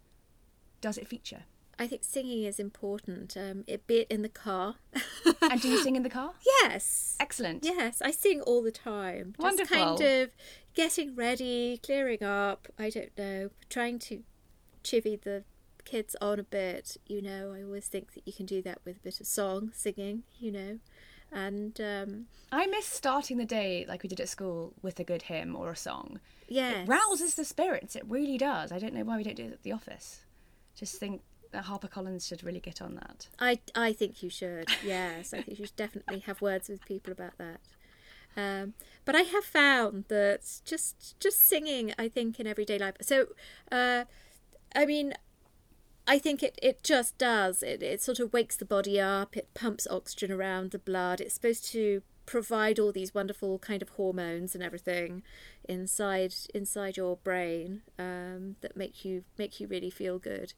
does 0.81 0.97
it 0.97 1.07
feature? 1.07 1.43
I 1.83 1.87
think 1.87 2.03
singing 2.03 2.43
is 2.43 2.59
important. 2.59 3.35
Um, 3.35 3.63
it 3.67 3.85
be 3.87 3.97
it 4.01 4.07
in 4.09 4.21
the 4.21 4.29
car. 4.29 4.75
and 5.41 5.61
do 5.61 5.67
you 5.67 5.79
sing 5.83 5.95
in 5.95 6.03
the 6.03 6.09
car? 6.09 6.31
Yes. 6.63 7.17
Excellent. 7.19 7.65
Yes, 7.65 8.01
I 8.01 8.11
sing 8.11 8.39
all 8.41 8.63
the 8.63 8.71
time. 8.71 9.35
Wonderful. 9.37 9.75
Just 9.77 9.99
kind 9.99 10.01
of 10.21 10.29
getting 10.73 11.13
ready, 11.15 11.79
clearing 11.83 12.23
up. 12.23 12.67
I 12.79 12.89
don't 12.89 13.15
know, 13.17 13.49
trying 13.69 13.99
to 13.99 14.23
chivvy 14.83 15.21
the 15.21 15.43
kids 15.83 16.15
on 16.21 16.39
a 16.39 16.43
bit. 16.43 16.95
You 17.05 17.21
know, 17.21 17.53
I 17.57 17.63
always 17.63 17.87
think 17.87 18.13
that 18.13 18.25
you 18.25 18.31
can 18.33 18.45
do 18.45 18.61
that 18.61 18.79
with 18.85 18.97
a 18.97 18.99
bit 19.01 19.19
of 19.19 19.27
song, 19.27 19.71
singing. 19.73 20.23
You 20.39 20.51
know, 20.53 20.79
and 21.33 21.79
um, 21.81 22.25
I 22.51 22.65
miss 22.67 22.85
starting 22.85 23.37
the 23.37 23.45
day 23.45 23.85
like 23.87 24.03
we 24.03 24.09
did 24.09 24.21
at 24.21 24.29
school 24.29 24.73
with 24.81 24.99
a 24.99 25.03
good 25.03 25.23
hymn 25.23 25.55
or 25.55 25.71
a 25.71 25.75
song. 25.75 26.19
Yeah, 26.47 26.83
It 26.83 26.87
rouses 26.87 27.35
the 27.35 27.45
spirits. 27.45 27.95
It 27.95 28.03
really 28.07 28.37
does. 28.37 28.71
I 28.71 28.79
don't 28.79 28.93
know 28.93 29.03
why 29.03 29.17
we 29.17 29.23
don't 29.23 29.35
do 29.35 29.45
it 29.45 29.53
at 29.53 29.63
the 29.63 29.71
office. 29.73 30.21
Just 30.75 30.95
think 30.95 31.21
that 31.53 31.65
HarperCollins 31.65 32.27
should 32.27 32.43
really 32.43 32.59
get 32.59 32.81
on 32.81 32.95
that. 32.95 33.29
I 33.39 33.59
I 33.73 33.93
think 33.93 34.21
you 34.21 34.29
should. 34.29 34.67
Yes, 34.83 35.33
I 35.33 35.41
think 35.41 35.59
you 35.59 35.65
should 35.65 35.75
definitely 35.75 36.19
have 36.19 36.41
words 36.41 36.67
with 36.67 36.85
people 36.85 37.13
about 37.13 37.37
that. 37.37 37.61
Um, 38.35 38.73
but 39.05 39.15
I 39.15 39.21
have 39.21 39.45
found 39.45 40.05
that 40.09 40.61
just 40.65 41.19
just 41.19 41.47
singing, 41.47 41.93
I 41.97 42.09
think, 42.09 42.39
in 42.39 42.47
everyday 42.47 42.77
life. 42.77 42.95
So, 43.01 43.27
uh, 43.71 44.05
I 44.75 44.85
mean, 44.85 45.13
I 46.07 46.19
think 46.19 46.43
it, 46.43 46.57
it 46.61 46.83
just 46.83 47.17
does. 47.17 47.63
It 47.63 47.81
it 47.81 48.01
sort 48.01 48.19
of 48.19 48.33
wakes 48.33 48.55
the 48.55 48.65
body 48.65 48.99
up. 48.99 49.37
It 49.37 49.53
pumps 49.53 49.87
oxygen 49.89 50.31
around 50.31 50.71
the 50.71 50.79
blood. 50.79 51.21
It's 51.21 51.35
supposed 51.35 51.65
to 51.71 52.01
provide 52.25 52.79
all 52.79 52.91
these 52.91 53.13
wonderful 53.13 53.59
kind 53.59 53.81
of 53.81 53.89
hormones 53.89 54.55
and 54.55 54.63
everything 54.63 55.23
inside 55.67 56.33
inside 56.53 56.97
your 56.97 57.17
brain 57.17 57.81
um, 57.99 58.55
that 58.61 58.77
make 58.77 59.03
you 59.03 59.23
make 59.37 59.59
you 59.59 59.67
really 59.67 59.89
feel 59.89 60.17
good 60.19 60.53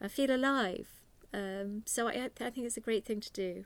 and 0.00 0.10
feel 0.10 0.34
alive. 0.34 0.88
Um, 1.32 1.82
so 1.86 2.08
I, 2.08 2.30
I 2.40 2.50
think 2.50 2.66
it's 2.66 2.76
a 2.76 2.80
great 2.80 3.04
thing 3.04 3.20
to 3.20 3.32
do. 3.32 3.64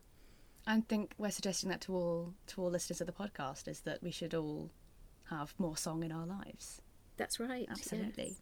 I 0.66 0.80
think 0.80 1.14
we're 1.18 1.30
suggesting 1.30 1.68
that 1.70 1.82
to 1.82 1.94
all 1.94 2.34
to 2.48 2.62
all 2.62 2.70
listeners 2.70 3.00
of 3.00 3.06
the 3.06 3.12
podcast 3.12 3.68
is 3.68 3.80
that 3.80 4.02
we 4.02 4.10
should 4.10 4.34
all 4.34 4.70
have 5.30 5.54
more 5.58 5.76
song 5.76 6.02
in 6.02 6.12
our 6.12 6.26
lives. 6.26 6.80
That's 7.16 7.38
right. 7.38 7.66
Absolutely. 7.70 8.24
yes. 8.28 8.40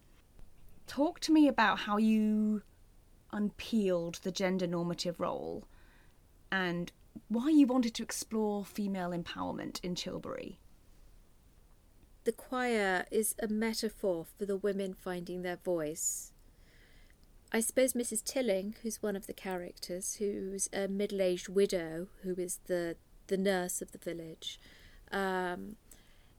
Talk 0.86 1.20
to 1.20 1.32
me 1.32 1.48
about 1.48 1.80
how 1.80 1.96
you 1.96 2.62
unpeeled 3.32 4.20
the 4.22 4.32
gender 4.32 4.66
normative 4.66 5.18
role 5.18 5.66
and 6.50 6.92
why 7.28 7.48
you 7.48 7.66
wanted 7.66 7.94
to 7.94 8.02
explore 8.02 8.64
female 8.64 9.10
empowerment 9.10 9.82
in 9.82 9.94
Chilbury. 9.94 10.56
The 12.24 12.32
choir 12.32 13.04
is 13.10 13.34
a 13.40 13.48
metaphor 13.48 14.26
for 14.38 14.46
the 14.46 14.56
women 14.56 14.94
finding 14.94 15.42
their 15.42 15.56
voice. 15.56 16.31
I 17.54 17.60
suppose 17.60 17.92
Mrs. 17.92 18.24
Tilling, 18.24 18.76
who's 18.82 19.02
one 19.02 19.14
of 19.14 19.26
the 19.26 19.34
characters, 19.34 20.14
who's 20.14 20.70
a 20.72 20.88
middle-aged 20.88 21.50
widow, 21.50 22.08
who 22.22 22.34
is 22.34 22.60
the 22.66 22.96
the 23.28 23.36
nurse 23.36 23.80
of 23.80 23.92
the 23.92 23.98
village, 23.98 24.58
um, 25.12 25.76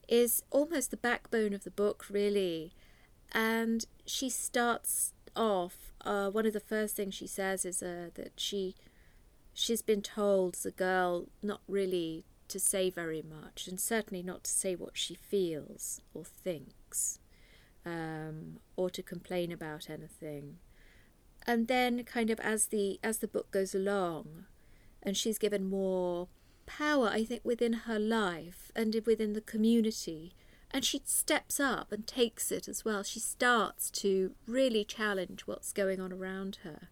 is 0.08 0.44
almost 0.50 0.92
the 0.92 0.98
backbone 0.98 1.54
of 1.54 1.64
the 1.64 1.72
book, 1.72 2.06
really. 2.10 2.74
And 3.32 3.86
she 4.06 4.30
starts 4.30 5.14
off. 5.36 5.94
Uh, 6.02 6.30
one 6.30 6.46
of 6.46 6.54
the 6.54 6.60
first 6.60 6.96
things 6.96 7.14
she 7.14 7.28
says 7.28 7.64
is 7.64 7.82
uh, 7.82 8.10
that 8.16 8.34
she 8.38 8.76
she's 9.54 9.84
been 9.84 10.02
told 10.02 10.56
as 10.56 10.66
a 10.66 10.72
girl 10.72 11.28
not 11.44 11.62
really 11.68 12.26
to 12.48 12.60
say 12.60 12.90
very 12.90 13.22
much, 13.22 13.68
and 13.68 13.80
certainly 13.80 14.24
not 14.24 14.44
to 14.46 14.52
say 14.52 14.76
what 14.76 14.98
she 14.98 15.14
feels 15.14 16.02
or 16.14 16.24
thinks, 16.26 17.20
um, 17.86 18.58
or 18.76 18.90
to 18.90 19.04
complain 19.04 19.52
about 19.52 19.92
anything. 19.92 20.58
And 21.46 21.68
then, 21.68 22.04
kind 22.04 22.30
of 22.30 22.40
as 22.40 22.68
the 22.68 23.00
as 23.04 23.18
the 23.18 23.28
book 23.28 23.52
goes 23.52 23.76
along, 23.76 24.46
and 25.02 25.18
she's 25.18 25.38
given 25.38 25.70
more 25.70 26.30
power, 26.66 27.10
I 27.10 27.26
think, 27.26 27.42
within 27.44 27.74
her 27.74 28.00
life 28.00 28.72
and 28.76 28.96
within 29.06 29.34
the 29.34 29.42
community, 29.42 30.34
and 30.72 30.86
she 30.86 31.02
steps 31.06 31.60
up 31.60 31.92
and 31.92 32.08
takes 32.08 32.52
it 32.52 32.68
as 32.68 32.86
well. 32.86 33.04
She 33.04 33.20
starts 33.20 33.90
to 33.92 34.32
really 34.48 34.86
challenge 34.86 35.42
what's 35.42 35.74
going 35.74 36.00
on 36.00 36.14
around 36.14 36.60
her, 36.64 36.88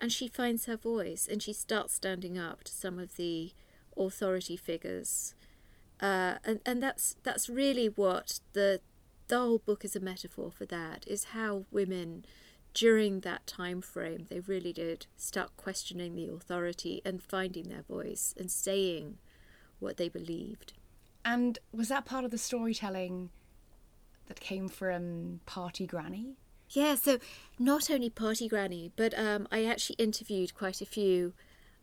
and 0.00 0.12
she 0.12 0.28
finds 0.28 0.66
her 0.66 0.76
voice, 0.76 1.26
and 1.30 1.42
she 1.42 1.52
starts 1.52 1.94
standing 1.94 2.38
up 2.38 2.64
to 2.64 2.72
some 2.72 2.98
of 2.98 3.16
the 3.16 3.52
authority 3.96 4.56
figures, 4.56 5.34
uh, 6.00 6.36
and 6.44 6.60
and 6.64 6.82
that's 6.82 7.16
that's 7.24 7.48
really 7.48 7.88
what 7.88 8.38
the 8.52 8.80
the 9.26 9.38
whole 9.38 9.58
book 9.58 9.84
is 9.84 9.94
a 9.96 10.00
metaphor 10.00 10.50
for. 10.50 10.64
That 10.64 11.04
is 11.06 11.24
how 11.24 11.64
women 11.70 12.24
during 12.78 13.20
that 13.20 13.44
time 13.44 13.80
frame 13.80 14.24
they 14.30 14.38
really 14.38 14.72
did 14.72 15.06
start 15.16 15.50
questioning 15.56 16.14
the 16.14 16.28
authority 16.28 17.02
and 17.04 17.20
finding 17.20 17.64
their 17.64 17.82
voice 17.82 18.32
and 18.38 18.50
saying 18.50 19.18
what 19.80 19.96
they 19.96 20.08
believed. 20.08 20.74
And 21.24 21.58
was 21.72 21.88
that 21.88 22.04
part 22.04 22.24
of 22.24 22.30
the 22.30 22.38
storytelling 22.38 23.30
that 24.26 24.38
came 24.38 24.68
from 24.68 25.40
Party 25.44 25.88
Granny? 25.88 26.36
Yeah, 26.70 26.94
so 26.94 27.18
not 27.58 27.90
only 27.90 28.10
Party 28.10 28.46
Granny, 28.46 28.92
but 28.94 29.12
um, 29.18 29.48
I 29.50 29.64
actually 29.64 29.96
interviewed 29.96 30.54
quite 30.54 30.80
a 30.80 30.86
few 30.86 31.32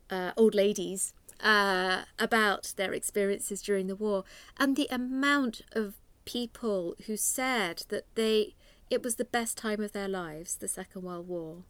uh, 0.09 0.31
old 0.37 0.55
ladies 0.55 1.13
uh, 1.41 2.03
about 2.17 2.73
their 2.77 2.93
experiences 2.93 3.61
during 3.61 3.87
the 3.87 3.95
war, 3.97 4.23
and 4.57 4.77
the 4.77 4.87
amount 4.89 5.61
of 5.73 5.95
people 6.23 6.95
who 7.05 7.17
said 7.17 7.83
that 7.89 8.05
they 8.15 8.55
it 8.89 9.03
was 9.03 9.15
the 9.15 9.25
best 9.25 9.57
time 9.57 9.81
of 9.81 9.91
their 9.91 10.07
lives, 10.07 10.55
the 10.55 10.67
Second 10.67 11.03
World 11.03 11.27
War, 11.27 11.63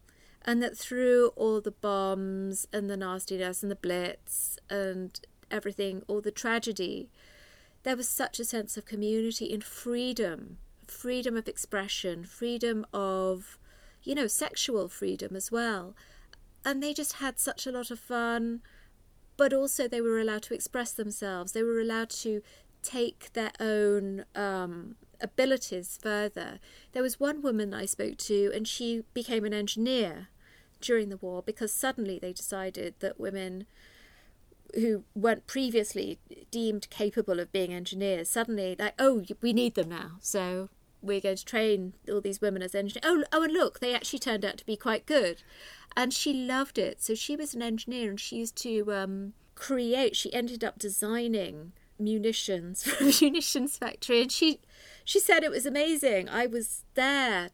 and 0.44 0.62
that 0.62 0.76
through 0.76 1.28
all 1.36 1.60
the 1.60 1.70
bombs 1.70 2.66
and 2.72 2.88
the 2.90 2.96
nastiness 2.96 3.62
and 3.62 3.70
the 3.70 3.76
blitz 3.76 4.58
and 4.68 5.18
everything, 5.50 6.02
all 6.06 6.20
the 6.20 6.30
tragedy, 6.30 7.10
there 7.82 7.96
was 7.96 8.08
such 8.08 8.38
a 8.38 8.44
sense 8.44 8.76
of 8.76 8.84
community 8.84 9.52
and 9.52 9.64
freedom, 9.64 10.58
freedom 10.86 11.36
of 11.36 11.48
expression, 11.48 12.24
freedom 12.24 12.86
of, 12.92 13.58
you 14.02 14.14
know, 14.14 14.26
sexual 14.26 14.88
freedom 14.88 15.34
as 15.36 15.50
well. 15.50 15.94
And 16.64 16.82
they 16.82 16.92
just 16.92 17.14
had 17.14 17.38
such 17.38 17.66
a 17.66 17.72
lot 17.72 17.90
of 17.90 17.98
fun, 17.98 18.60
but 19.36 19.52
also 19.52 19.86
they 19.86 20.00
were 20.00 20.18
allowed 20.18 20.42
to 20.44 20.54
express 20.54 20.92
themselves. 20.92 21.52
They 21.52 21.62
were 21.62 21.80
allowed 21.80 22.10
to 22.10 22.42
take 22.82 23.32
their 23.32 23.52
own 23.60 24.24
um, 24.34 24.96
abilities 25.20 25.98
further. 26.00 26.58
There 26.92 27.02
was 27.02 27.20
one 27.20 27.42
woman 27.42 27.74
I 27.74 27.86
spoke 27.86 28.16
to, 28.18 28.52
and 28.54 28.66
she 28.66 29.02
became 29.14 29.44
an 29.44 29.54
engineer 29.54 30.28
during 30.80 31.08
the 31.08 31.16
war 31.16 31.42
because 31.42 31.72
suddenly 31.72 32.18
they 32.18 32.32
decided 32.32 32.94
that 33.00 33.20
women 33.20 33.66
who 34.74 35.04
weren't 35.14 35.46
previously 35.46 36.18
deemed 36.50 36.90
capable 36.90 37.40
of 37.40 37.52
being 37.52 37.72
engineers 37.72 38.28
suddenly 38.28 38.76
like 38.78 38.94
oh 38.98 39.24
we 39.40 39.52
need 39.52 39.74
them 39.74 39.88
now. 39.88 40.12
So 40.20 40.68
we're 41.02 41.20
going 41.20 41.36
to 41.36 41.44
train 41.44 41.94
all 42.10 42.20
these 42.20 42.40
women 42.40 42.62
as 42.62 42.74
engineers 42.74 43.04
oh 43.04 43.24
oh 43.32 43.44
and 43.44 43.52
look 43.52 43.80
they 43.80 43.94
actually 43.94 44.18
turned 44.18 44.44
out 44.44 44.58
to 44.58 44.66
be 44.66 44.76
quite 44.76 45.06
good. 45.06 45.42
And 45.96 46.12
she 46.12 46.34
loved 46.34 46.78
it. 46.78 47.02
So 47.02 47.14
she 47.14 47.36
was 47.36 47.54
an 47.54 47.62
engineer 47.62 48.10
and 48.10 48.20
she 48.20 48.36
used 48.36 48.56
to 48.56 48.92
um, 48.92 49.32
create 49.54 50.14
she 50.14 50.32
ended 50.34 50.62
up 50.62 50.78
designing 50.78 51.72
munitions 51.98 52.86
a 53.00 53.04
munitions 53.04 53.76
factory 53.76 54.22
and 54.22 54.32
she 54.32 54.60
she 55.04 55.20
said 55.20 55.42
it 55.42 55.50
was 55.50 55.66
amazing. 55.66 56.28
I 56.28 56.46
was 56.46 56.84
there 56.94 57.50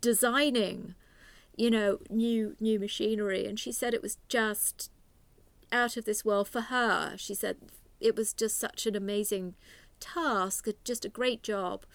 designing 0.00 0.94
you 1.56 1.70
know 1.70 1.98
new 2.08 2.56
new 2.60 2.78
machinery 2.78 3.46
and 3.46 3.58
she 3.58 3.72
said 3.72 3.94
it 3.94 4.02
was 4.02 4.18
just 4.28 4.90
out 5.70 5.96
of 5.96 6.04
this 6.04 6.24
world 6.24 6.48
for 6.48 6.62
her. 6.62 7.14
She 7.16 7.34
said 7.34 7.56
it 8.00 8.16
was 8.16 8.32
just 8.32 8.58
such 8.58 8.86
an 8.86 8.96
amazing 8.96 9.54
task 10.00 10.66
just 10.82 11.04
a 11.04 11.08
great 11.08 11.44
job 11.44 11.86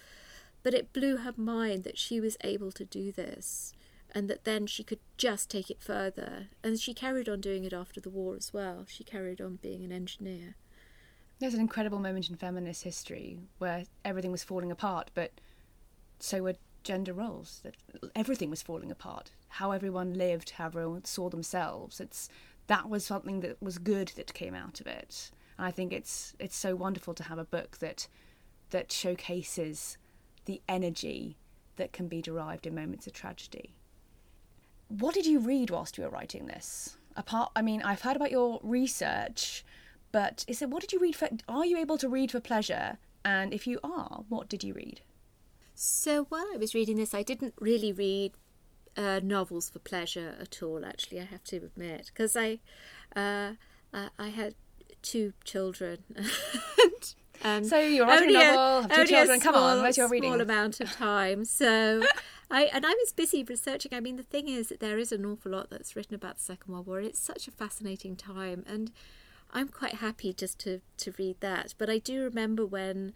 but 0.63 0.73
it 0.73 0.93
blew 0.93 1.17
her 1.17 1.33
mind 1.35 1.83
that 1.83 1.97
she 1.97 2.21
was 2.21 2.37
able 2.41 2.71
to 2.71 2.85
do 2.85 3.11
this 3.11 3.73
and 4.13 4.29
that 4.29 4.45
then 4.45 4.65
she 4.65 4.83
could 4.83 4.99
just 5.17 5.49
take 5.49 5.69
it 5.69 5.81
further. 5.81 6.47
And 6.63 6.79
she 6.79 6.93
carried 6.93 7.29
on 7.29 7.41
doing 7.41 7.65
it 7.65 7.73
after 7.73 8.01
the 8.01 8.09
war 8.09 8.35
as 8.35 8.53
well. 8.53 8.85
She 8.87 9.03
carried 9.03 9.39
on 9.39 9.59
being 9.61 9.83
an 9.83 9.91
engineer 9.91 10.55
There's 11.39 11.53
an 11.53 11.59
incredible 11.59 11.99
moment 11.99 12.29
in 12.29 12.35
feminist 12.35 12.83
history 12.83 13.37
where 13.59 13.83
everything 14.03 14.31
was 14.31 14.43
falling 14.43 14.71
apart, 14.71 15.11
but 15.13 15.31
so 16.19 16.41
were 16.41 16.55
gender 16.83 17.13
roles. 17.13 17.61
That 17.63 17.75
everything 18.15 18.49
was 18.49 18.63
falling 18.63 18.91
apart. 18.91 19.31
How 19.49 19.71
everyone 19.71 20.15
lived, 20.15 20.51
how 20.51 20.67
everyone 20.67 21.05
saw 21.05 21.29
themselves. 21.29 21.99
It's 21.99 22.29
that 22.67 22.89
was 22.89 23.05
something 23.05 23.41
that 23.41 23.61
was 23.61 23.77
good 23.77 24.11
that 24.15 24.33
came 24.33 24.55
out 24.55 24.81
of 24.81 24.87
it. 24.87 25.31
And 25.57 25.67
I 25.67 25.71
think 25.71 25.93
it's 25.93 26.35
it's 26.39 26.55
so 26.55 26.75
wonderful 26.75 27.13
to 27.13 27.23
have 27.23 27.37
a 27.37 27.45
book 27.45 27.77
that 27.79 28.07
that 28.71 28.91
showcases 28.91 29.97
the 30.45 30.61
energy 30.67 31.37
that 31.75 31.93
can 31.93 32.07
be 32.07 32.21
derived 32.21 32.65
in 32.65 32.73
moments 32.73 33.05
of 33.07 33.13
tragedy. 33.13 33.75
What 34.89 35.13
did 35.13 35.25
you 35.25 35.39
read 35.39 35.69
whilst 35.69 35.97
you 35.97 36.03
were 36.03 36.09
writing 36.09 36.47
this? 36.47 36.97
Apart, 37.15 37.51
I 37.55 37.61
mean, 37.61 37.81
I've 37.81 38.01
heard 38.01 38.15
about 38.15 38.31
your 38.31 38.59
research, 38.63 39.65
but 40.11 40.45
it 40.47 40.55
said, 40.55 40.71
what 40.71 40.81
did 40.81 40.93
you 40.93 40.99
read 40.99 41.15
for? 41.15 41.29
Are 41.47 41.65
you 41.65 41.77
able 41.77 41.97
to 41.97 42.09
read 42.09 42.31
for 42.31 42.39
pleasure? 42.39 42.97
And 43.25 43.53
if 43.53 43.67
you 43.67 43.79
are, 43.83 44.23
what 44.29 44.47
did 44.49 44.63
you 44.63 44.73
read? 44.73 45.01
So 45.75 46.25
while 46.29 46.45
I 46.53 46.57
was 46.57 46.73
reading 46.73 46.97
this, 46.97 47.13
I 47.13 47.23
didn't 47.23 47.53
really 47.59 47.91
read 47.91 48.33
uh, 48.95 49.19
novels 49.23 49.69
for 49.69 49.79
pleasure 49.79 50.35
at 50.41 50.63
all. 50.63 50.83
Actually, 50.85 51.19
I 51.21 51.25
have 51.25 51.43
to 51.45 51.57
admit, 51.57 52.07
because 52.07 52.35
I, 52.35 52.59
uh, 53.15 53.53
I, 53.93 54.09
I 54.17 54.29
had 54.29 54.55
two 55.01 55.33
children. 55.43 55.99
and, 56.15 57.13
um, 57.43 57.63
So 57.63 57.79
you're 57.79 58.07
writing 58.07 58.29
a 58.29 58.33
novel, 58.33 58.81
have 58.89 58.91
two 58.91 59.05
children, 59.05 59.39
come 59.39 59.55
on, 59.55 59.73
small- 59.73 59.81
where's 59.83 59.97
your 59.97 60.09
reading? 60.09 60.31
Small 60.31 60.41
amount 60.41 60.79
of 60.79 60.91
time. 60.93 61.45
So, 61.45 62.03
I 62.49 62.63
and 62.73 62.85
I 62.85 62.89
was 62.91 63.11
busy 63.11 63.43
researching. 63.43 63.93
I 63.93 63.99
mean, 63.99 64.15
the 64.15 64.23
thing 64.23 64.47
is 64.47 64.69
that 64.69 64.79
there 64.79 64.97
is 64.97 65.11
an 65.11 65.25
awful 65.25 65.51
lot 65.51 65.69
that's 65.69 65.95
written 65.97 66.15
about 66.15 66.37
the 66.37 66.43
Second 66.43 66.73
World 66.73 66.87
War. 66.87 67.01
It's 67.01 67.19
such 67.19 67.47
a 67.47 67.51
fascinating 67.51 68.15
time, 68.15 68.63
and 68.65 68.91
I'm 69.57 69.69
quite 69.69 69.95
happy 69.95 70.33
just 70.33 70.59
to 70.59 70.81
to 70.97 71.13
read 71.17 71.37
that. 71.41 71.73
But 71.77 71.89
I 71.89 71.97
do 71.97 72.23
remember 72.23 72.65
when 72.65 73.13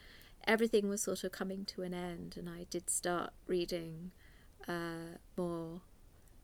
everything 0.48 0.90
was 0.90 1.04
sort 1.04 1.24
of 1.24 1.32
coming 1.32 1.66
to 1.66 1.84
an 1.84 1.94
end, 1.94 2.36
and 2.38 2.50
I 2.50 2.66
did 2.70 2.90
start 2.90 3.32
reading 3.48 4.12
uh, 4.68 5.18
more 5.38 5.82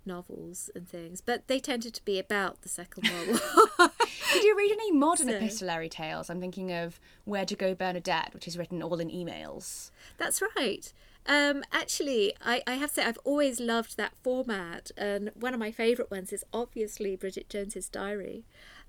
novels 0.05 0.69
and 0.75 0.87
things, 0.87 1.19
but 1.19 1.47
they 1.47 1.59
tended 1.59 1.93
to 1.95 2.05
be 2.05 2.17
about 2.19 2.61
the 2.61 2.69
Second 2.69 3.09
World 3.09 3.41
War. 3.79 3.89
Did 4.33 4.43
you 4.43 4.55
read 4.57 4.71
any 4.71 4.91
modern 4.91 5.27
So- 5.27 5.33
epistolary 5.35 5.89
tales? 5.89 6.29
I'm 6.29 6.39
thinking 6.39 6.71
of 6.71 6.99
Where 7.25 7.45
to 7.45 7.55
Go 7.55 7.73
Bernadette, 7.75 8.33
which 8.33 8.47
is 8.47 8.57
written 8.57 8.81
all 8.81 8.99
in 9.01 9.09
emails. 9.09 9.91
That's 10.17 10.41
right. 10.55 10.93
Um, 11.25 11.63
actually, 11.73 12.33
I, 12.41 12.61
I 12.65 12.75
have 12.75 12.89
to 12.91 12.95
say 12.95 13.03
I've 13.03 13.19
always 13.25 13.59
loved 13.59 13.97
that 13.97 14.13
format, 14.23 14.91
and 14.95 15.31
one 15.35 15.53
of 15.53 15.59
my 15.59 15.71
favourite 15.71 16.09
ones 16.09 16.31
is 16.31 16.45
obviously 16.53 17.17
Bridget 17.17 17.49
Jones's 17.49 17.89
Diary, 17.89 18.45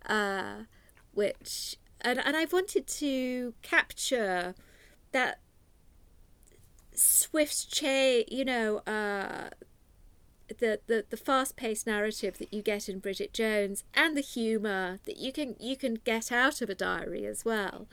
uh, 0.07 0.65
which 1.19 1.77
and 2.01 2.21
and 2.25 2.37
I've 2.37 2.53
wanted 2.53 2.87
to 2.87 3.53
capture 3.63 4.55
that 5.11 5.41
swift 6.95 7.73
cha 7.73 8.23
you 8.29 8.45
know, 8.45 8.79
uh, 8.87 9.51
the, 10.61 10.81
the, 10.87 11.05
the 11.11 11.17
fast 11.17 11.57
paced 11.57 11.87
narrative 11.87 12.39
that 12.39 12.55
you 12.55 12.63
get 12.63 12.89
in 12.89 13.01
Bridget 13.01 13.33
Jones 13.33 13.85
and 13.95 14.17
the 14.17 14.23
humour 14.23 15.01
that 15.05 15.17
you 15.17 15.33
can 15.33 15.57
you 15.59 15.77
can 15.77 15.99
get 16.05 16.31
out 16.31 16.63
of 16.63 16.71
a 16.71 16.75
diary 16.75 17.27
as 17.27 17.45
well. 17.45 17.89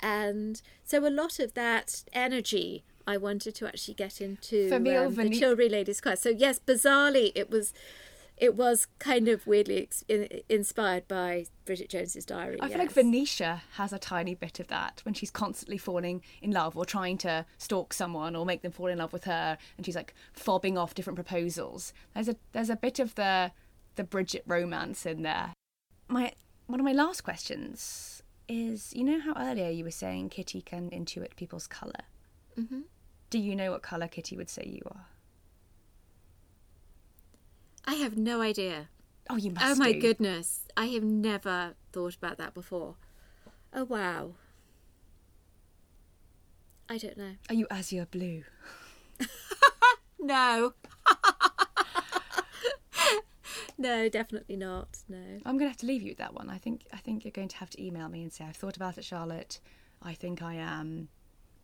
And 0.00 0.62
so 0.84 1.06
a 1.06 1.10
lot 1.10 1.40
of 1.40 1.54
that 1.54 2.04
energy 2.12 2.84
I 3.06 3.16
wanted 3.16 3.56
to 3.56 3.66
actually 3.66 3.94
get 3.94 4.20
into 4.20 4.68
um, 5.06 5.14
the 5.14 5.40
Chilbury 5.40 5.68
Ladies 5.68 6.00
Choir. 6.00 6.16
So 6.16 6.28
yes, 6.28 6.60
bizarrely 6.64 7.32
it 7.34 7.50
was 7.50 7.72
it 8.42 8.56
was 8.56 8.88
kind 8.98 9.28
of 9.28 9.46
weirdly 9.46 9.82
ex- 9.82 10.02
inspired 10.48 11.06
by 11.06 11.46
Bridget 11.64 11.88
Jones's 11.88 12.26
diary. 12.26 12.58
I 12.60 12.68
feel 12.68 12.78
like. 12.78 12.90
Venetia 12.90 13.62
has 13.74 13.92
a 13.92 14.00
tiny 14.00 14.34
bit 14.34 14.58
of 14.58 14.66
that 14.66 15.00
when 15.04 15.14
she's 15.14 15.30
constantly 15.30 15.78
falling 15.78 16.22
in 16.42 16.50
love 16.50 16.76
or 16.76 16.84
trying 16.84 17.18
to 17.18 17.46
stalk 17.56 17.94
someone 17.94 18.34
or 18.34 18.44
make 18.44 18.62
them 18.62 18.72
fall 18.72 18.88
in 18.88 18.98
love 18.98 19.12
with 19.12 19.24
her, 19.24 19.56
and 19.76 19.86
she's 19.86 19.94
like 19.94 20.12
fobbing 20.36 20.76
off 20.76 20.92
different 20.92 21.14
proposals. 21.14 21.92
There's 22.14 22.28
a 22.28 22.36
there's 22.50 22.68
a 22.68 22.74
bit 22.74 22.98
of 22.98 23.14
the 23.14 23.52
the 23.94 24.02
Bridget 24.02 24.42
romance 24.44 25.06
in 25.06 25.22
there. 25.22 25.52
My 26.08 26.32
one 26.66 26.80
of 26.80 26.84
my 26.84 26.92
last 26.92 27.22
questions 27.22 28.24
is, 28.48 28.92
you 28.92 29.04
know 29.04 29.20
how 29.20 29.34
earlier 29.38 29.70
you 29.70 29.84
were 29.84 29.92
saying 29.92 30.30
Kitty 30.30 30.62
can 30.62 30.90
intuit 30.90 31.36
people's 31.36 31.68
color. 31.68 32.02
Mm-hmm. 32.58 32.80
Do 33.30 33.38
you 33.38 33.54
know 33.54 33.70
what 33.70 33.82
color 33.82 34.08
Kitty 34.08 34.36
would 34.36 34.50
say 34.50 34.64
you 34.66 34.82
are? 34.90 35.06
I 37.84 37.94
have 37.94 38.16
no 38.16 38.40
idea. 38.40 38.88
Oh, 39.28 39.36
you 39.36 39.50
must. 39.50 39.66
Oh 39.66 39.74
my 39.76 39.92
do. 39.92 40.00
goodness. 40.00 40.66
I 40.76 40.86
have 40.86 41.02
never 41.02 41.74
thought 41.92 42.16
about 42.16 42.38
that 42.38 42.54
before. 42.54 42.96
Oh 43.72 43.84
wow. 43.84 44.32
I 46.88 46.98
don't 46.98 47.16
know. 47.16 47.34
Are 47.48 47.54
you 47.54 47.66
azure 47.70 48.06
blue? 48.10 48.44
No. 50.22 50.74
no, 53.78 54.08
definitely 54.08 54.56
not. 54.56 54.98
No. 55.08 55.40
I'm 55.44 55.58
going 55.58 55.66
to 55.66 55.68
have 55.68 55.76
to 55.78 55.86
leave 55.86 56.02
you 56.02 56.10
with 56.10 56.18
that 56.18 56.32
one. 56.32 56.48
I 56.48 56.58
think 56.58 56.86
I 56.92 56.98
think 56.98 57.24
you're 57.24 57.32
going 57.32 57.48
to 57.48 57.56
have 57.56 57.70
to 57.70 57.84
email 57.84 58.08
me 58.08 58.22
and 58.22 58.32
say 58.32 58.44
I've 58.44 58.56
thought 58.56 58.76
about 58.76 58.98
it, 58.98 59.04
Charlotte. 59.04 59.58
I 60.00 60.14
think 60.14 60.40
I 60.40 60.54
am 60.54 61.08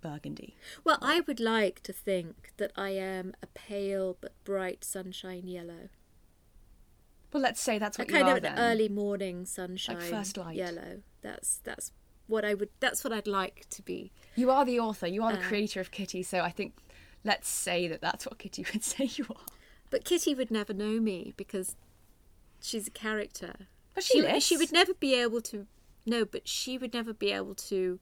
burgundy. 0.00 0.56
Well, 0.84 0.98
I 1.00 1.20
would 1.20 1.38
like 1.38 1.82
to 1.84 1.92
think 1.92 2.52
that 2.56 2.72
I 2.76 2.90
am 2.90 3.34
a 3.42 3.46
pale 3.46 4.16
but 4.20 4.32
bright 4.44 4.82
sunshine 4.82 5.46
yellow. 5.46 5.88
Well, 7.32 7.42
let's 7.42 7.60
say 7.60 7.78
that's 7.78 7.98
A 7.98 8.02
what 8.02 8.08
you 8.10 8.14
kind 8.16 8.28
of 8.28 8.36
an 8.38 8.42
then. 8.42 8.58
early 8.58 8.88
morning 8.88 9.44
sunshine 9.44 10.00
first 10.00 10.36
light. 10.36 10.56
yellow. 10.56 11.02
That's 11.22 11.58
that's 11.64 11.92
what 12.26 12.44
I 12.44 12.54
would 12.54 12.70
that's 12.80 13.04
what 13.04 13.12
I'd 13.12 13.26
like 13.26 13.66
to 13.70 13.82
be. 13.82 14.12
You 14.34 14.50
are 14.50 14.64
the 14.64 14.78
author. 14.80 15.06
You 15.06 15.22
are 15.24 15.32
the 15.32 15.38
Uh, 15.40 15.42
creator 15.42 15.80
of 15.80 15.90
Kitty. 15.90 16.22
So 16.22 16.40
I 16.40 16.50
think 16.50 16.74
let's 17.24 17.48
say 17.48 17.86
that 17.88 18.00
that's 18.00 18.24
what 18.26 18.38
Kitty 18.38 18.64
would 18.72 18.82
say 18.84 19.04
you 19.14 19.26
are. 19.30 19.44
But 19.90 20.04
Kitty 20.04 20.34
would 20.34 20.50
never 20.50 20.72
know 20.72 21.00
me 21.00 21.32
because 21.36 21.76
she's 22.60 22.86
a 22.86 22.90
character. 22.90 23.54
But 23.94 24.04
she, 24.04 24.22
she, 24.22 24.40
she 24.40 24.56
would 24.56 24.72
never 24.72 24.94
be 24.94 25.14
able 25.14 25.40
to 25.42 25.66
no 26.06 26.24
but 26.24 26.46
she 26.48 26.78
would 26.78 26.94
never 26.94 27.12
be 27.12 27.32
able 27.32 27.54
to 27.54 27.98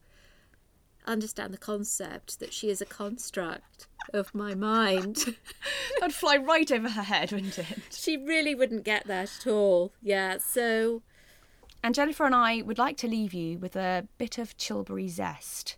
understand 1.07 1.53
the 1.55 1.59
concept 1.59 2.41
that 2.41 2.53
she 2.53 2.69
is 2.71 2.81
a 2.81 2.87
construct 2.87 3.87
of 4.13 4.35
my 4.35 4.55
mind 4.55 5.37
That'd 6.01 6.15
fly 6.15 6.37
right 6.37 6.71
over 6.71 6.89
her 6.91 7.03
head, 7.03 7.33
wouldn't 7.33 7.59
it? 7.59 7.79
she 7.91 8.17
really 8.17 8.55
wouldn't 8.55 8.85
get 8.85 9.07
that 9.07 9.31
at 9.41 9.47
all 9.47 9.93
yeah 10.03 10.39
so 10.39 11.03
And 11.83 11.95
Jennifer 11.95 12.25
and 12.25 12.35
I 12.35 12.63
would 12.63 12.79
like 12.79 12.97
to 12.99 13.09
leave 13.09 13.33
you 13.35 13.59
with 13.59 13.77
a 13.77 14.07
bit 14.19 14.39
of 14.39 14.57
Chilbury 14.57 15.09
zest 15.09 15.77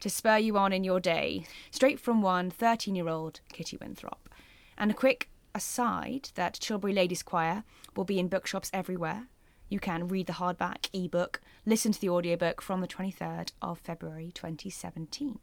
to 0.00 0.10
spur 0.10 0.36
you 0.38 0.58
on 0.58 0.72
in 0.72 0.84
your 0.84 1.00
day, 1.00 1.46
straight 1.70 1.98
from 2.00 2.20
one 2.20 2.50
13 2.50 2.94
year 2.94 3.08
old 3.08 3.40
Kitty 3.52 3.76
Winthrop. 3.78 4.28
And 4.76 4.90
a 4.90 4.94
quick 4.94 5.30
aside 5.54 6.30
that 6.34 6.58
Chilbury 6.60 6.92
Ladies 6.94 7.22
Choir 7.22 7.64
will 7.96 8.04
be 8.04 8.18
in 8.18 8.28
bookshops 8.28 8.70
everywhere. 8.74 9.28
You 9.68 9.80
can 9.80 10.08
read 10.08 10.26
the 10.26 10.34
hardback 10.34 10.88
ebook, 10.92 11.40
listen 11.66 11.92
to 11.92 12.00
the 12.00 12.10
audiobook 12.10 12.60
from 12.60 12.80
the 12.80 12.88
23rd 12.88 13.52
of 13.62 13.78
February 13.78 14.30
2017. 14.34 15.38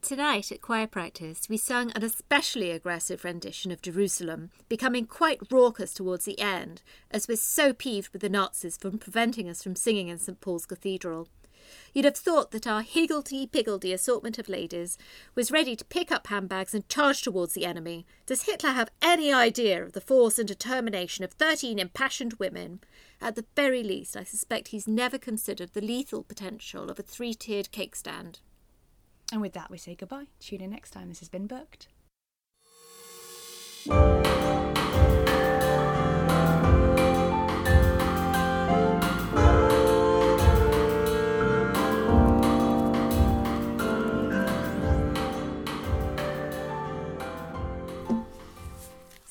Tonight 0.00 0.52
at 0.52 0.62
choir 0.62 0.86
practice, 0.86 1.48
we 1.48 1.56
sung 1.56 1.90
an 1.90 2.04
especially 2.04 2.70
aggressive 2.70 3.24
rendition 3.24 3.72
of 3.72 3.82
Jerusalem, 3.82 4.50
becoming 4.68 5.06
quite 5.06 5.40
raucous 5.50 5.92
towards 5.92 6.24
the 6.24 6.38
end, 6.38 6.82
as 7.10 7.26
we're 7.26 7.36
so 7.36 7.72
peeved 7.72 8.10
with 8.12 8.22
the 8.22 8.28
Nazis 8.28 8.76
for 8.76 8.92
preventing 8.92 9.48
us 9.48 9.62
from 9.62 9.74
singing 9.74 10.06
in 10.06 10.18
St 10.18 10.40
Paul's 10.40 10.66
Cathedral. 10.66 11.28
You'd 11.92 12.04
have 12.04 12.16
thought 12.16 12.50
that 12.52 12.66
our 12.66 12.82
higgledy-piggledy 12.82 13.92
assortment 13.92 14.38
of 14.38 14.48
ladies 14.48 14.98
was 15.34 15.50
ready 15.50 15.76
to 15.76 15.84
pick 15.84 16.12
up 16.12 16.26
handbags 16.28 16.74
and 16.74 16.88
charge 16.88 17.22
towards 17.22 17.54
the 17.54 17.64
enemy. 17.64 18.06
Does 18.26 18.42
Hitler 18.42 18.70
have 18.70 18.90
any 19.02 19.32
idea 19.32 19.82
of 19.82 19.92
the 19.92 20.00
force 20.00 20.38
and 20.38 20.46
determination 20.46 21.24
of 21.24 21.32
thirteen 21.32 21.78
impassioned 21.78 22.34
women? 22.34 22.80
At 23.20 23.34
the 23.34 23.46
very 23.56 23.82
least, 23.82 24.16
I 24.16 24.24
suspect 24.24 24.68
he's 24.68 24.86
never 24.86 25.18
considered 25.18 25.72
the 25.72 25.80
lethal 25.80 26.22
potential 26.22 26.90
of 26.90 26.98
a 26.98 27.02
three-tiered 27.02 27.72
cake 27.72 27.96
stand. 27.96 28.40
And 29.32 29.40
with 29.40 29.52
that, 29.52 29.70
we 29.70 29.78
say 29.78 29.94
goodbye. 29.94 30.28
Tune 30.40 30.60
in 30.60 30.70
next 30.70 30.90
time. 30.90 31.08
This 31.08 31.18
has 31.18 31.28
been 31.28 31.46
booked. 31.46 31.88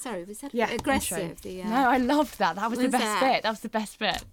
Sorry, 0.08 0.24
was 0.24 0.40
that 0.40 0.54
Yeah, 0.54 0.72
aggressive? 0.72 1.42
The, 1.42 1.64
uh, 1.64 1.68
No, 1.70 1.90
I 1.90 1.98
loved 1.98 2.40
that. 2.40 2.56
That 2.56 2.70
was 2.70 2.80
the 2.80 2.88
best 2.88 3.04
that? 3.04 3.20
bit. 3.34 3.44
That 3.44 3.50
was 3.50 3.60
the 3.60 3.68
best 3.70 4.00
bit. 4.00 4.24